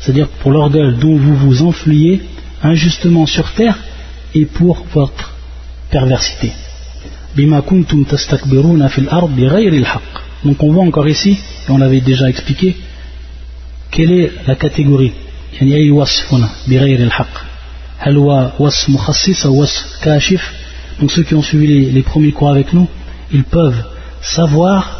C'est-à-dire 0.00 0.28
pour 0.40 0.52
l'orgueil 0.52 0.94
dont 1.00 1.16
vous 1.16 1.34
vous 1.34 1.62
enfliez 1.62 2.20
injustement 2.62 3.26
sur 3.26 3.50
terre 3.52 3.76
et 4.34 4.46
pour 4.46 4.84
votre 4.94 5.34
perversité. 5.90 6.52
Donc 10.44 10.62
on 10.62 10.72
voit 10.72 10.84
encore 10.84 11.08
ici, 11.08 11.36
et 11.68 11.70
on 11.70 11.78
l'avait 11.78 12.00
déjà 12.00 12.28
expliqué, 12.28 12.76
quelle 13.90 14.12
est 14.12 14.32
la 14.46 14.54
catégorie 14.54 15.12
يعني 18.01 18.17
أي 18.17 18.23
وصف 18.23 18.29
هنا 18.29 18.47
بغير 18.49 18.49
الحق 18.49 18.51
هل 18.51 18.51
هو 18.51 18.51
وصف 18.59 18.89
مخصص 18.89 19.45
أو 19.45 19.61
وصف 19.61 19.99
كاشف 20.01 20.53
donc 20.99 21.11
ceux 21.11 21.23
qui 21.23 21.35
ont 21.35 21.41
suivi 21.41 21.67
les, 21.67 21.91
les 21.91 22.03
premiers 22.03 22.31
cours 22.31 22.49
avec 22.49 22.73
nous 22.73 22.87
ils 23.31 23.43
peuvent 23.43 23.83
savoir, 24.21 24.97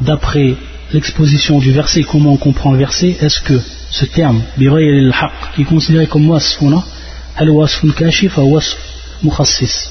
d'après 0.00 0.54
l'exposition 0.92 1.58
du 1.58 1.72
verset, 1.72 2.02
comment 2.02 2.32
on 2.32 2.36
comprend 2.36 2.72
le 2.72 2.78
verset, 2.78 3.16
est-ce 3.20 3.40
que 3.40 3.60
ce 3.90 4.04
terme, 4.04 4.42
qui 5.54 5.62
est 5.62 5.64
considéré 5.64 6.06
comme 6.06 6.28
wasfuna, 6.28 6.82
هل 7.38 7.50
وصف 7.50 7.98
كاشف 7.98 8.38
أو 8.38 8.56
وصف 8.56 8.78
مخصص 9.22 9.90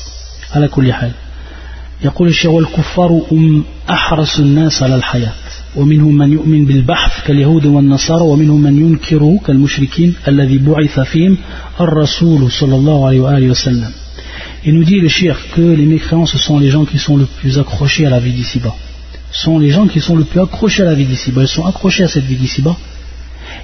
على 0.55 0.67
كل 0.67 0.93
حال 0.93 1.11
يقول 2.03 2.27
الشيخ 2.27 2.51
والكفار 2.51 3.21
أم 3.31 3.63
أحرص 3.89 4.39
الناس 4.39 4.83
على 4.83 4.95
الحياة 4.95 5.33
ومنهم 5.75 6.17
من 6.17 6.31
يؤمن 6.33 6.65
بالبحث 6.65 7.27
كاليهود 7.27 7.65
والنصارى 7.65 8.21
ومنهم 8.21 8.61
من 8.61 8.77
ينكره 8.77 9.39
كالمشركين 9.45 10.13
الذي 10.27 10.57
بعث 10.57 10.99
فيهم 10.99 11.37
الرسول 11.81 12.51
صلى 12.51 12.75
الله 12.75 13.07
عليه 13.07 13.19
وآله 13.19 13.49
وسلم 13.49 13.91
Il 14.67 14.73
nous 14.73 14.83
dit 14.83 14.99
le 14.99 15.09
shir 15.09 15.37
que 15.55 15.61
les 15.61 15.85
mécréants 15.85 16.25
ce 16.25 16.39
sont 16.39 16.57
les 16.57 16.69
gens 16.69 16.85
qui 16.85 16.97
sont 16.97 17.17
le 17.17 17.25
plus 17.25 17.59
accrochés 17.59 18.05
à 18.07 18.09
la 18.09 18.19
vie 18.19 18.33
d'ici-bas. 18.33 18.75
Ce 19.31 19.43
sont 19.43 19.59
les 19.59 19.69
gens 19.69 19.87
qui 19.87 19.99
sont 19.99 20.15
le 20.15 20.23
plus 20.23 20.41
accrochés 20.41 20.81
à 20.81 20.85
la 20.85 20.95
vie 20.95 21.05
d'ici-bas. 21.05 21.43
Ils 21.43 21.47
sont 21.47 21.65
accrochés 21.65 22.03
à 22.03 22.07
cette 22.07 22.23
vie 22.23 22.35
d'ici-bas. 22.35 22.75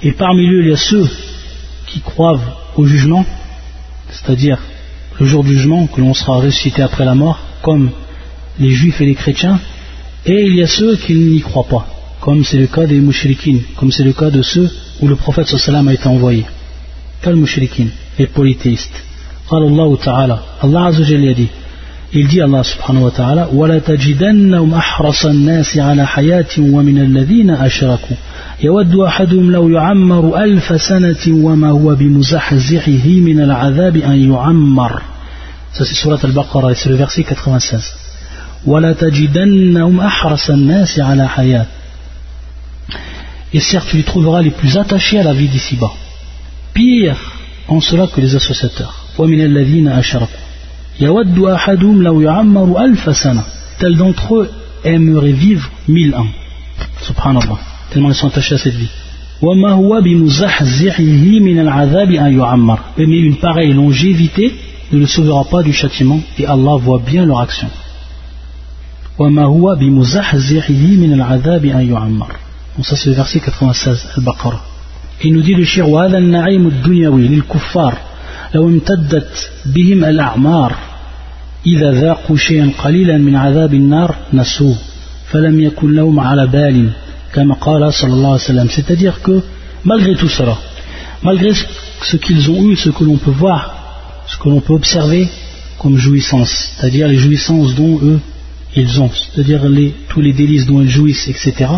Et 0.04 0.12
parmi 0.12 0.46
eux, 0.48 0.62
il 0.62 0.68
y 0.70 0.72
a 0.72 0.76
ceux 0.76 1.08
qui 1.86 2.00
croient 2.00 2.40
au 2.76 2.86
jugement, 2.86 3.24
c'est-à-dire 4.10 4.58
le 5.18 5.26
jour 5.26 5.42
du 5.44 5.54
jugement, 5.54 5.86
que 5.86 6.00
l'on 6.00 6.14
sera 6.14 6.36
ressuscité 6.36 6.82
après 6.82 7.04
la 7.04 7.14
mort, 7.14 7.40
comme 7.62 7.90
les 8.58 8.70
juifs 8.70 9.00
et 9.00 9.06
les 9.06 9.14
chrétiens, 9.14 9.60
et 10.26 10.42
il 10.46 10.56
y 10.56 10.62
a 10.62 10.66
ceux 10.66 10.96
qui 10.96 11.14
n'y 11.14 11.40
croient 11.40 11.66
pas, 11.68 11.86
Comme 12.19 12.43
c'est 12.43 12.57
le 12.57 12.67
cas 12.67 12.85
des 12.85 12.99
mouchriquines, 12.99 13.61
comme 13.75 13.91
c'est 13.91 14.03
le 14.03 14.13
cas 14.13 14.29
de 14.29 14.41
ceux 14.41 14.69
où 15.01 15.07
le 15.07 15.15
prophète 15.15 15.47
sallam 15.47 15.87
a 15.87 15.93
été 15.93 16.07
envoyé. 16.07 16.45
Quel 17.21 17.35
mouchriquines, 17.35 17.91
les 18.19 18.27
polythéistes. 18.27 19.03
قال 19.49 19.63
الله 19.63 19.95
تعالى 19.95 20.39
الله 20.63 20.85
عز 20.85 20.99
وجل 21.01 21.23
يدي 21.23 21.47
يدي 22.13 22.43
الله 22.43 22.61
سبحانه 22.61 23.05
وتعالى 23.05 23.47
ولا 23.53 23.79
تجدنهم 23.79 24.73
أحرص 24.73 25.25
الناس 25.25 25.77
على 25.77 26.07
حياة 26.07 26.53
ومن 26.59 26.97
الذين 26.97 27.49
أشركوا 27.49 28.15
يود 28.63 28.95
أحدهم 28.95 29.51
لو 29.51 29.69
يعمر 29.69 30.43
ألف 30.43 30.81
سنة 30.81 31.23
وما 31.27 31.69
هو 31.69 31.95
بمزحزحه 31.95 33.07
من 33.07 33.39
العذاب 33.39 33.97
أن 33.97 34.31
يعمر 34.31 35.01
Ça 35.73 35.85
c'est 35.85 35.95
Surat 35.95 36.17
Al-Baqarah, 36.23 36.73
c'est 36.73 36.89
le 36.89 36.95
verset 36.95 37.23
96. 37.23 37.93
وَلَا 38.65 38.93
تَجِدَنَّهُمْ 38.93 39.99
أَحْرَسَ 39.99 40.49
النَّاسِ 40.49 40.99
عَلَى 40.99 41.27
حَيَاةٍ 41.27 41.65
Et 43.54 43.60
certes, 43.60 43.88
tu 43.90 43.96
les 43.98 44.02
trouveras 44.02 44.42
les 44.42 44.50
plus 44.50 44.76
attachés 44.76 45.18
à 45.18 45.22
la 45.22 45.34
vie 45.34 45.48
d'ici-bas. 45.48 45.92
Pire 46.74 47.18
en 47.68 47.80
cela 47.80 48.06
que 48.06 48.20
les 48.20 48.34
associateurs. 48.34 49.02
ومن 49.18 49.40
الذين 49.40 49.88
أشركوا 49.88 50.42
يود 51.00 51.38
أحدهم 51.38 52.02
لو 52.02 52.20
يعمر 52.20 52.84
ألف 52.84 53.16
سنة 53.16 53.42
tel 53.78 53.96
d'entre 53.96 54.34
eux 54.34 54.50
aimerait 54.84 55.32
vivre 55.32 55.68
mille 55.88 56.14
ans 56.14 56.26
subhanallah 57.02 57.58
tellement 57.90 58.10
ils 58.10 58.14
sont 58.14 58.28
attachés 58.28 58.54
à 58.54 58.58
cette 58.58 58.74
vie 58.74 58.88
وما 59.42 59.72
هو 59.72 60.00
بمزحزحه 60.00 61.24
من 61.40 61.58
العذاب 61.58 62.10
أن 62.10 62.38
يعمر 62.38 62.78
mais 62.98 63.02
une 63.02 63.36
pareille 63.36 63.72
longévité 63.72 64.54
ne 64.92 64.98
le 64.98 65.06
sauvera 65.06 65.44
pas 65.44 65.62
du 65.62 65.72
châtiment 65.72 66.20
et 66.38 66.46
Allah 66.46 66.76
voit 66.76 67.02
bien 67.06 67.26
leur 67.26 67.40
action 67.40 67.68
وما 69.18 69.44
هو 69.44 69.76
بمزحزحه 69.80 70.86
من 71.02 71.12
العذاب 71.12 71.64
أن 71.64 71.92
يعمر 71.92 72.32
donc 72.76 72.86
ça 72.86 72.96
c'est 72.96 73.10
le 73.10 73.16
verset 73.16 73.40
96 73.40 74.08
al-Baqarah 74.16 74.60
il 75.24 75.32
nous 75.34 75.42
dit 75.42 75.54
le 75.54 75.64
shir 75.64 75.88
وهذا 75.88 76.18
النعيم 76.18 76.66
الدنيوي 76.66 77.28
للكفار 77.28 77.98
لو 78.54 78.68
امتدت 78.68 79.50
بهم 79.66 80.04
الأعمار 80.04 80.76
إذا 81.66 81.92
ذاقوا 81.92 82.36
شيئا 82.36 82.70
قليلا 82.78 83.18
من 83.18 83.36
عذاب 83.36 83.74
النار 83.74 84.14
نسوه 84.32 84.76
فلم 85.30 85.60
يكن 85.60 85.94
لهم 85.94 86.20
على 86.20 86.46
بال 86.46 86.90
كما 87.34 87.54
قال 87.54 87.94
صلى 87.94 88.12
الله 88.12 88.32
عليه 88.32 88.44
وسلم 88.50 88.68
c'est-à-dire 88.68 89.22
que 89.22 89.42
malgré 89.84 90.14
tout 90.16 90.28
cela 90.28 90.56
malgré 91.22 91.52
ce 92.02 92.16
qu'ils 92.16 92.50
ont 92.50 92.62
eu 92.70 92.76
ce 92.76 92.90
que 92.90 93.04
l'on 93.04 93.16
peut 93.16 93.30
voir 93.30 93.62
ce 94.26 94.36
que 94.38 94.48
l'on 94.48 94.60
peut 94.60 94.74
observer 94.74 95.28
comme 95.78 95.96
jouissance 95.96 96.52
c'est-à-dire 96.76 97.08
les 97.08 97.16
jouissances 97.16 97.74
dont 97.74 97.98
eux 98.02 98.20
ils 98.74 99.00
ont 99.00 99.10
c'est-à-dire 99.10 99.68
les, 99.68 99.94
tous 100.08 100.20
les 100.20 100.32
délices 100.32 100.66
dont 100.66 100.80
ils 100.80 100.90
jouissent 100.90 101.28
etc 101.28 101.70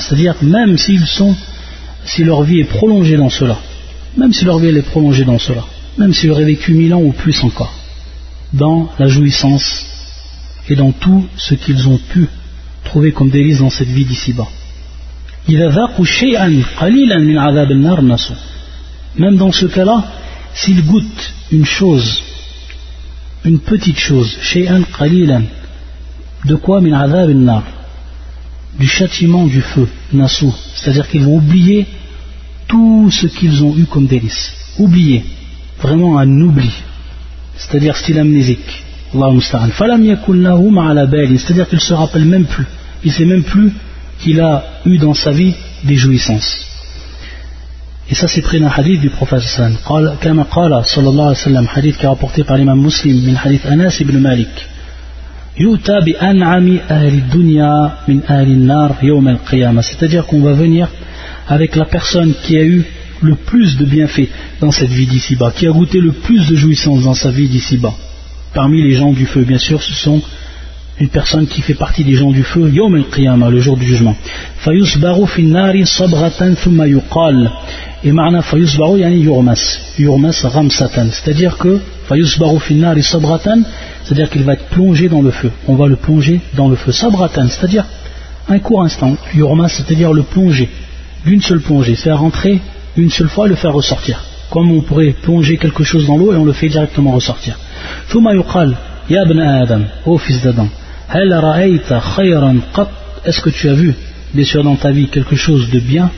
c'est-à-dire 0.00 0.34
même 0.42 0.76
s'ils 0.76 1.06
sont 1.06 1.34
si 2.04 2.24
leur 2.24 2.42
vie 2.42 2.60
est 2.60 2.64
prolongée 2.64 3.16
dans 3.16 3.30
cela, 3.30 3.58
même 4.16 4.32
si 4.32 4.44
leur 4.44 4.58
vie 4.58 4.68
est 4.68 4.82
prolongée 4.82 5.24
dans 5.24 5.38
cela, 5.38 5.64
même 5.98 6.12
s'ils 6.12 6.30
auraient 6.30 6.44
vécu 6.44 6.72
mille 6.74 6.92
ans 6.94 7.02
ou 7.02 7.12
plus 7.12 7.42
encore, 7.44 7.72
dans 8.52 8.90
la 8.98 9.08
jouissance 9.08 9.86
et 10.68 10.74
dans 10.74 10.92
tout 10.92 11.24
ce 11.36 11.54
qu'ils 11.54 11.88
ont 11.88 11.98
pu 11.98 12.28
trouver 12.84 13.12
comme 13.12 13.30
délice 13.30 13.58
dans 13.58 13.70
cette 13.70 13.88
vie 13.88 14.04
d'ici-bas. 14.04 14.48
Même 19.18 19.36
dans 19.36 19.52
ce 19.52 19.66
cas-là, 19.66 20.04
s'ils 20.54 20.84
goûtent 20.84 21.32
une 21.52 21.64
chose, 21.64 22.22
une 23.44 23.60
petite 23.60 23.98
chose, 23.98 24.36
De 26.44 26.54
quoi 26.56 26.80
Du 28.78 28.86
châtiment 28.86 29.46
du 29.46 29.60
feu, 29.60 29.88
Nassou. 30.12 30.54
C'est-à-dire 30.74 31.08
qu'ils 31.08 31.22
vont 31.22 31.36
oublier 31.36 31.86
tout 32.68 33.10
ce 33.10 33.26
qu'ils 33.26 33.64
ont 33.64 33.76
eu 33.76 33.84
comme 33.84 34.06
délice. 34.06 34.52
Oublier. 34.78 35.24
Vraiment 35.80 36.18
un 36.18 36.40
oubli. 36.40 36.70
C'est-à-dire 37.56 37.96
style 37.96 38.18
amnésique. 38.18 38.84
C'est-à-dire 39.12 39.78
qu'il 41.68 41.78
ne 41.78 41.80
se 41.80 41.94
rappelle 41.94 42.24
même 42.24 42.44
plus. 42.44 42.66
Il 43.04 43.10
ne 43.10 43.16
sait 43.16 43.24
même 43.24 43.44
plus 43.44 43.72
qu'il 44.20 44.40
a 44.40 44.64
eu 44.84 44.98
dans 44.98 45.14
sa 45.14 45.30
vie 45.30 45.54
des 45.84 45.96
jouissances. 45.96 46.66
Et 48.08 48.14
ça 48.14 48.28
c'est 48.28 48.42
pris 48.42 48.60
d'un 48.60 48.68
hadith 48.68 49.00
du 49.00 49.10
prophète 49.10 49.40
sallallahu 49.40 49.78
alayhi 49.86 51.16
wa 51.16 51.34
sallam, 51.34 51.66
hadith 51.74 51.96
qui 51.96 52.04
est 52.04 52.08
rapporté 52.08 52.44
par 52.44 52.56
l'imam 52.56 52.80
muslim, 52.80 53.20
min 53.24 53.34
hadith 53.34 53.66
Anas 53.66 53.96
ibn 54.00 54.16
Malik. 54.18 54.48
C'est-à-dire 59.82 60.26
qu'on 60.26 60.42
va 60.42 60.52
venir 60.52 60.88
avec 61.48 61.76
la 61.76 61.86
personne 61.86 62.34
qui 62.42 62.56
a 62.58 62.62
eu 62.62 62.84
le 63.22 63.34
plus 63.34 63.76
de 63.78 63.86
bienfaits 63.86 64.28
dans 64.60 64.70
cette 64.70 64.90
vie 64.90 65.06
d'ici-bas, 65.06 65.52
qui 65.56 65.66
a 65.66 65.70
goûté 65.70 66.00
le 66.00 66.12
plus 66.12 66.46
de 66.48 66.56
jouissance 66.56 67.04
dans 67.04 67.14
sa 67.14 67.30
vie 67.30 67.48
d'ici-bas. 67.48 67.94
Parmi 68.52 68.82
les 68.82 68.96
gens 68.96 69.12
du 69.12 69.24
feu, 69.26 69.44
bien 69.44 69.58
sûr, 69.58 69.82
ce 69.82 69.94
sont 69.94 70.20
une 70.98 71.08
personne 71.08 71.46
qui 71.46 71.60
fait 71.60 71.74
partie 71.74 72.04
des 72.04 72.14
gens 72.14 72.30
du 72.30 72.42
feu, 72.42 72.70
Yom 72.70 72.94
al 72.94 73.52
le 73.52 73.60
jour 73.60 73.76
du 73.76 73.84
jugement. 73.84 74.16
Fayusbaru 74.58 75.26
finnari 75.26 75.86
sabratan 75.86 76.54
thumma 76.54 76.86
yuqal. 76.86 77.50
Et 78.02 78.12
marna 78.12 78.40
fayusbaru 78.40 79.00
yani 79.00 79.18
yurmas. 79.18 79.78
Yurmas 79.98 80.42
ramsatan. 80.44 81.08
C'est-à-dire 81.10 81.58
que, 81.58 81.80
fayusbaru 82.08 82.58
finnari 82.60 83.02
sabratan, 83.02 83.62
c'est-à-dire 84.04 84.30
qu'il 84.30 84.42
va 84.44 84.54
être 84.54 84.66
plongé 84.68 85.08
dans 85.08 85.20
le 85.20 85.30
feu. 85.30 85.50
On 85.68 85.74
va 85.74 85.86
le 85.86 85.96
plonger 85.96 86.40
dans 86.54 86.68
le 86.68 86.76
feu. 86.76 86.92
Sabratan, 86.92 87.48
c'est-à-dire 87.48 87.84
un 88.48 88.58
court 88.58 88.82
instant. 88.82 89.16
Yurmas, 89.34 89.68
c'est-à-dire 89.68 90.14
le 90.14 90.22
plonger. 90.22 90.70
D'une 91.26 91.42
seule 91.42 91.60
plongée. 91.60 91.94
C'est 91.94 92.10
à 92.10 92.16
rentrer 92.16 92.60
une 92.96 93.10
seule 93.10 93.28
fois 93.28 93.46
et 93.46 93.48
le 93.50 93.56
faire 93.56 93.72
ressortir. 93.72 94.22
Comme 94.50 94.70
on 94.70 94.80
pourrait 94.80 95.14
plonger 95.20 95.58
quelque 95.58 95.84
chose 95.84 96.06
dans 96.06 96.16
l'eau 96.16 96.32
et 96.32 96.36
on 96.36 96.44
le 96.44 96.52
fait 96.52 96.68
directement 96.68 97.10
ressortir. 97.10 97.58
Thumma 98.08 98.32
yuqal. 98.32 98.76
Ya 99.08 99.22
Adam, 99.22 99.82
ô 100.04 100.18
fils 100.18 100.42
d'Adam, 100.42 100.66
est-ce 103.24 103.40
que 103.40 103.50
tu 103.50 103.68
as 103.68 103.74
vu, 103.74 103.94
bien 104.34 104.44
sûr 104.44 104.64
dans 104.64 104.74
ta 104.76 104.90
vie, 104.90 105.08
quelque 105.08 105.36
chose 105.36 105.70
de 105.70 105.78
bien? 105.78 106.10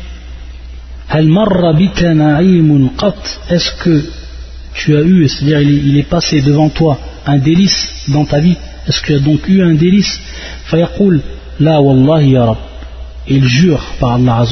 Est-ce 1.11 1.27
que 3.83 4.05
tu 4.75 4.97
as 4.97 5.01
eu, 5.01 5.29
c'est-à-dire 5.29 5.61
il, 5.61 5.99
est 5.99 6.09
passé 6.09 6.41
devant 6.41 6.69
toi 6.69 6.99
un 7.27 7.39
délice 7.39 8.05
dans 8.09 8.25
ta 8.25 8.41
vie? 8.41 8.57
Est-ce 8.87 9.01
que 9.01 9.07
tu 9.07 9.15
as 9.15 9.21
donc 9.21 9.49
eu 9.49 9.63
un 9.63 9.75
délice? 9.75 10.21
La 11.61 11.81
Il 13.27 13.45
jure 13.45 13.85
par 13.99 14.15
Allah 14.15 14.45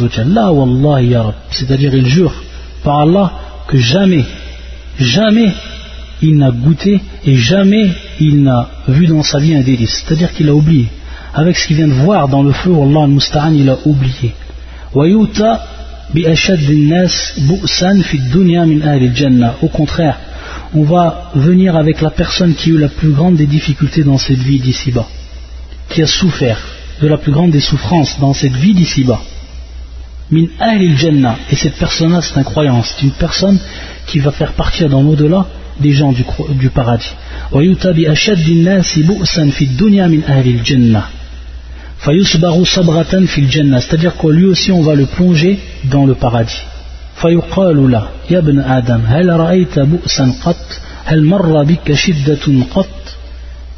C'est-à-dire 1.51 1.95
il 1.95 2.07
jure 2.07 2.35
par 2.83 3.01
Allah 3.01 3.33
que 3.69 3.79
jamais, 3.79 4.25
jamais 4.99 5.53
il 6.23 6.37
n'a 6.37 6.51
goûté 6.51 7.01
et 7.25 7.37
jamais 7.37 7.91
il 8.21 8.43
n'a 8.43 8.69
vu 8.89 9.07
dans 9.07 9.23
sa 9.23 9.39
vie 9.39 9.55
un 9.55 9.61
délice. 9.61 10.05
C'est-à-dire 10.05 10.33
qu'il 10.33 10.49
a 10.49 10.55
oublié. 10.55 10.89
Avec 11.35 11.57
ce 11.57 11.67
qu'il 11.67 11.77
vient 11.77 11.89
de 11.89 11.93
voir 11.93 12.29
dans 12.29 12.43
le 12.43 12.53
feu, 12.53 12.73
Allah 12.75 13.05
al-Musta'an, 13.05 13.53
il 13.53 13.69
a 13.69 13.77
oublié. 13.85 14.33
Au 19.63 19.69
contraire, 19.69 20.19
on 20.75 20.83
va 20.85 21.31
venir 21.35 21.77
avec 21.77 22.01
la 22.01 22.11
personne 22.11 22.55
qui 22.55 22.71
a 22.71 22.73
eu 22.75 22.79
la 22.79 22.89
plus 22.89 23.11
grande 23.11 23.37
des 23.37 23.47
difficultés 23.47 24.05
dans 24.05 24.17
cette 24.17 24.39
vie 24.39 24.59
d'ici-bas, 24.59 25.07
qui 25.91 26.03
a 26.03 26.07
souffert 26.07 26.59
de 27.03 27.09
la 27.09 27.19
plus 27.19 27.33
grande 27.33 27.51
des 27.51 27.61
souffrances 27.61 28.19
dans 28.19 28.33
cette 28.33 28.55
vie 28.55 28.75
d'ici-bas. 28.75 29.21
Min 30.31 30.47
jannah 30.97 31.37
et 31.51 31.57
cette 31.57 31.77
personne-là 31.77 32.21
c'est 32.23 32.39
un 32.39 32.43
croyant, 32.43 32.83
c'est 32.83 33.03
une 33.03 33.13
personne 33.13 33.59
qui 34.07 34.19
va 34.19 34.33
faire 34.33 34.53
partir 34.53 34.89
dans 34.89 35.03
l'au-delà 35.03 35.47
des 35.80 35.94
gens 35.94 36.12
du, 36.12 36.24
du 36.56 36.70
paradis. 36.70 37.14
c'est-à-dire 43.80 44.18
que 44.18 44.28
lui 44.28 44.46
aussi 44.46 44.72
on 44.72 44.82
va 44.82 44.96
le 44.96 45.06
plonger 45.06 45.60
dans 45.86 46.06
le 46.06 46.16
paradis 46.16 46.62
فيقال 47.22 47.92
له 47.92 48.04
يا 48.32 48.40
ابن 48.40 48.60
آدم 48.60 49.02
هل 49.06 49.30
رأيت 49.30 49.80
بؤسا 49.80 50.34
قط 50.44 50.68
هل 51.06 51.24
مر 51.24 51.64
بك 51.64 51.94
شدة 51.94 52.46
قط 52.76 52.88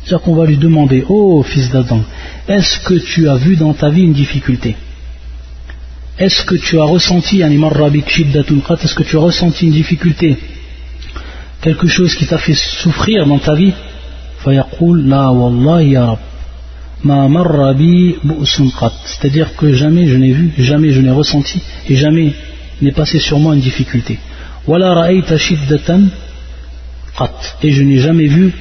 c'est-à-dire 0.03 0.21
qu'on 0.21 0.35
va 0.35 0.45
lui 0.45 0.57
demander 0.57 1.05
oh 1.07 1.43
fils 1.43 1.69
d'Adam 1.71 2.01
est-ce 2.47 2.79
que 2.87 2.95
tu 3.11 3.29
as 3.29 3.35
vu 3.35 3.55
dans 3.55 3.73
ta 3.73 3.89
vie 3.89 4.03
une 4.09 4.13
difficulté 4.23 4.75
est-ce 6.19 6.43
que 6.49 6.55
tu 6.55 6.73
as 6.79 6.87
ressenti 6.95 7.41
est-ce 7.41 8.95
que 8.95 9.03
tu 9.03 9.17
as 9.17 9.23
ressenti 9.29 9.65
une 9.65 9.71
difficulté 9.81 10.37
Quelque 11.60 11.88
chose 11.88 12.14
qui 12.14 12.26
t'a 12.26 12.38
fait 12.38 12.54
souffrir 12.54 13.26
dans 13.26 13.38
ta 13.38 13.54
vie 13.54 13.72
c'est-à-dire 19.04 19.56
que 19.56 19.72
jamais 19.72 20.06
je 20.06 20.16
n'ai 20.16 20.32
vu 20.32 20.52
jamais 20.58 20.90
je 20.90 21.00
n'ai 21.00 21.10
ressenti 21.10 21.60
et 21.88 21.96
jamais 21.96 22.32
n'est 22.80 22.92
passé 22.92 23.18
sur 23.18 23.38
moi 23.38 23.54
une 23.54 23.60
difficulté. 23.60 24.18
et 27.62 27.72
je 27.72 27.82
n'ai 27.82 27.98
jamais 27.98 28.26
vu 28.26 28.52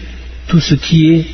tout 0.47 0.59
ce 0.59 0.75
qui 0.75 1.09
est 1.11 1.25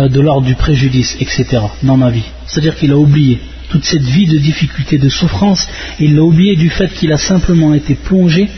euh, 0.00 0.08
de 0.08 0.20
l'ordre 0.20 0.46
du 0.46 0.54
préjudice 0.54 1.16
etc 1.20 1.44
dans 1.82 1.96
ma 1.96 2.10
vie. 2.10 2.24
C'est-à-dire 2.46 2.76
qu'il 2.76 2.92
a 2.92 2.96
oublié 2.96 3.40
toute 3.68 3.84
cette 3.84 4.02
vie 4.02 4.26
de 4.26 4.38
difficulté 4.38 4.98
de 4.98 5.08
souffrance. 5.08 5.66
Il 5.98 6.14
l'a 6.14 6.22
oublié 6.22 6.56
du 6.56 6.70
fait 6.70 6.92
qu'il 6.92 7.12
a 7.12 7.18
simplement 7.18 7.74
été 7.74 7.94
plongé 7.94 8.48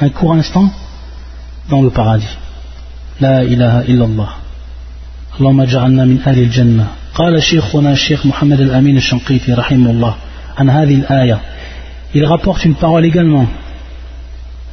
un 0.00 0.08
court 0.08 0.34
instant 0.34 0.72
dans 1.70 1.82
le 1.82 1.90
paradis. 1.90 2.36
لا 3.20 3.42
إله 3.42 3.80
إلا 3.80 4.04
الله 4.04 4.28
اللهم 5.40 5.60
اجعلنا 5.60 6.04
من 6.04 6.18
أهل 6.26 6.38
الجنة 6.38 6.86
قال 7.14 7.42
شيخنا 7.42 7.92
الشيخ 7.92 8.26
محمد 8.26 8.60
الأمين 8.60 8.96
الشنقيطي 8.96 9.52
رحمه 9.52 9.90
الله 9.90 10.14
عن 10.58 10.70
هذه 10.70 10.94
الآية 10.94 11.40
il 12.14 12.24
rapporte 12.24 12.64
une 12.64 12.74
parole 12.74 13.04
également 13.04 13.46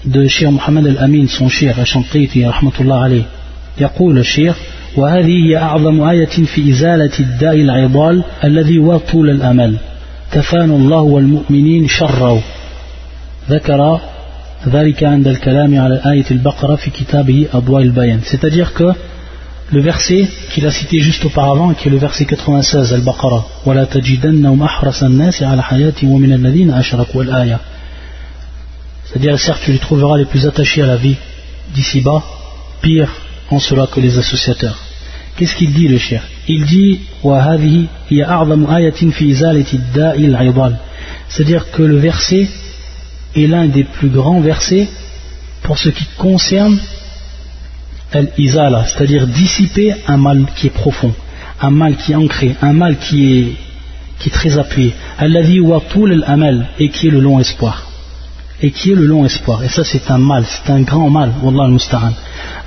de 0.05 0.27
Cheikh 0.27 0.51
Mohamed 0.51 0.87
Al-Amin 0.87 1.27
son 1.27 1.49
Cheikh 1.49 1.75
رحمة 2.37 2.71
الله 2.79 2.99
عليه 3.03 3.23
يقول 3.81 4.17
الشيخ 4.17 4.57
وهذه 4.95 5.49
هي 5.49 5.57
أعظم 5.57 6.01
آية 6.01 6.25
في 6.25 6.69
إزالة 6.71 7.11
الداء 7.19 7.55
العضال 7.55 8.23
الذي 8.43 8.77
هو 8.77 8.97
طول 8.97 9.29
الأمل 9.29 9.77
كفانا 10.31 10.75
الله 10.75 11.01
والمؤمنين 11.01 11.87
شره 11.87 12.41
ذكر 13.49 13.99
c'est-à-dire 18.23 18.73
que 18.73 18.91
le 19.71 19.81
verset 19.81 20.27
qu'il 20.51 20.65
a 20.65 20.71
cité 20.71 20.99
juste 20.99 21.25
auparavant 21.25 21.73
qui 21.73 21.87
est 21.87 21.91
le 21.91 21.97
verset 21.97 22.25
96 22.25 22.93
al-Baqarah 22.93 23.45
c'est-à-dire 29.05 29.39
certes 29.39 29.61
tu 29.63 29.71
les 29.71 29.79
trouveras 29.79 30.17
les 30.17 30.25
plus 30.25 30.45
attachés 30.47 30.81
à 30.81 30.87
la 30.87 30.97
vie 30.97 31.17
d'ici-bas 31.73 32.23
pire 32.81 33.09
en 33.49 33.59
cela 33.59 33.87
que 33.87 33.99
les 33.99 34.17
associateurs. 34.17 34.77
Qu'est-ce 35.35 35.55
qu'il 35.55 35.73
dit 35.73 35.87
le 35.87 35.97
cher? 35.97 36.23
Il 36.47 36.65
dit 36.65 36.99
c'est-à-dire 41.29 41.71
que 41.71 41.81
le 41.81 41.97
verset 41.97 42.47
est 43.35 43.47
l'un 43.47 43.67
des 43.67 43.83
plus 43.83 44.09
grands 44.09 44.41
versets 44.41 44.87
pour 45.63 45.77
ce 45.77 45.89
qui 45.89 46.05
concerne 46.17 46.79
al-izala, 48.11 48.85
c'est-à-dire 48.85 49.27
dissiper 49.27 49.93
un 50.07 50.17
mal 50.17 50.45
qui 50.55 50.67
est 50.67 50.69
profond, 50.69 51.13
un 51.61 51.71
mal 51.71 51.95
qui 51.95 52.11
est 52.11 52.15
ancré, 52.15 52.55
un 52.61 52.73
mal 52.73 52.97
qui 52.97 53.39
est, 53.39 53.51
qui 54.19 54.29
est 54.29 54.31
très 54.31 54.57
appuyé. 54.57 54.93
Alladhi 55.17 55.59
wa 55.59 55.81
et 56.79 56.89
qui 56.89 57.07
est 57.07 57.11
le 57.11 57.19
long 57.19 57.39
espoir. 57.39 57.89
Et 58.61 58.71
qui 58.71 58.91
est 58.91 58.95
le 58.95 59.05
long 59.05 59.25
espoir. 59.25 59.63
Et 59.63 59.69
ça, 59.69 59.83
c'est 59.83 60.09
un 60.11 60.19
mal, 60.19 60.45
c'est 60.45 60.71
un 60.71 60.81
grand 60.81 61.09
mal, 61.09 61.33
wallah 61.41 61.65
al-musta'an. 61.65 62.13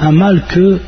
Un 0.00 0.12
mal 0.12 0.44
que, 0.48 0.80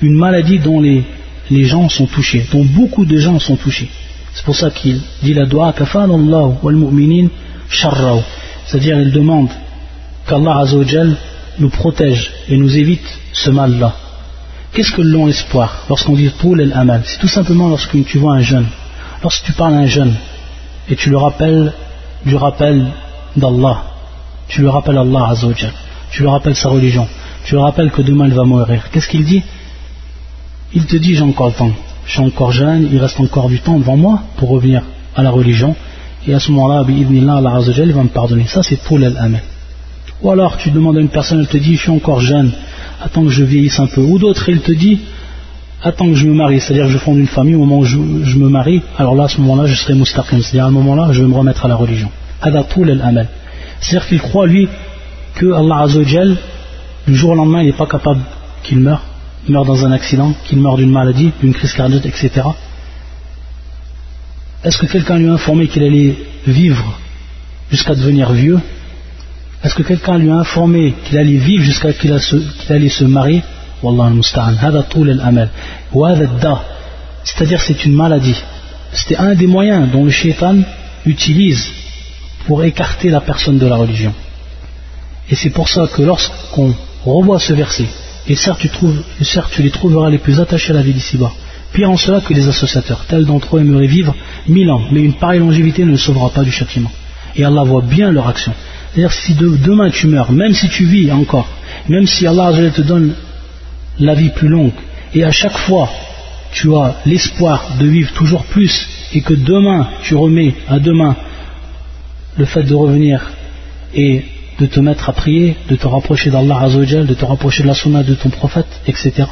une 0.00 0.14
maladie 0.14 0.58
dont 0.58 0.80
les, 0.80 1.04
les 1.50 1.64
gens 1.64 1.88
sont 1.88 2.06
touchés, 2.06 2.46
dont 2.52 2.64
beaucoup 2.64 3.04
de 3.04 3.18
gens 3.18 3.38
sont 3.38 3.56
touchés. 3.56 3.90
C'est 4.32 4.44
pour 4.44 4.56
ça 4.56 4.70
qu'il 4.70 5.00
dit 5.22 5.34
la 5.34 5.46
doua 5.46 5.72
kafan 5.72 6.10
Allah 6.10 6.58
wal 6.62 6.76
mu'minin 6.76 7.28
sharraw. 7.68 8.22
C'est-à-dire, 8.74 8.98
il 8.98 9.12
demande 9.12 9.50
qu'Allah 10.26 10.64
nous 11.60 11.68
protège 11.68 12.32
et 12.48 12.56
nous 12.56 12.76
évite 12.76 13.06
ce 13.32 13.48
mal-là. 13.50 13.94
Qu'est-ce 14.72 14.90
que 14.90 15.00
le 15.00 15.10
long 15.10 15.28
espoir 15.28 15.84
lorsqu'on 15.88 16.14
dit 16.14 16.28
pour 16.40 16.58
el-amal 16.58 17.02
C'est 17.04 17.20
tout 17.20 17.28
simplement 17.28 17.68
lorsque 17.68 18.04
tu 18.04 18.18
vois 18.18 18.34
un 18.34 18.40
jeune, 18.40 18.66
lorsque 19.22 19.44
tu 19.44 19.52
parles 19.52 19.74
à 19.74 19.78
un 19.78 19.86
jeune 19.86 20.14
et 20.88 20.96
tu 20.96 21.08
le 21.10 21.18
rappelles 21.18 21.72
du 22.26 22.34
rappel 22.34 22.88
d'Allah, 23.36 23.84
tu 24.48 24.62
le 24.62 24.70
rappelles 24.70 24.98
Allah 24.98 25.28
Azzawajal, 25.28 25.72
tu 26.10 26.24
le 26.24 26.28
rappelles 26.30 26.56
sa 26.56 26.68
religion, 26.68 27.06
tu 27.44 27.54
le 27.54 27.60
rappelles 27.60 27.92
que 27.92 28.02
demain 28.02 28.26
il 28.26 28.34
va 28.34 28.42
mourir. 28.42 28.90
Qu'est-ce 28.90 29.08
qu'il 29.08 29.24
dit? 29.24 29.44
Il 30.72 30.86
te 30.86 30.96
dit 30.96 31.14
j'ai 31.14 31.22
encore 31.22 31.46
le 31.46 31.52
temps, 31.52 31.70
je 32.06 32.10
suis 32.10 32.20
encore 32.20 32.50
jeune, 32.50 32.88
il 32.92 32.98
reste 32.98 33.20
encore 33.20 33.48
du 33.48 33.60
temps 33.60 33.78
devant 33.78 33.96
moi 33.96 34.20
pour 34.36 34.48
revenir 34.48 34.82
à 35.14 35.22
la 35.22 35.30
religion, 35.30 35.76
et 36.26 36.34
à 36.34 36.40
ce 36.40 36.50
moment-là, 36.52 36.80
Allah 36.80 36.86
il 36.88 37.92
va 37.92 38.02
me 38.02 38.08
pardonner. 38.08 38.46
Ça, 38.46 38.62
c'est 38.62 38.82
tout 38.82 38.96
l'amen. 38.96 39.40
Ou 40.22 40.30
alors, 40.30 40.56
tu 40.56 40.70
demandes 40.70 40.96
à 40.96 41.00
une 41.00 41.08
personne, 41.08 41.40
elle 41.40 41.48
te 41.48 41.58
dit, 41.58 41.76
je 41.76 41.82
suis 41.82 41.90
encore 41.90 42.20
jeune, 42.20 42.52
attends 43.02 43.24
que 43.24 43.30
je 43.30 43.44
vieillisse 43.44 43.78
un 43.78 43.86
peu. 43.86 44.00
Ou 44.00 44.18
d'autres, 44.18 44.48
il 44.48 44.60
te 44.60 44.72
dit, 44.72 45.00
attends 45.82 46.06
que 46.06 46.14
je 46.14 46.26
me 46.26 46.34
marie, 46.34 46.60
c'est-à-dire 46.60 46.86
que 46.86 46.92
je 46.92 46.98
fonde 46.98 47.18
une 47.18 47.26
famille, 47.26 47.54
au 47.54 47.58
moment 47.58 47.78
où 47.78 47.84
je, 47.84 47.98
me 47.98 48.48
marie, 48.48 48.80
alors 48.96 49.14
là, 49.14 49.24
à 49.24 49.28
ce 49.28 49.40
moment-là, 49.42 49.66
je 49.66 49.74
serai 49.74 49.94
mustaqim, 49.94 50.40
c'est-à-dire 50.40 50.64
à 50.64 50.68
ce 50.68 50.74
moment-là, 50.74 51.12
je 51.12 51.20
vais 51.22 51.28
me 51.28 51.34
remettre 51.34 51.66
à 51.66 51.68
la 51.68 51.76
religion. 51.76 52.08
C'est-à-dire 52.42 54.06
qu'il 54.08 54.20
croit, 54.20 54.46
lui, 54.46 54.68
que 55.34 55.52
Allah 55.52 55.86
du 57.06 57.14
jour 57.14 57.30
au 57.30 57.34
lendemain, 57.34 57.60
il 57.60 57.66
n'est 57.66 57.72
pas 57.72 57.86
capable 57.86 58.20
qu'il 58.62 58.78
meure, 58.78 59.02
meurt 59.48 59.66
dans 59.66 59.84
un 59.84 59.92
accident, 59.92 60.32
qu'il 60.46 60.58
meurt 60.58 60.78
d'une 60.78 60.90
maladie, 60.90 61.32
d'une 61.42 61.52
crise 61.52 61.74
cardiaque, 61.74 62.06
etc. 62.06 62.30
Est-ce 64.64 64.78
que 64.78 64.86
quelqu'un 64.86 65.18
lui 65.18 65.28
a 65.28 65.32
informé 65.32 65.68
qu'il 65.68 65.82
allait 65.82 66.16
vivre 66.46 66.98
jusqu'à 67.70 67.94
devenir 67.94 68.32
vieux? 68.32 68.58
Est-ce 69.62 69.74
que 69.74 69.82
quelqu'un 69.82 70.18
lui 70.18 70.30
a 70.30 70.36
informé 70.36 70.94
qu'il 71.04 71.18
allait 71.18 71.36
vivre 71.36 71.62
jusqu'à 71.62 71.92
qu'il 71.92 72.12
allait 72.70 72.88
se 72.88 73.04
marier? 73.04 73.42
Wallah 73.82 74.06
al-musta'an. 74.06 74.54
C'est-à-dire 77.24 77.60
c'est 77.60 77.84
une 77.84 77.94
maladie. 77.94 78.36
C'était 78.92 79.16
un 79.16 79.34
des 79.34 79.46
moyens 79.46 79.90
dont 79.90 80.04
le 80.04 80.10
shaitan 80.10 80.56
utilise 81.04 81.68
pour 82.46 82.64
écarter 82.64 83.10
la 83.10 83.20
personne 83.20 83.58
de 83.58 83.66
la 83.66 83.76
religion. 83.76 84.14
Et 85.30 85.34
c'est 85.34 85.50
pour 85.50 85.68
ça 85.68 85.86
que 85.92 86.02
lorsqu'on 86.02 86.74
revoit 87.04 87.40
ce 87.40 87.52
verset, 87.52 87.86
et 88.26 88.36
certes 88.36 88.60
tu, 88.60 89.24
certes 89.24 89.50
tu 89.52 89.62
les 89.62 89.70
trouveras 89.70 90.08
les 90.08 90.18
plus 90.18 90.40
attachés 90.40 90.72
à 90.72 90.76
la 90.76 90.82
vie 90.82 90.92
d'ici-bas, 90.92 91.32
Pire 91.74 91.90
en 91.90 91.96
cela 91.96 92.20
que 92.20 92.32
les 92.32 92.46
associateurs. 92.48 93.04
Tels 93.08 93.26
d'entre 93.26 93.56
eux 93.56 93.60
aimeraient 93.60 93.88
vivre 93.88 94.14
mille 94.46 94.70
ans, 94.70 94.82
mais 94.92 95.02
une 95.02 95.14
pareille 95.14 95.40
longévité 95.40 95.84
ne 95.84 95.96
sauvera 95.96 96.30
pas 96.30 96.44
du 96.44 96.52
châtiment. 96.52 96.92
Et 97.34 97.44
Allah 97.44 97.64
voit 97.64 97.82
bien 97.82 98.12
leur 98.12 98.28
action. 98.28 98.54
C'est-à-dire 98.92 99.12
si 99.12 99.34
demain 99.34 99.90
tu 99.90 100.06
meurs, 100.06 100.30
même 100.30 100.54
si 100.54 100.68
tu 100.68 100.84
vis 100.84 101.10
encore, 101.10 101.48
même 101.88 102.06
si 102.06 102.28
Allah 102.28 102.52
te 102.70 102.80
donne 102.80 103.14
la 103.98 104.14
vie 104.14 104.30
plus 104.30 104.46
longue, 104.46 104.70
et 105.14 105.24
à 105.24 105.32
chaque 105.32 105.58
fois 105.58 105.90
tu 106.52 106.72
as 106.76 106.94
l'espoir 107.06 107.70
de 107.80 107.86
vivre 107.88 108.12
toujours 108.12 108.44
plus, 108.44 108.88
et 109.12 109.20
que 109.20 109.34
demain 109.34 109.88
tu 110.04 110.14
remets 110.14 110.54
à 110.68 110.78
demain 110.78 111.16
le 112.36 112.44
fait 112.44 112.62
de 112.62 112.74
revenir 112.74 113.32
et 113.94 114.24
de 114.60 114.66
te 114.66 114.78
mettre 114.78 115.08
à 115.08 115.12
prier, 115.12 115.56
de 115.68 115.74
te 115.74 115.88
rapprocher 115.88 116.30
d'Allah 116.30 116.68
de 116.68 117.14
te 117.14 117.24
rapprocher 117.24 117.64
de 117.64 117.68
la 117.68 117.74
sunna 117.74 118.04
de 118.04 118.14
ton 118.14 118.30
prophète, 118.30 118.80
etc. 118.86 119.24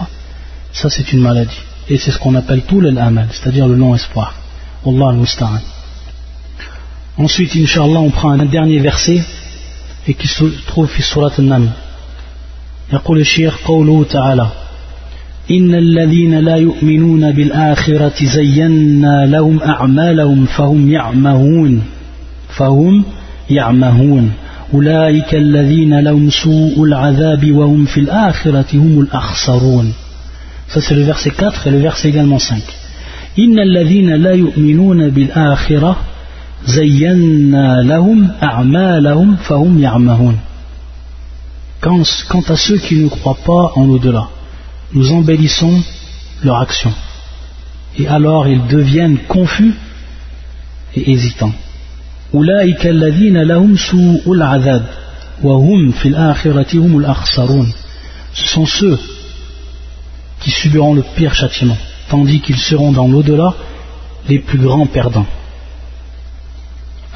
Ça 0.73 0.91
c'est 0.91 1.13
une 1.13 1.21
maladie. 1.21 1.61
Et 1.89 1.99
c'est 1.99 2.11
ce 2.11 2.19
qu'on 2.19 2.35
appelle 2.35 2.63
tout 2.63 2.81
l'amal, 2.81 3.29
c'est-à-dire 3.31 3.67
le 3.67 3.75
long 3.75 3.95
espoir. 3.95 4.35
Allah 4.87 5.09
al-Musta'an. 5.11 5.61
Ensuite, 7.19 7.55
Inch'Allah, 7.57 8.01
on 8.01 8.11
prend 8.11 8.31
un 8.31 8.45
dernier 8.47 8.79
verset 8.79 9.23
et 10.09 10.15
qui 10.15 10.27
se 10.27 10.45
trouve 10.67 10.89
في 10.89 11.03
سورة 11.03 11.33
النمل 11.39 11.69
يقول 12.93 13.21
الشيخ 13.21 13.57
قوله 13.67 14.05
تعالى 14.05 14.47
إن 15.51 15.75
الذين 15.75 16.39
لا 16.39 16.57
يؤمنون 16.57 17.33
بالآخرة 17.33 18.25
زينا 18.25 19.27
لهم 19.27 19.63
أعمالهم 19.63 20.45
فهم 20.45 20.91
يعمهون 20.91 21.83
فهم 22.49 23.05
يعمهون 23.51 24.33
أولئك 24.75 25.35
الذين 25.35 26.01
لهم 26.01 26.31
سوء 26.31 26.85
العذاب 26.85 27.53
وهم 27.53 27.85
في 27.85 28.01
الآخرة 28.01 28.67
هم 28.75 29.01
الأخسرون 29.01 29.93
Ça 30.72 30.82
c'est 30.82 30.96
le 30.96 31.04
verset 31.04 31.32
4 31.32 31.68
et 31.68 31.72
le 31.72 31.80
verset 31.80 32.10
également 32.10 32.40
5. 32.40 32.62
Inna 33.38 33.62
alladhina 33.62 34.18
la 34.18 34.36
yu'minuna 34.36 35.10
bil 35.10 35.32
akhirah 35.34 35.98
zayyanna 36.66 37.84
lahum 37.84 38.34
a'malahum 38.42 39.38
fahum 39.38 39.80
ya'mahun. 39.80 40.36
Quant 41.82 42.44
à 42.50 42.56
ceux 42.56 42.78
qui 42.78 42.96
ne 42.96 43.08
croient 43.08 43.38
pas 43.46 43.72
en 43.76 43.88
au-delà, 43.88 44.30
nous 44.94 45.12
embellissons 45.12 45.82
leur 46.44 46.58
action. 46.58 46.92
Et 48.00 48.08
alors 48.08 48.48
ils 48.48 48.66
deviennent 48.68 49.20
confus 49.28 49.74
et 50.96 51.12
hésitants. 51.12 51.54
أولئك 52.34 52.88
الذين 52.88 53.38
لهم 53.38 53.78
سوء 53.78 54.34
العذاب 54.34 54.86
وهم 55.44 55.92
في 55.92 56.08
الآخرة 56.08 56.76
هم 56.76 56.98
الأخسرون. 56.98 57.72
Ce 58.34 58.48
sont 58.48 58.66
ceux 58.66 59.00
qui 60.43 60.51
subiront 60.51 60.95
le 60.95 61.05
pire 61.17 61.35
châtiment, 61.35 61.77
tandis 62.11 62.41
qu'ils 62.41 62.59
seront 62.71 62.93
dans 62.93 63.09
l'au-delà 63.09 63.55
les 64.29 64.39
plus 64.39 64.59
grands 64.59 64.87
perdants. 64.87 65.27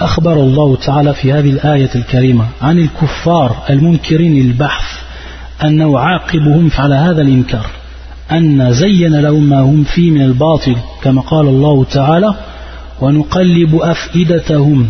أخبر 0.01 0.33
الله 0.33 0.77
تعالى 0.77 1.14
في 1.14 1.33
هذه 1.33 1.51
الآية 1.51 1.91
الكريمة 1.95 2.47
عن 2.62 2.79
الكفار 2.79 3.57
المنكرين 3.70 4.47
البحث 4.47 4.85
أنه 5.64 5.99
عاقبهم 5.99 6.70
على 6.79 6.95
هذا 6.95 7.22
الإنكار 7.22 7.66
أن 8.33 8.72
زين 8.72 9.20
لهم 9.20 9.43
ما 9.43 9.61
هم 9.61 9.85
فيه 9.85 10.11
من 10.11 10.22
الباطل 10.22 10.77
كما 11.03 11.20
قال 11.20 11.47
الله 11.47 11.85
تعالى 11.85 12.35
ونقلب 13.01 13.74
أفئدتهم 13.74 14.89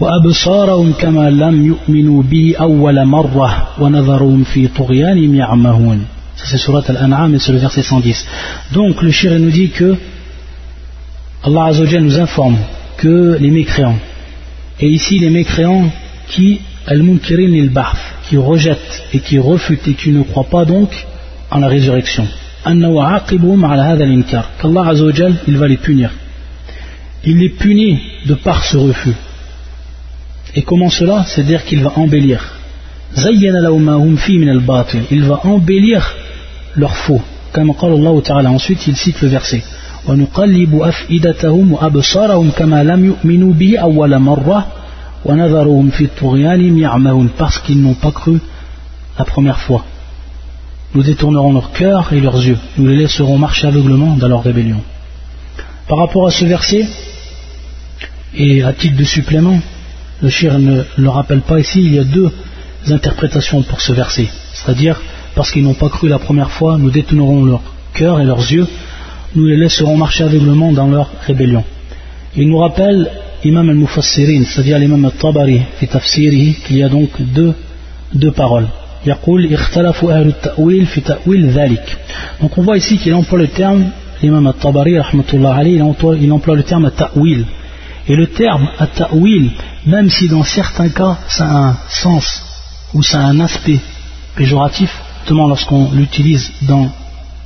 وأبصارهم 0.00 0.92
كما 0.92 1.30
لم 1.30 1.66
يؤمنوا 1.66 2.22
به 2.22 2.54
أول 2.60 3.04
مرة 3.04 3.68
ونذرهم 3.80 4.44
في 4.44 4.68
طغيانهم 4.68 5.34
يعمهون 5.34 6.04
Ça 6.38 6.46
c'est 6.46 6.58
surat 6.58 6.84
Al-An'am 6.86 7.34
et 7.34 7.40
c'est 7.40 7.50
le 7.50 7.58
verset 7.58 7.82
110. 7.82 8.24
Donc 8.72 9.02
le 9.02 9.10
shir 9.10 9.36
nous 9.40 9.50
dit 9.50 9.70
que 9.70 9.96
Allah 11.42 11.64
Azzawajal 11.66 12.04
nous 12.04 12.18
informe 12.18 12.58
que 12.96 13.36
les 13.40 13.50
mécréants, 13.50 13.98
et 14.80 14.88
ici 14.88 15.18
les 15.18 15.30
mécréants 15.30 15.90
qui 16.28 16.60
al-munkirin 16.86 17.52
il 17.62 17.72
qui 18.28 18.36
rejettent 18.36 19.02
et 19.12 19.18
qui 19.18 19.38
refutent 19.38 19.88
et 19.88 19.94
qui 19.94 20.10
ne 20.10 20.22
croient 20.22 20.44
pas 20.44 20.64
donc 20.64 20.90
en 21.50 21.58
la 21.58 21.66
résurrection. 21.66 22.26
qu'Allah 22.64 23.22
Azzawajal 24.90 25.34
il 25.48 25.56
va 25.56 25.66
les 25.66 25.76
punir. 25.76 26.10
Il 27.24 27.38
les 27.38 27.50
punit 27.50 27.98
de 28.26 28.34
par 28.34 28.64
ce 28.64 28.76
refus. 28.76 29.14
Et 30.54 30.62
comment 30.62 30.88
cela? 30.88 31.24
C'est-à-dire 31.26 31.64
qu'il 31.64 31.82
va 31.82 31.94
embellir. 31.96 32.54
Il 35.10 35.24
va 35.24 35.40
embellir 35.44 36.14
leur 36.75 36.95
faux. 36.95 37.21
Comme 37.53 37.71
قال 37.71 37.93
الله 37.93 38.21
تعالى 38.21 38.47
ensuite 38.47 38.87
il 38.87 38.95
cite 38.95 39.21
le 39.21 39.27
verset 39.27 39.63
ونقلب 40.07 40.81
أفئدتهم 40.81 41.73
وأبصارهم 41.73 42.51
كما 42.51 42.83
لم 42.83 43.05
يؤمنوا 43.05 43.53
به 43.53 43.77
أول 43.77 44.19
مرة 44.19 44.67
ونذرهم 45.25 45.89
في 45.89 46.07
طغيانهم 46.21 46.77
يعمهون 46.77 47.29
parce 47.37 47.59
qu'ils 47.59 47.81
n'ont 47.81 47.93
pas 47.93 48.11
cru 48.11 48.39
la 49.17 49.25
première 49.25 49.59
fois 49.59 49.85
nous 50.95 51.03
détournerons 51.03 51.53
leur 51.53 51.71
cœur 51.71 52.11
et 52.11 52.19
leurs 52.19 52.41
yeux 52.43 52.57
nous 52.77 52.87
les 52.87 52.97
laisserons 52.97 53.37
marcher 53.37 53.67
aveuglement 53.67 54.15
dans 54.17 54.27
leur 54.27 54.43
rébellion 54.43 54.81
par 55.87 55.97
rapport 55.99 56.27
à 56.27 56.31
ce 56.31 56.45
verset 56.45 56.85
et 58.35 58.63
à 58.63 58.73
titre 58.73 58.97
de 58.97 59.03
supplément 59.03 59.59
le 60.21 60.29
shir 60.29 60.59
ne 60.59 60.83
le 60.97 61.09
rappelle 61.09 61.41
pas 61.41 61.59
ici 61.59 61.79
il 61.81 61.93
y 61.93 61.99
a 61.99 62.03
deux 62.03 62.31
interprétations 62.89 63.61
pour 63.63 63.79
ce 63.79 63.93
verset 63.93 64.27
c'est-à-dire 64.53 64.99
parce 65.38 65.52
qu'ils 65.52 65.62
n'ont 65.62 65.74
pas 65.74 65.88
cru 65.88 66.08
la 66.08 66.18
première 66.18 66.50
fois, 66.50 66.78
nous 66.78 66.90
détournerons 66.90 67.44
leur 67.44 67.60
cœur 67.94 68.20
et 68.20 68.24
leurs 68.24 68.40
yeux, 68.40 68.66
nous 69.36 69.46
les 69.46 69.56
laisserons 69.56 69.96
marcher 69.96 70.24
aveuglement 70.24 70.72
dans 70.72 70.88
leur 70.88 71.08
rébellion. 71.28 71.62
Il 72.34 72.48
nous 72.48 72.58
rappelle 72.58 73.08
Imam 73.44 73.70
al-Mufassirin, 73.70 74.42
c'est-à-dire 74.44 74.80
l'imam 74.80 75.04
al-Tabari, 75.04 75.62
qu'il 76.66 76.76
y 76.76 76.82
a 76.82 76.88
donc 76.88 77.10
deux, 77.20 77.54
deux 78.12 78.32
paroles. 78.32 78.66
Donc 82.40 82.58
on 82.58 82.62
voit 82.62 82.76
ici 82.76 82.98
qu'il 82.98 83.14
emploie 83.14 83.38
le 83.38 83.46
terme, 83.46 83.92
l'imam 84.20 84.44
al-Tabari, 84.44 84.94
il 85.66 85.82
emploie, 85.84 86.16
il 86.16 86.28
le 86.28 86.62
terme 86.64 86.90
ta'wil. 86.90 87.46
Et 88.08 88.16
le 88.16 88.26
terme 88.26 88.70
ta'wil, 88.96 89.52
même 89.86 90.10
si 90.10 90.26
dans 90.26 90.42
certains 90.42 90.88
cas 90.88 91.18
ça 91.28 91.44
a 91.44 91.68
un 91.68 91.76
sens 91.88 92.42
ou 92.92 93.04
ça 93.04 93.20
a 93.20 93.26
un 93.26 93.38
aspect 93.38 93.78
péjoratif, 94.34 94.90
lorsqu'on 95.34 95.90
l'utilise 95.92 96.50
dans 96.62 96.90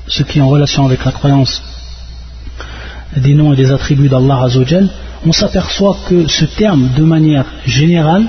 ce 0.07 0.22
qui 0.22 0.39
est 0.39 0.43
en 0.43 0.49
relation 0.49 0.85
avec 0.85 1.05
la 1.05 1.12
croyance 1.12 1.62
des 3.16 3.35
noms 3.35 3.53
et 3.53 3.57
des 3.57 3.70
attributs 3.70 4.09
d'Allah 4.09 4.45
Azzawajal, 4.45 4.89
on 5.26 5.33
s'aperçoit 5.33 5.97
que 6.09 6.26
ce 6.28 6.45
terme, 6.45 6.91
de 6.97 7.03
manière 7.03 7.45
générale, 7.66 8.26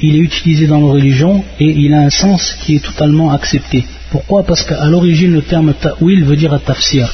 il 0.00 0.16
est 0.16 0.20
utilisé 0.20 0.66
dans 0.66 0.78
nos 0.78 0.92
religions 0.92 1.44
et 1.60 1.70
il 1.70 1.94
a 1.94 2.00
un 2.00 2.10
sens 2.10 2.54
qui 2.62 2.76
est 2.76 2.84
totalement 2.84 3.32
accepté. 3.32 3.84
Pourquoi? 4.10 4.42
Parce 4.44 4.62
qu'à 4.64 4.84
l'origine, 4.86 5.32
le 5.32 5.42
terme 5.42 5.74
ta'wil 5.74 6.24
veut 6.24 6.36
dire 6.36 6.58
tafsir. 6.64 7.12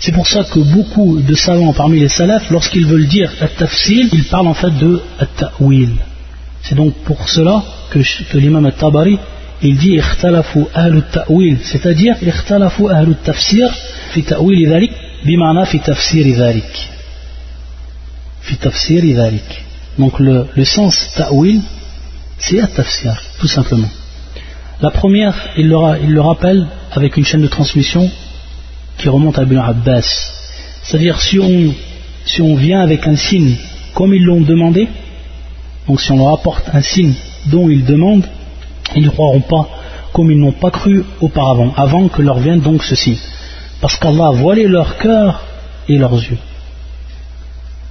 C'est 0.00 0.12
pour 0.12 0.26
ça 0.26 0.44
que 0.44 0.60
beaucoup 0.60 1.20
de 1.20 1.34
savants 1.34 1.72
parmi 1.72 2.00
les 2.00 2.08
salafs, 2.08 2.50
lorsqu'ils 2.50 2.86
veulent 2.86 3.06
dire 3.06 3.30
tafsir, 3.58 4.06
ils 4.12 4.24
parlent 4.24 4.48
en 4.48 4.54
fait 4.54 4.76
de 4.78 5.02
ta'wil. 5.36 5.90
C'est 6.62 6.74
donc 6.74 6.94
pour 7.04 7.28
cela 7.28 7.62
que, 7.90 8.00
que 8.30 8.38
l'imam 8.38 8.66
al-Tabari 8.66 9.18
il 9.61 9.77
dit 9.77 9.95
ikhtalafu 9.97 10.65
ahlu 10.73 11.01
ta'wil, 11.11 11.57
c'est-à-dire 11.63 12.15
ikhtalafu 12.21 12.89
ahlu 12.89 13.15
tafsir, 13.23 13.69
في 14.15 14.21
تأويل 14.21 14.73
ذلك 14.73 14.91
بمعنى 15.25 15.65
في 15.65 15.79
تفسير 15.79 16.27
ذلك 16.35 16.89
في 18.41 18.55
تفسير 18.55 19.05
ذلك 19.05 19.61
donc 19.99 20.19
le, 20.19 20.47
le 20.55 20.65
sens 20.65 20.93
ta'wil 21.15 21.61
c'est 22.37 22.59
at-tafsir 22.61 23.13
tout 23.39 23.47
simplement 23.47 23.91
la 24.81 24.91
première 24.91 25.35
il 25.57 25.67
le, 25.67 25.77
il 26.03 26.11
le 26.13 26.21
rappelle 26.21 26.67
avec 26.91 27.17
une 27.17 27.25
chaîne 27.25 27.41
de 27.41 27.47
transmission 27.47 28.09
qui 28.97 29.09
remonte 29.09 29.37
à 29.37 29.43
Ibn 29.43 29.57
Abbas 29.57 30.09
c'est-à-dire 30.83 31.19
si 31.19 31.37
on, 31.39 31.73
si 32.25 32.41
on 32.41 32.55
vient 32.55 32.81
avec 32.81 33.07
un 33.07 33.17
signe 33.17 33.55
comme 33.93 34.13
ils 34.13 34.23
l'ont 34.23 34.41
demandé 34.41 34.87
donc 35.87 35.99
si 35.99 36.09
on 36.13 36.17
leur 36.17 36.31
apporte 36.39 36.69
un 36.73 36.81
signe 36.81 37.15
dont 37.47 37.69
ils 37.69 37.83
demandent 37.83 38.27
ils 38.96 39.02
ne 39.02 39.10
croiront 39.10 39.40
pas 39.40 39.68
comme 40.12 40.30
ils 40.30 40.38
n'ont 40.38 40.52
pas 40.52 40.70
cru 40.70 41.04
auparavant 41.20 41.72
avant 41.76 42.08
que 42.08 42.22
leur 42.22 42.38
vienne 42.38 42.60
donc 42.60 42.82
ceci 42.82 43.18
parce 43.80 43.96
qu'Allah 43.96 44.28
a 44.28 44.30
voilé 44.32 44.66
leur 44.66 44.98
cœur 44.98 45.42
et 45.88 45.96
leurs 45.96 46.14
yeux. 46.14 46.38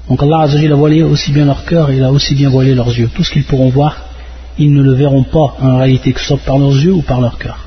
Donc 0.07 0.23
Allah 0.23 0.41
a 0.41 0.75
voilé 0.75 1.03
aussi 1.03 1.31
bien 1.31 1.45
leur 1.45 1.65
cœur 1.65 1.89
et 1.89 1.97
il 1.97 2.03
a 2.03 2.11
aussi 2.11 2.35
bien 2.35 2.49
voilé 2.49 2.73
leurs 2.73 2.89
yeux. 2.89 3.09
Tout 3.13 3.23
ce 3.23 3.31
qu'ils 3.31 3.43
pourront 3.43 3.69
voir, 3.69 3.97
ils 4.57 4.71
ne 4.71 4.81
le 4.81 4.93
verront 4.93 5.23
pas 5.23 5.55
en 5.61 5.77
réalité, 5.77 6.13
que 6.13 6.19
ce 6.19 6.27
soit 6.27 6.37
par 6.37 6.57
leurs 6.57 6.75
yeux 6.75 6.93
ou 6.93 7.01
par 7.01 7.21
leur 7.21 7.37
cœur. 7.37 7.57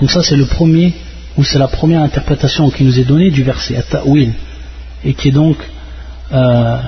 Donc 0.00 0.10
ça 0.10 0.22
c'est 0.22 0.36
le 0.36 0.46
premier, 0.46 0.94
ou 1.36 1.44
c'est 1.44 1.58
la 1.58 1.68
première 1.68 2.02
interprétation 2.02 2.70
qui 2.70 2.84
nous 2.84 2.98
est 2.98 3.04
donnée 3.04 3.30
du 3.30 3.42
verset 3.42 3.76
At-Ta'wil, 3.76 4.32
et 5.04 5.14
qui 5.14 5.28
est 5.28 5.32
donc 5.32 5.56
euh, 6.32 6.78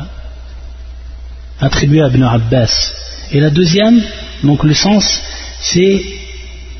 attribuée 1.61 2.03
à 2.03 2.09
Ibn 2.09 2.23
Abbas. 2.23 2.93
Et 3.33 3.41
la 3.41 3.51
deuxième, 3.51 4.01
donc 4.43 4.65
le 4.65 4.75
sens, 4.75 5.21
c'est 5.61 6.03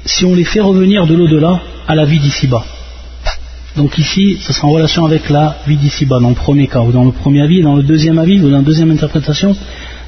si 0.05 0.25
on 0.25 0.35
les 0.35 0.45
fait 0.45 0.61
revenir 0.61 1.07
de 1.07 1.15
l'au-delà 1.15 1.61
à 1.87 1.95
la 1.95 2.05
vie 2.05 2.19
d'ici-bas. 2.19 2.65
Donc 3.77 3.99
ici, 3.99 4.39
ce 4.41 4.53
sera 4.53 4.67
en 4.67 4.73
relation 4.73 5.05
avec 5.05 5.31
la 5.31 5.59
vie 5.67 5.77
d'ici-bas, 5.77 6.19
dans 6.19 6.31
le 6.31 6.35
premier 6.35 6.67
cas, 6.67 6.81
ou 6.81 6.91
dans 6.91 7.05
le 7.05 7.13
premier 7.13 7.43
avis, 7.43 7.63
dans 7.63 7.77
le 7.77 7.83
deuxième 7.83 8.19
avis, 8.19 8.41
ou 8.41 8.51
dans 8.51 8.57
la 8.57 8.63
deuxième 8.63 8.91
interprétation, 8.91 9.55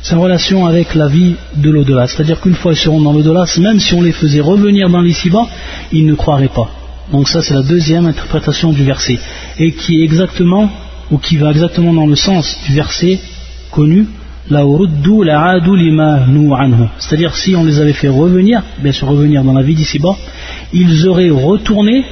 c'est 0.02 0.14
en 0.14 0.20
relation 0.20 0.66
avec 0.66 0.94
la 0.94 1.06
vie 1.06 1.36
de 1.56 1.70
l'au-delà. 1.70 2.08
C'est-à-dire 2.08 2.40
qu'une 2.40 2.54
fois 2.54 2.72
ils 2.72 2.78
seront 2.78 3.00
dans 3.00 3.12
l'au-delà, 3.12 3.44
même 3.60 3.78
si 3.78 3.94
on 3.94 4.02
les 4.02 4.12
faisait 4.12 4.40
revenir 4.40 4.88
dans 4.88 5.00
l'ici-bas, 5.00 5.46
ils 5.92 6.06
ne 6.06 6.14
croiraient 6.14 6.48
pas. 6.48 6.70
Donc 7.12 7.28
ça, 7.28 7.42
c'est 7.42 7.54
la 7.54 7.62
deuxième 7.62 8.06
interprétation 8.06 8.72
du 8.72 8.84
verset. 8.84 9.18
Et 9.58 9.72
qui 9.72 10.00
est 10.00 10.04
exactement, 10.04 10.70
ou 11.10 11.18
qui 11.18 11.36
va 11.36 11.50
exactement 11.50 11.92
dans 11.92 12.06
le 12.06 12.16
sens 12.16 12.58
du 12.66 12.74
verset 12.74 13.20
connu, 13.70 14.06
c'est-à-dire 16.99 17.34
si 17.36 17.55
on 17.55 17.64
les 17.64 17.80
avait 17.80 17.93
fait 17.93 18.09
revenir, 18.09 18.62
bien 18.78 18.93
sûr 18.93 19.09
revenir 19.09 19.45
dans 19.45 19.53
la 19.53 19.62
vie 19.62 19.74
d'ici-bas, 19.74 20.16
ils 20.72 21.07
auraient 21.07 21.30
retourné 21.30 22.05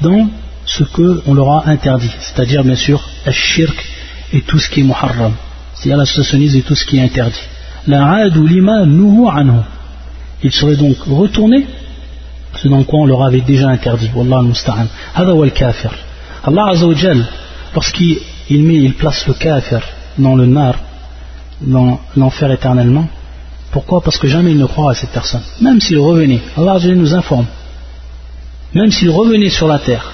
dans 0.00 0.28
ce 0.66 0.84
qu'on 0.84 1.34
leur 1.34 1.50
a 1.50 1.68
interdit, 1.68 2.10
c'est-à-dire 2.20 2.64
bien 2.64 2.76
sûr 2.76 3.02
shirk 3.30 3.84
et 4.32 4.42
tout 4.42 4.58
ce 4.58 4.68
qui 4.68 4.80
est 4.80 4.84
muharram, 4.84 5.32
c'est-à-dire 5.74 5.96
l'associationnisme 5.96 6.58
et 6.58 6.62
tout 6.62 6.74
ce 6.74 6.84
qui 6.84 6.98
est 6.98 7.02
interdit. 7.02 7.40
La 7.86 8.26
lima 8.26 8.82
anhu. 8.82 9.62
Ils 10.42 10.52
seraient 10.52 10.76
donc 10.76 10.96
retournés 11.06 11.66
ce 12.56 12.68
dans 12.68 12.82
quoi 12.84 13.00
on 13.00 13.06
leur 13.06 13.22
avait 13.24 13.40
déjà 13.40 13.68
interdit. 13.68 14.10
Wallah 14.14 14.42
musta'an. 14.42 14.86
Allah 15.14 16.66
Azzawajal, 16.70 17.24
lorsqu'il 17.74 18.18
met, 18.50 18.74
il 18.74 18.94
place 18.94 19.26
le 19.26 19.34
kafir 19.34 19.80
dans 20.18 20.34
le 20.34 20.46
nar, 20.46 20.74
l'enfer 22.16 22.50
éternellement, 22.50 23.08
pourquoi? 23.72 24.00
Parce 24.00 24.18
que 24.18 24.26
jamais 24.26 24.52
il 24.52 24.58
ne 24.58 24.66
croira 24.66 24.92
à 24.92 24.94
cette 24.94 25.10
personne. 25.10 25.42
Même 25.60 25.80
s'il 25.80 25.98
revenait, 25.98 26.40
Allah 26.56 26.78
nous 26.94 27.14
informe, 27.14 27.46
même 28.74 28.90
s'il 28.90 29.10
revenait 29.10 29.50
sur 29.50 29.68
la 29.68 29.78
terre, 29.78 30.12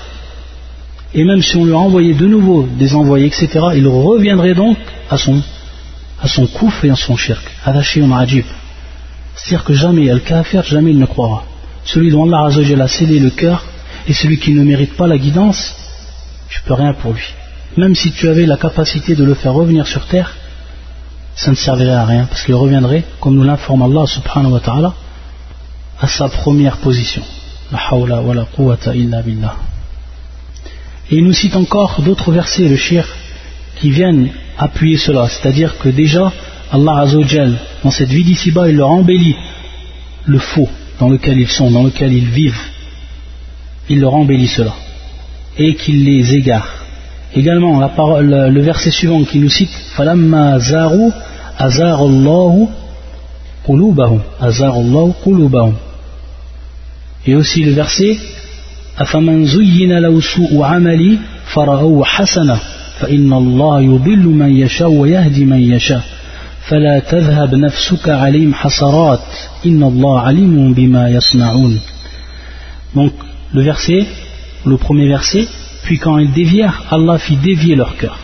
et 1.14 1.24
même 1.24 1.42
si 1.42 1.56
on 1.56 1.64
lui 1.64 1.72
a 1.72 1.78
envoyé 1.78 2.14
de 2.14 2.26
nouveau 2.26 2.66
des 2.78 2.94
envoyés, 2.94 3.26
etc., 3.26 3.48
il 3.74 3.86
reviendrait 3.86 4.54
donc 4.54 4.76
à 5.10 5.16
son, 5.16 5.42
à 6.20 6.28
son 6.28 6.46
kouf 6.46 6.84
et 6.84 6.90
à 6.90 6.96
son 6.96 7.16
shirk. 7.16 7.42
C'est-à-dire 7.64 9.64
que 9.64 9.72
jamais, 9.72 10.10
al 10.10 10.20
kafir, 10.20 10.64
jamais 10.64 10.90
il 10.90 10.98
ne 10.98 11.06
croira. 11.06 11.44
Celui 11.84 12.10
dont 12.10 12.24
Allah 12.24 12.48
a 12.48 12.88
scellé 12.88 13.18
le 13.18 13.30
cœur, 13.30 13.64
et 14.08 14.12
celui 14.12 14.38
qui 14.38 14.52
ne 14.52 14.64
mérite 14.64 14.96
pas 14.96 15.06
la 15.06 15.18
guidance, 15.18 15.74
je 16.48 16.58
peux 16.66 16.74
rien 16.74 16.92
pour 16.92 17.12
lui. 17.12 17.24
Même 17.76 17.94
si 17.94 18.12
tu 18.12 18.28
avais 18.28 18.46
la 18.46 18.56
capacité 18.56 19.14
de 19.14 19.24
le 19.24 19.34
faire 19.34 19.54
revenir 19.54 19.86
sur 19.86 20.06
terre, 20.06 20.34
ça 21.36 21.50
ne 21.50 21.56
servirait 21.56 21.92
à 21.92 22.06
rien, 22.06 22.24
parce 22.24 22.42
qu'il 22.44 22.54
reviendrait, 22.54 23.04
comme 23.20 23.36
nous 23.36 23.44
l'informe 23.44 23.82
Allah 23.82 24.06
subhanahu 24.06 24.52
wa 24.52 24.60
ta'ala, 24.60 24.94
à 26.00 26.08
sa 26.08 26.28
première 26.28 26.78
position. 26.78 27.22
La 27.70 27.78
hawla 27.90 28.22
wa 28.22 28.34
la 28.34 28.94
illa 28.94 29.22
billah. 29.22 29.54
Et 31.10 31.16
il 31.16 31.24
nous 31.24 31.34
cite 31.34 31.54
encore 31.54 32.00
d'autres 32.00 32.32
versets, 32.32 32.68
le 32.68 32.76
shir, 32.76 33.06
qui 33.78 33.90
viennent 33.90 34.30
appuyer 34.58 34.96
cela. 34.96 35.28
C'est-à-dire 35.28 35.78
que 35.78 35.90
déjà, 35.90 36.32
Allah 36.72 37.00
Azzawajal, 37.00 37.58
dans 37.84 37.90
cette 37.90 38.08
vie 38.08 38.24
d'ici-bas, 38.24 38.68
il 38.70 38.76
leur 38.76 38.90
embellit 38.90 39.36
le 40.24 40.38
faux 40.38 40.68
dans 40.98 41.10
lequel 41.10 41.38
ils 41.38 41.48
sont, 41.48 41.70
dans 41.70 41.82
lequel 41.82 42.14
ils 42.14 42.30
vivent. 42.30 42.60
Il 43.90 44.00
leur 44.00 44.14
embellit 44.14 44.48
cela. 44.48 44.74
Et 45.58 45.74
qu'il 45.74 46.04
les 46.04 46.34
égare. 46.34 46.85
Également, 47.35 47.79
la 47.79 47.89
parole, 47.89 48.29
le 48.29 48.61
verset 48.61 48.91
suivant 48.91 49.23
qui 49.23 49.39
nous 49.39 49.49
cite 49.49 49.71
Falamma 49.95 50.59
zaru 50.59 51.11
azarallahu 51.57 52.67
qulubahum. 53.65 54.21
Azarallahu 54.39 55.13
qulubahum. 55.23 55.75
Et 57.25 57.35
aussi 57.35 57.63
le 57.63 57.73
verset 57.73 58.17
أفمن 58.97 59.45
زين 59.45 59.97
له 59.97 60.21
سوء 60.21 60.63
عملي 60.63 61.19
فرأوه 61.53 62.05
حسنة 62.05 62.59
فإن 62.99 63.33
الله 63.33 63.81
يضل 63.81 64.25
من 64.27 64.57
يشاء 64.57 64.89
ويهدي 64.89 65.45
من 65.45 65.59
يشاء 65.59 66.03
فلا 66.67 66.99
تذهب 66.99 67.55
نفسك 67.55 68.09
عليهم 68.09 68.53
حسرات 68.53 69.19
إن 69.65 69.83
الله 69.83 70.19
عليم 70.19 70.73
بما 70.73 71.09
يصنعون 71.09 71.79
Donc 72.93 73.13
le 73.53 73.61
verset, 73.61 74.05
le 74.65 74.75
premier 74.77 75.07
verset, 75.07 75.47
puis 75.86 76.00
quand 76.00 76.18
ils 76.18 76.32
dévièrent, 76.32 76.82
Allah 76.90 77.16
fit 77.16 77.36
dévier 77.36 77.76
leur 77.76 77.96
cœur. 77.96 78.18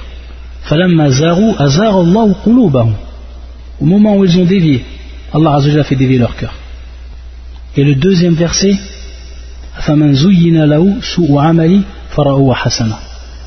Au 3.80 3.84
moment 3.84 4.16
où 4.16 4.24
ils 4.24 4.36
ont 4.36 4.44
dévié, 4.44 4.84
Allah 5.32 5.54
a 5.54 5.84
fait 5.84 5.94
dévier 5.94 6.18
leur 6.18 6.34
cœur. 6.34 6.54
Et 7.76 7.84
le 7.84 7.94
deuxième 7.94 8.34
verset, 8.34 8.74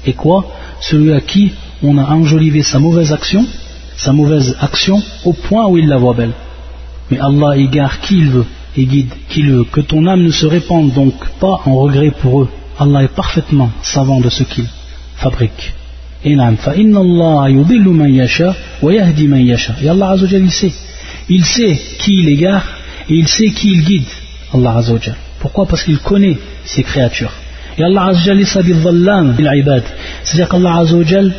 Et 0.05 0.13
quoi? 0.13 0.45
Celui 0.79 1.11
à 1.11 1.19
qui 1.19 1.51
on 1.83 1.97
a 1.97 2.05
enjolivé 2.05 2.63
sa 2.63 2.79
mauvaise 2.79 3.11
action, 3.11 3.45
sa 3.97 4.13
mauvaise 4.13 4.55
action 4.61 5.03
au 5.25 5.33
point 5.33 5.67
où 5.67 5.77
il 5.77 5.89
la 5.89 5.97
voit 5.97 6.13
belle. 6.13 6.31
Mais 7.11 7.19
Allah 7.19 7.57
égare 7.57 7.99
qui 7.99 8.19
il 8.19 8.29
veut 8.29 8.45
et 8.77 8.85
guide 8.85 9.13
qui 9.27 9.41
il 9.41 9.51
veut. 9.51 9.65
Que 9.65 9.81
ton 9.81 10.07
âme 10.07 10.23
ne 10.23 10.31
se 10.31 10.45
répande 10.45 10.93
donc 10.93 11.15
pas 11.41 11.59
en 11.65 11.75
regret 11.75 12.11
pour 12.11 12.43
eux. 12.43 12.49
Allah 12.77 13.03
est 13.03 13.15
parfaitement 13.15 13.69
savant 13.81 14.19
de 14.19 14.29
ce 14.29 14.43
qu'il 14.43 14.67
fabrique. 15.15 15.73
Et 16.23 16.33
Allah 16.33 16.55
il 20.21 20.51
sait. 20.51 20.73
Il 21.29 21.45
sait 21.45 21.79
qui 21.99 22.11
il 22.21 22.29
égare 22.29 22.65
et 23.09 23.13
il 23.13 23.27
sait 23.27 23.49
qui 23.49 23.71
il 23.71 23.83
guide. 23.83 24.07
Allah 24.53 24.77
Azzawajal. 24.77 25.15
Pourquoi? 25.39 25.65
Parce 25.67 25.83
qu'il 25.83 25.99
connaît 25.99 26.37
ses 26.63 26.83
créatures. 26.83 27.31
Et 27.77 27.83
Allah 27.83 28.13
C'est-à-dire 30.23 30.49
qu'Allah 30.49 30.77
Azzawajal 30.77 31.33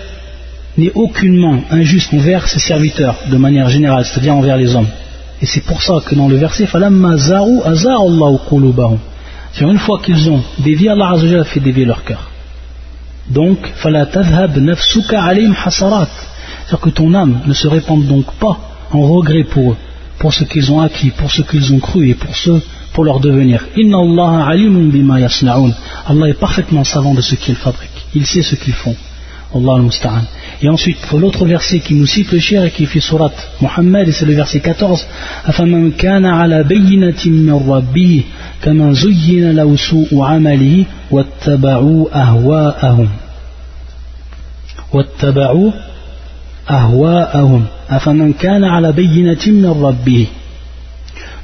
n'est 0.79 0.93
aucunement 0.95 1.63
injuste 1.71 2.13
envers 2.15 2.47
ses 2.49 2.59
serviteurs 2.61 3.17
de 3.31 3.37
manière 3.37 3.69
générale, 3.69 4.05
c'est-à-dire 4.05 4.35
envers 4.35 4.57
les 4.57 4.75
hommes. 4.75 4.89
Et 5.41 5.47
c'est 5.47 5.65
pour 5.65 5.83
ça 5.83 5.95
que 6.05 6.15
dans 6.15 6.29
le 6.29 6.37
verset, 6.37 6.67
une 9.65 9.79
fois 9.79 10.01
qu'ils 10.03 10.29
ont 10.31 10.43
dévié, 10.59 10.91
Allah 10.91 11.11
Azzawajal 11.11 11.45
fait 11.45 11.61
dévier 11.61 11.85
leur 11.85 12.05
cœur. 12.05 12.31
Donc, 13.31 13.59
c'est-à-dire 13.83 14.01
que 16.81 16.91
ton 16.91 17.15
âme 17.15 17.41
ne 17.47 17.53
se 17.53 17.67
répande 17.69 18.07
donc 18.07 18.33
pas 18.35 18.59
en 18.93 19.01
regret 19.01 19.45
pour 19.45 19.73
eux, 19.73 19.77
pour 20.19 20.33
ce 20.33 20.45
qu'ils 20.45 20.71
ont 20.73 20.81
acquis, 20.81 21.11
pour 21.11 21.31
ce 21.31 21.43
qu'ils 21.43 21.73
ont 21.73 21.79
cru 21.79 22.09
et 22.09 22.15
pour 22.15 22.37
ceux 22.37 22.63
pour 22.97 23.05
leur 23.05 23.21
devenir. 23.21 23.63
Inna 23.77 23.99
Allah 23.99 24.47
alimun 24.49 24.89
bima 24.89 25.21
yasna'un. 25.21 25.73
Allah 26.07 26.29
est 26.31 26.41
parfaitement 26.41 26.83
savant 26.83 27.13
de 27.13 27.21
ce 27.21 27.35
qu'ils 27.35 27.55
fabriquent. 27.55 28.07
Il 28.15 28.25
sait 28.25 28.43
ce 28.43 28.55
qu'ils 28.55 28.73
font. 28.73 28.97
Allah 29.56 29.76
al-Musta'an. 29.76 30.24
Et 30.62 30.70
ensuite, 30.70 30.98
pour 31.08 31.20
l'autre 31.20 31.46
verset 31.46 31.80
qui 31.80 31.94
nous 31.96 32.06
cite 32.06 32.32
le 32.32 32.40
shir 32.40 32.64
et 32.64 32.72
qui 32.72 32.86
fait 32.86 33.02
surat 33.02 33.32
Muhammad, 33.62 34.08
et 34.08 34.12
c'est 34.12 34.26
le 34.26 34.34
verset 34.34 34.60
14, 34.60 35.06
أَفَمَنْ 35.46 35.92
كَانَ 35.92 36.26
عَلَى 36.26 36.64
بَيِّنَةٍ 36.64 37.26
مِّن 37.26 37.60
رَبِّهِ 37.70 38.24
كَمَنْ 38.62 38.94
زُيِّنَ 38.94 39.52
لَهُ 39.52 39.76
سُوءُ 39.76 40.24
عَمَلِهِ 40.24 40.86
وَاتَّبَعُوا 41.12 42.22
أَهْوَاءَهُمْ 42.24 43.10
وَاتَّبَعُوا 44.94 45.72
أَهْوَاءَهُمْ 46.70 47.64
أَفَمَنْ 47.90 48.34
كَانَ 48.34 48.64
عَلى 48.64 48.92
بَيِّنَةٍ 48.92 49.48
مِّن 49.48 49.84
رَبِّهِ 49.84 50.28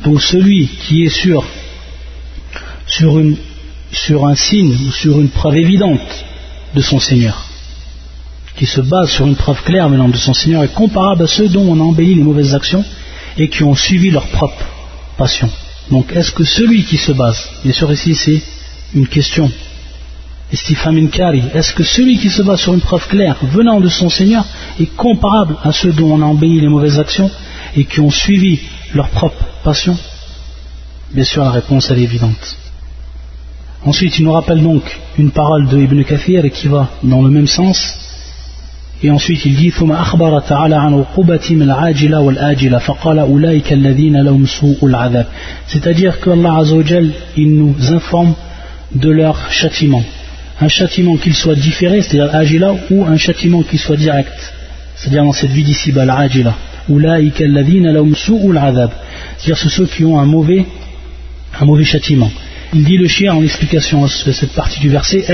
donc 0.03 0.21
celui 0.21 0.67
qui 0.67 1.03
est 1.03 1.09
sur, 1.09 1.43
sur, 2.85 3.19
une, 3.19 3.35
sur 3.91 4.27
un 4.27 4.35
signe 4.35 4.75
ou 4.87 4.91
sur 4.91 5.19
une 5.19 5.29
preuve 5.29 5.57
évidente 5.57 6.25
de 6.75 6.81
son 6.81 6.99
Seigneur, 6.99 7.45
qui 8.56 8.66
se 8.66 8.80
base 8.80 9.10
sur 9.10 9.26
une 9.26 9.36
preuve 9.36 9.62
claire 9.64 9.88
venant 9.88 10.08
de 10.08 10.16
son 10.16 10.34
Seigneur, 10.34 10.62
est 10.62 10.74
comparable 10.74 11.24
à 11.24 11.26
ceux 11.26 11.48
dont 11.48 11.66
on 11.68 11.80
a 11.80 11.82
embelli 11.82 12.14
les 12.14 12.22
mauvaises 12.22 12.54
actions 12.54 12.84
et 13.38 13.48
qui 13.48 13.62
ont 13.62 13.74
suivi 13.74 14.10
leur 14.10 14.26
propre 14.28 14.64
passion. 15.16 15.48
Donc 15.90 16.12
est-ce 16.12 16.32
que 16.32 16.44
celui 16.44 16.84
qui 16.84 16.96
se 16.96 17.12
base, 17.12 17.48
bien 17.64 17.72
sûr 17.72 17.90
ici 17.92 18.14
c'est 18.14 18.42
une 18.94 19.06
question, 19.06 19.50
est-ce 20.52 21.72
que 21.72 21.82
celui 21.82 22.18
qui 22.18 22.28
se 22.28 22.42
base 22.42 22.60
sur 22.60 22.74
une 22.74 22.80
preuve 22.80 23.08
claire 23.08 23.36
venant 23.42 23.80
de 23.80 23.88
son 23.88 24.10
Seigneur 24.10 24.44
est 24.78 24.94
comparable 24.96 25.56
à 25.62 25.72
ceux 25.72 25.92
dont 25.92 26.12
on 26.12 26.20
a 26.20 26.26
embelli 26.26 26.60
les 26.60 26.68
mauvaises 26.68 26.98
actions 26.98 27.30
et 27.74 27.84
qui 27.84 28.00
ont 28.00 28.10
suivi 28.10 28.60
leur 28.94 29.08
propre 29.08 29.46
passion? 29.64 29.96
Bien 31.14 31.24
sûr 31.24 31.42
la 31.42 31.52
réponse 31.52 31.90
est 31.90 31.98
évidente. 31.98 32.58
Ensuite 33.84 34.18
il 34.18 34.24
nous 34.24 34.32
rappelle 34.32 34.62
donc 34.62 34.82
une 35.16 35.30
parole 35.30 35.66
de 35.68 35.78
Ibn 35.80 36.02
Kathir 36.04 36.44
qui 36.52 36.68
va 36.68 36.90
dans 37.02 37.22
le 37.22 37.30
même 37.30 37.48
sens 37.48 38.01
et 39.02 39.10
ensuite 39.10 39.44
il 39.44 39.56
dit 39.56 39.72
c'est-à-dire 45.66 46.20
que 46.20 46.30
Allah 46.30 46.62
il 47.36 47.54
nous 47.54 47.92
informe 47.92 48.34
de 48.94 49.10
leur 49.10 49.50
châtiment. 49.50 50.04
Un 50.60 50.68
châtiment 50.68 51.16
qu'il 51.16 51.34
soit 51.34 51.54
différé 51.54 52.02
c'est-à-dire 52.02 52.34
agila 52.34 52.74
ou 52.90 53.04
un 53.04 53.16
châtiment 53.16 53.62
qui 53.62 53.78
soit 53.78 53.96
direct. 53.96 54.52
C'est-à-dire 54.94 55.24
dans 55.24 55.32
cette 55.32 55.50
vie 55.50 55.64
d'ici-bas 55.64 56.04
l'ajila 56.04 56.54
c'est-à-dire 59.38 59.56
ceux 59.70 59.86
qui 59.86 60.04
ont 60.04 60.18
un 60.18 60.26
mauvais 60.26 60.66
un 61.60 61.64
mauvais 61.64 61.84
châtiment 61.84 62.30
il 62.74 62.84
dit 62.84 62.96
le 62.96 63.06
chien 63.06 63.34
en 63.34 63.42
explication 63.42 64.02
de 64.02 64.32
cette 64.32 64.54
partie 64.54 64.80
du 64.80 64.88
verset 64.88 65.24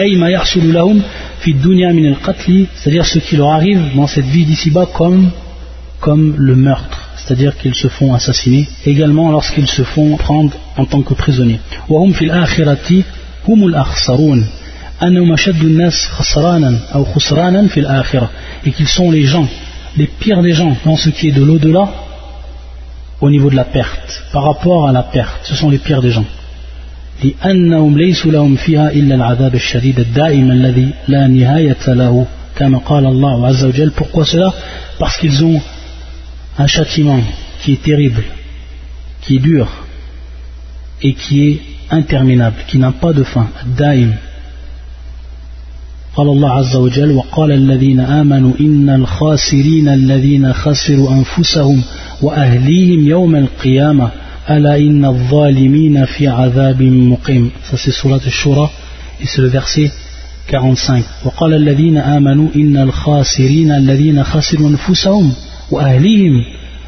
c'est-à-dire 2.74 3.06
ce 3.06 3.18
qui 3.20 3.36
leur 3.36 3.50
arrive 3.50 3.94
dans 3.94 4.08
cette 4.08 4.24
vie 4.24 4.44
d'ici-bas 4.44 4.86
comme, 4.92 5.30
comme 6.00 6.34
le 6.36 6.56
meurtre 6.56 7.10
c'est-à-dire 7.16 7.56
qu'ils 7.56 7.74
se 7.74 7.88
font 7.88 8.12
assassiner 8.14 8.68
également 8.84 9.30
lorsqu'ils 9.30 9.68
se 9.68 9.82
font 9.82 10.16
prendre 10.16 10.52
en 10.76 10.84
tant 10.84 11.02
que 11.02 11.14
prisonniers 11.14 11.60
et 18.64 18.72
qu'ils 18.72 18.88
sont 18.88 19.10
les 19.10 19.24
gens 19.24 19.48
les 19.96 20.06
pires 20.06 20.42
des 20.42 20.52
gens 20.52 20.76
dans 20.84 20.96
ce 20.96 21.10
qui 21.10 21.28
est 21.28 21.32
de 21.32 21.44
l'au-delà 21.44 21.88
au 23.20 23.30
niveau 23.30 23.50
de 23.50 23.56
la 23.56 23.64
perte 23.64 24.24
par 24.32 24.44
rapport 24.44 24.88
à 24.88 24.92
la 24.92 25.02
perte. 25.02 25.40
Ce 25.42 25.54
sont 25.54 25.70
les 25.70 25.78
pires 25.78 26.02
des 26.02 26.10
gens 26.10 26.24
لأنهم 27.24 27.98
ليسوا 27.98 28.32
لهم 28.32 28.56
فيها 28.56 28.90
إلا 28.90 29.14
العذاب 29.14 29.54
الشديد 29.54 29.98
الدائم 30.00 30.50
الذي 30.50 30.88
لا 31.08 31.26
نهاية 31.26 31.84
له 31.88 32.26
كما 32.56 32.78
قال 32.78 33.06
الله 33.06 33.46
عز 33.46 33.64
وجل. 33.64 33.90
Pourquoi 33.90 34.24
cela? 34.24 34.52
Parce 34.98 35.16
qu'ils 35.18 35.44
ont 35.44 35.60
un 36.58 36.66
châtiment 36.66 37.22
qui 37.62 37.72
est 37.72 37.82
terrible 37.82 38.22
qui 39.22 39.36
est 39.36 39.40
dur 39.40 39.68
et 41.02 41.14
qui 41.14 41.48
est 41.48 41.60
interminable 41.90 42.56
qui 42.68 42.78
n'a 42.78 42.92
pas 42.92 43.12
de 43.12 43.22
fin 43.22 43.48
daim. 43.76 44.12
قال 46.16 46.28
الله 46.28 46.50
عز 46.50 46.76
وجل 46.76 47.10
وقال 47.12 47.52
الذين 47.52 48.00
آمنوا 48.00 48.52
إن 48.60 48.90
الخاسرين 48.90 49.88
الذين 49.88 50.52
خسروا 50.52 51.10
أنفسهم 51.10 51.82
وأهليهم 52.22 53.08
يوم 53.08 53.36
القيامة 53.36 54.10
Ala 54.47 54.77
inna 54.77 55.13
fi 56.05 56.27
muqim. 56.27 57.49
Ça 57.63 57.77
c'est 57.77 57.91
surat 57.91 58.19
al-Shura 58.25 58.69
et 59.21 59.25
c'est 59.25 59.41
le 59.41 59.47
verset 59.47 59.91
45. 60.47 61.03
وقال 61.25 61.53
الذين 61.53 61.97
آمنوا 61.97 62.49
إن 62.55 62.77
الخاسرين 62.77 63.71
الذين 63.71 64.23
خسروا 64.23 64.69
أنفسهم 64.69 65.33
وأهليهم 65.71 66.43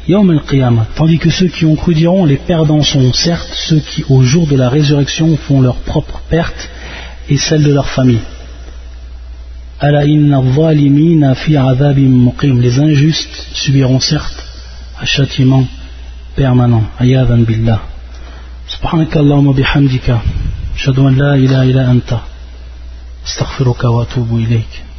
يوم 0.08 0.30
القيامة. 0.30 0.84
Tandis 0.96 1.18
que 1.18 1.30
ceux 1.30 1.48
qui 1.48 1.64
ont 1.64 1.76
cru 1.76 1.94
diront 1.94 2.26
les 2.26 2.36
perdants 2.36 2.82
sont 2.82 3.12
certes 3.12 3.50
ceux 3.68 3.80
qui 3.80 4.04
au 4.08 4.22
jour 4.22 4.46
de 4.46 4.56
la 4.56 4.68
résurrection 4.68 5.36
font 5.36 5.60
leur 5.60 5.76
propre 5.76 6.20
perte 6.28 6.68
et 7.30 7.38
celle 7.38 7.62
de 7.62 7.72
leur 7.72 7.88
famille. 7.88 8.20
Ala 9.80 10.04
inna 10.04 11.34
fi 11.34 11.56
muqim. 11.56 12.60
Les 12.60 12.78
injustes 12.78 13.48
subiront 13.54 14.00
certes 14.00 14.44
un 15.00 15.06
châtiment 15.06 15.66
permanent 16.37 17.01
عياذا 17.01 17.35
بالله. 17.35 17.79
سبحانك 18.67 19.17
اللهم 19.17 19.51
بحمدك 19.51 20.17
أشهد 20.75 20.99
أن 20.99 21.15
لا 21.17 21.35
إله 21.35 21.61
إلا 21.63 21.91
أنت 21.91 22.19
أستغفرك 23.25 23.83
وأتوب 23.83 24.37
إليك. 24.37 24.90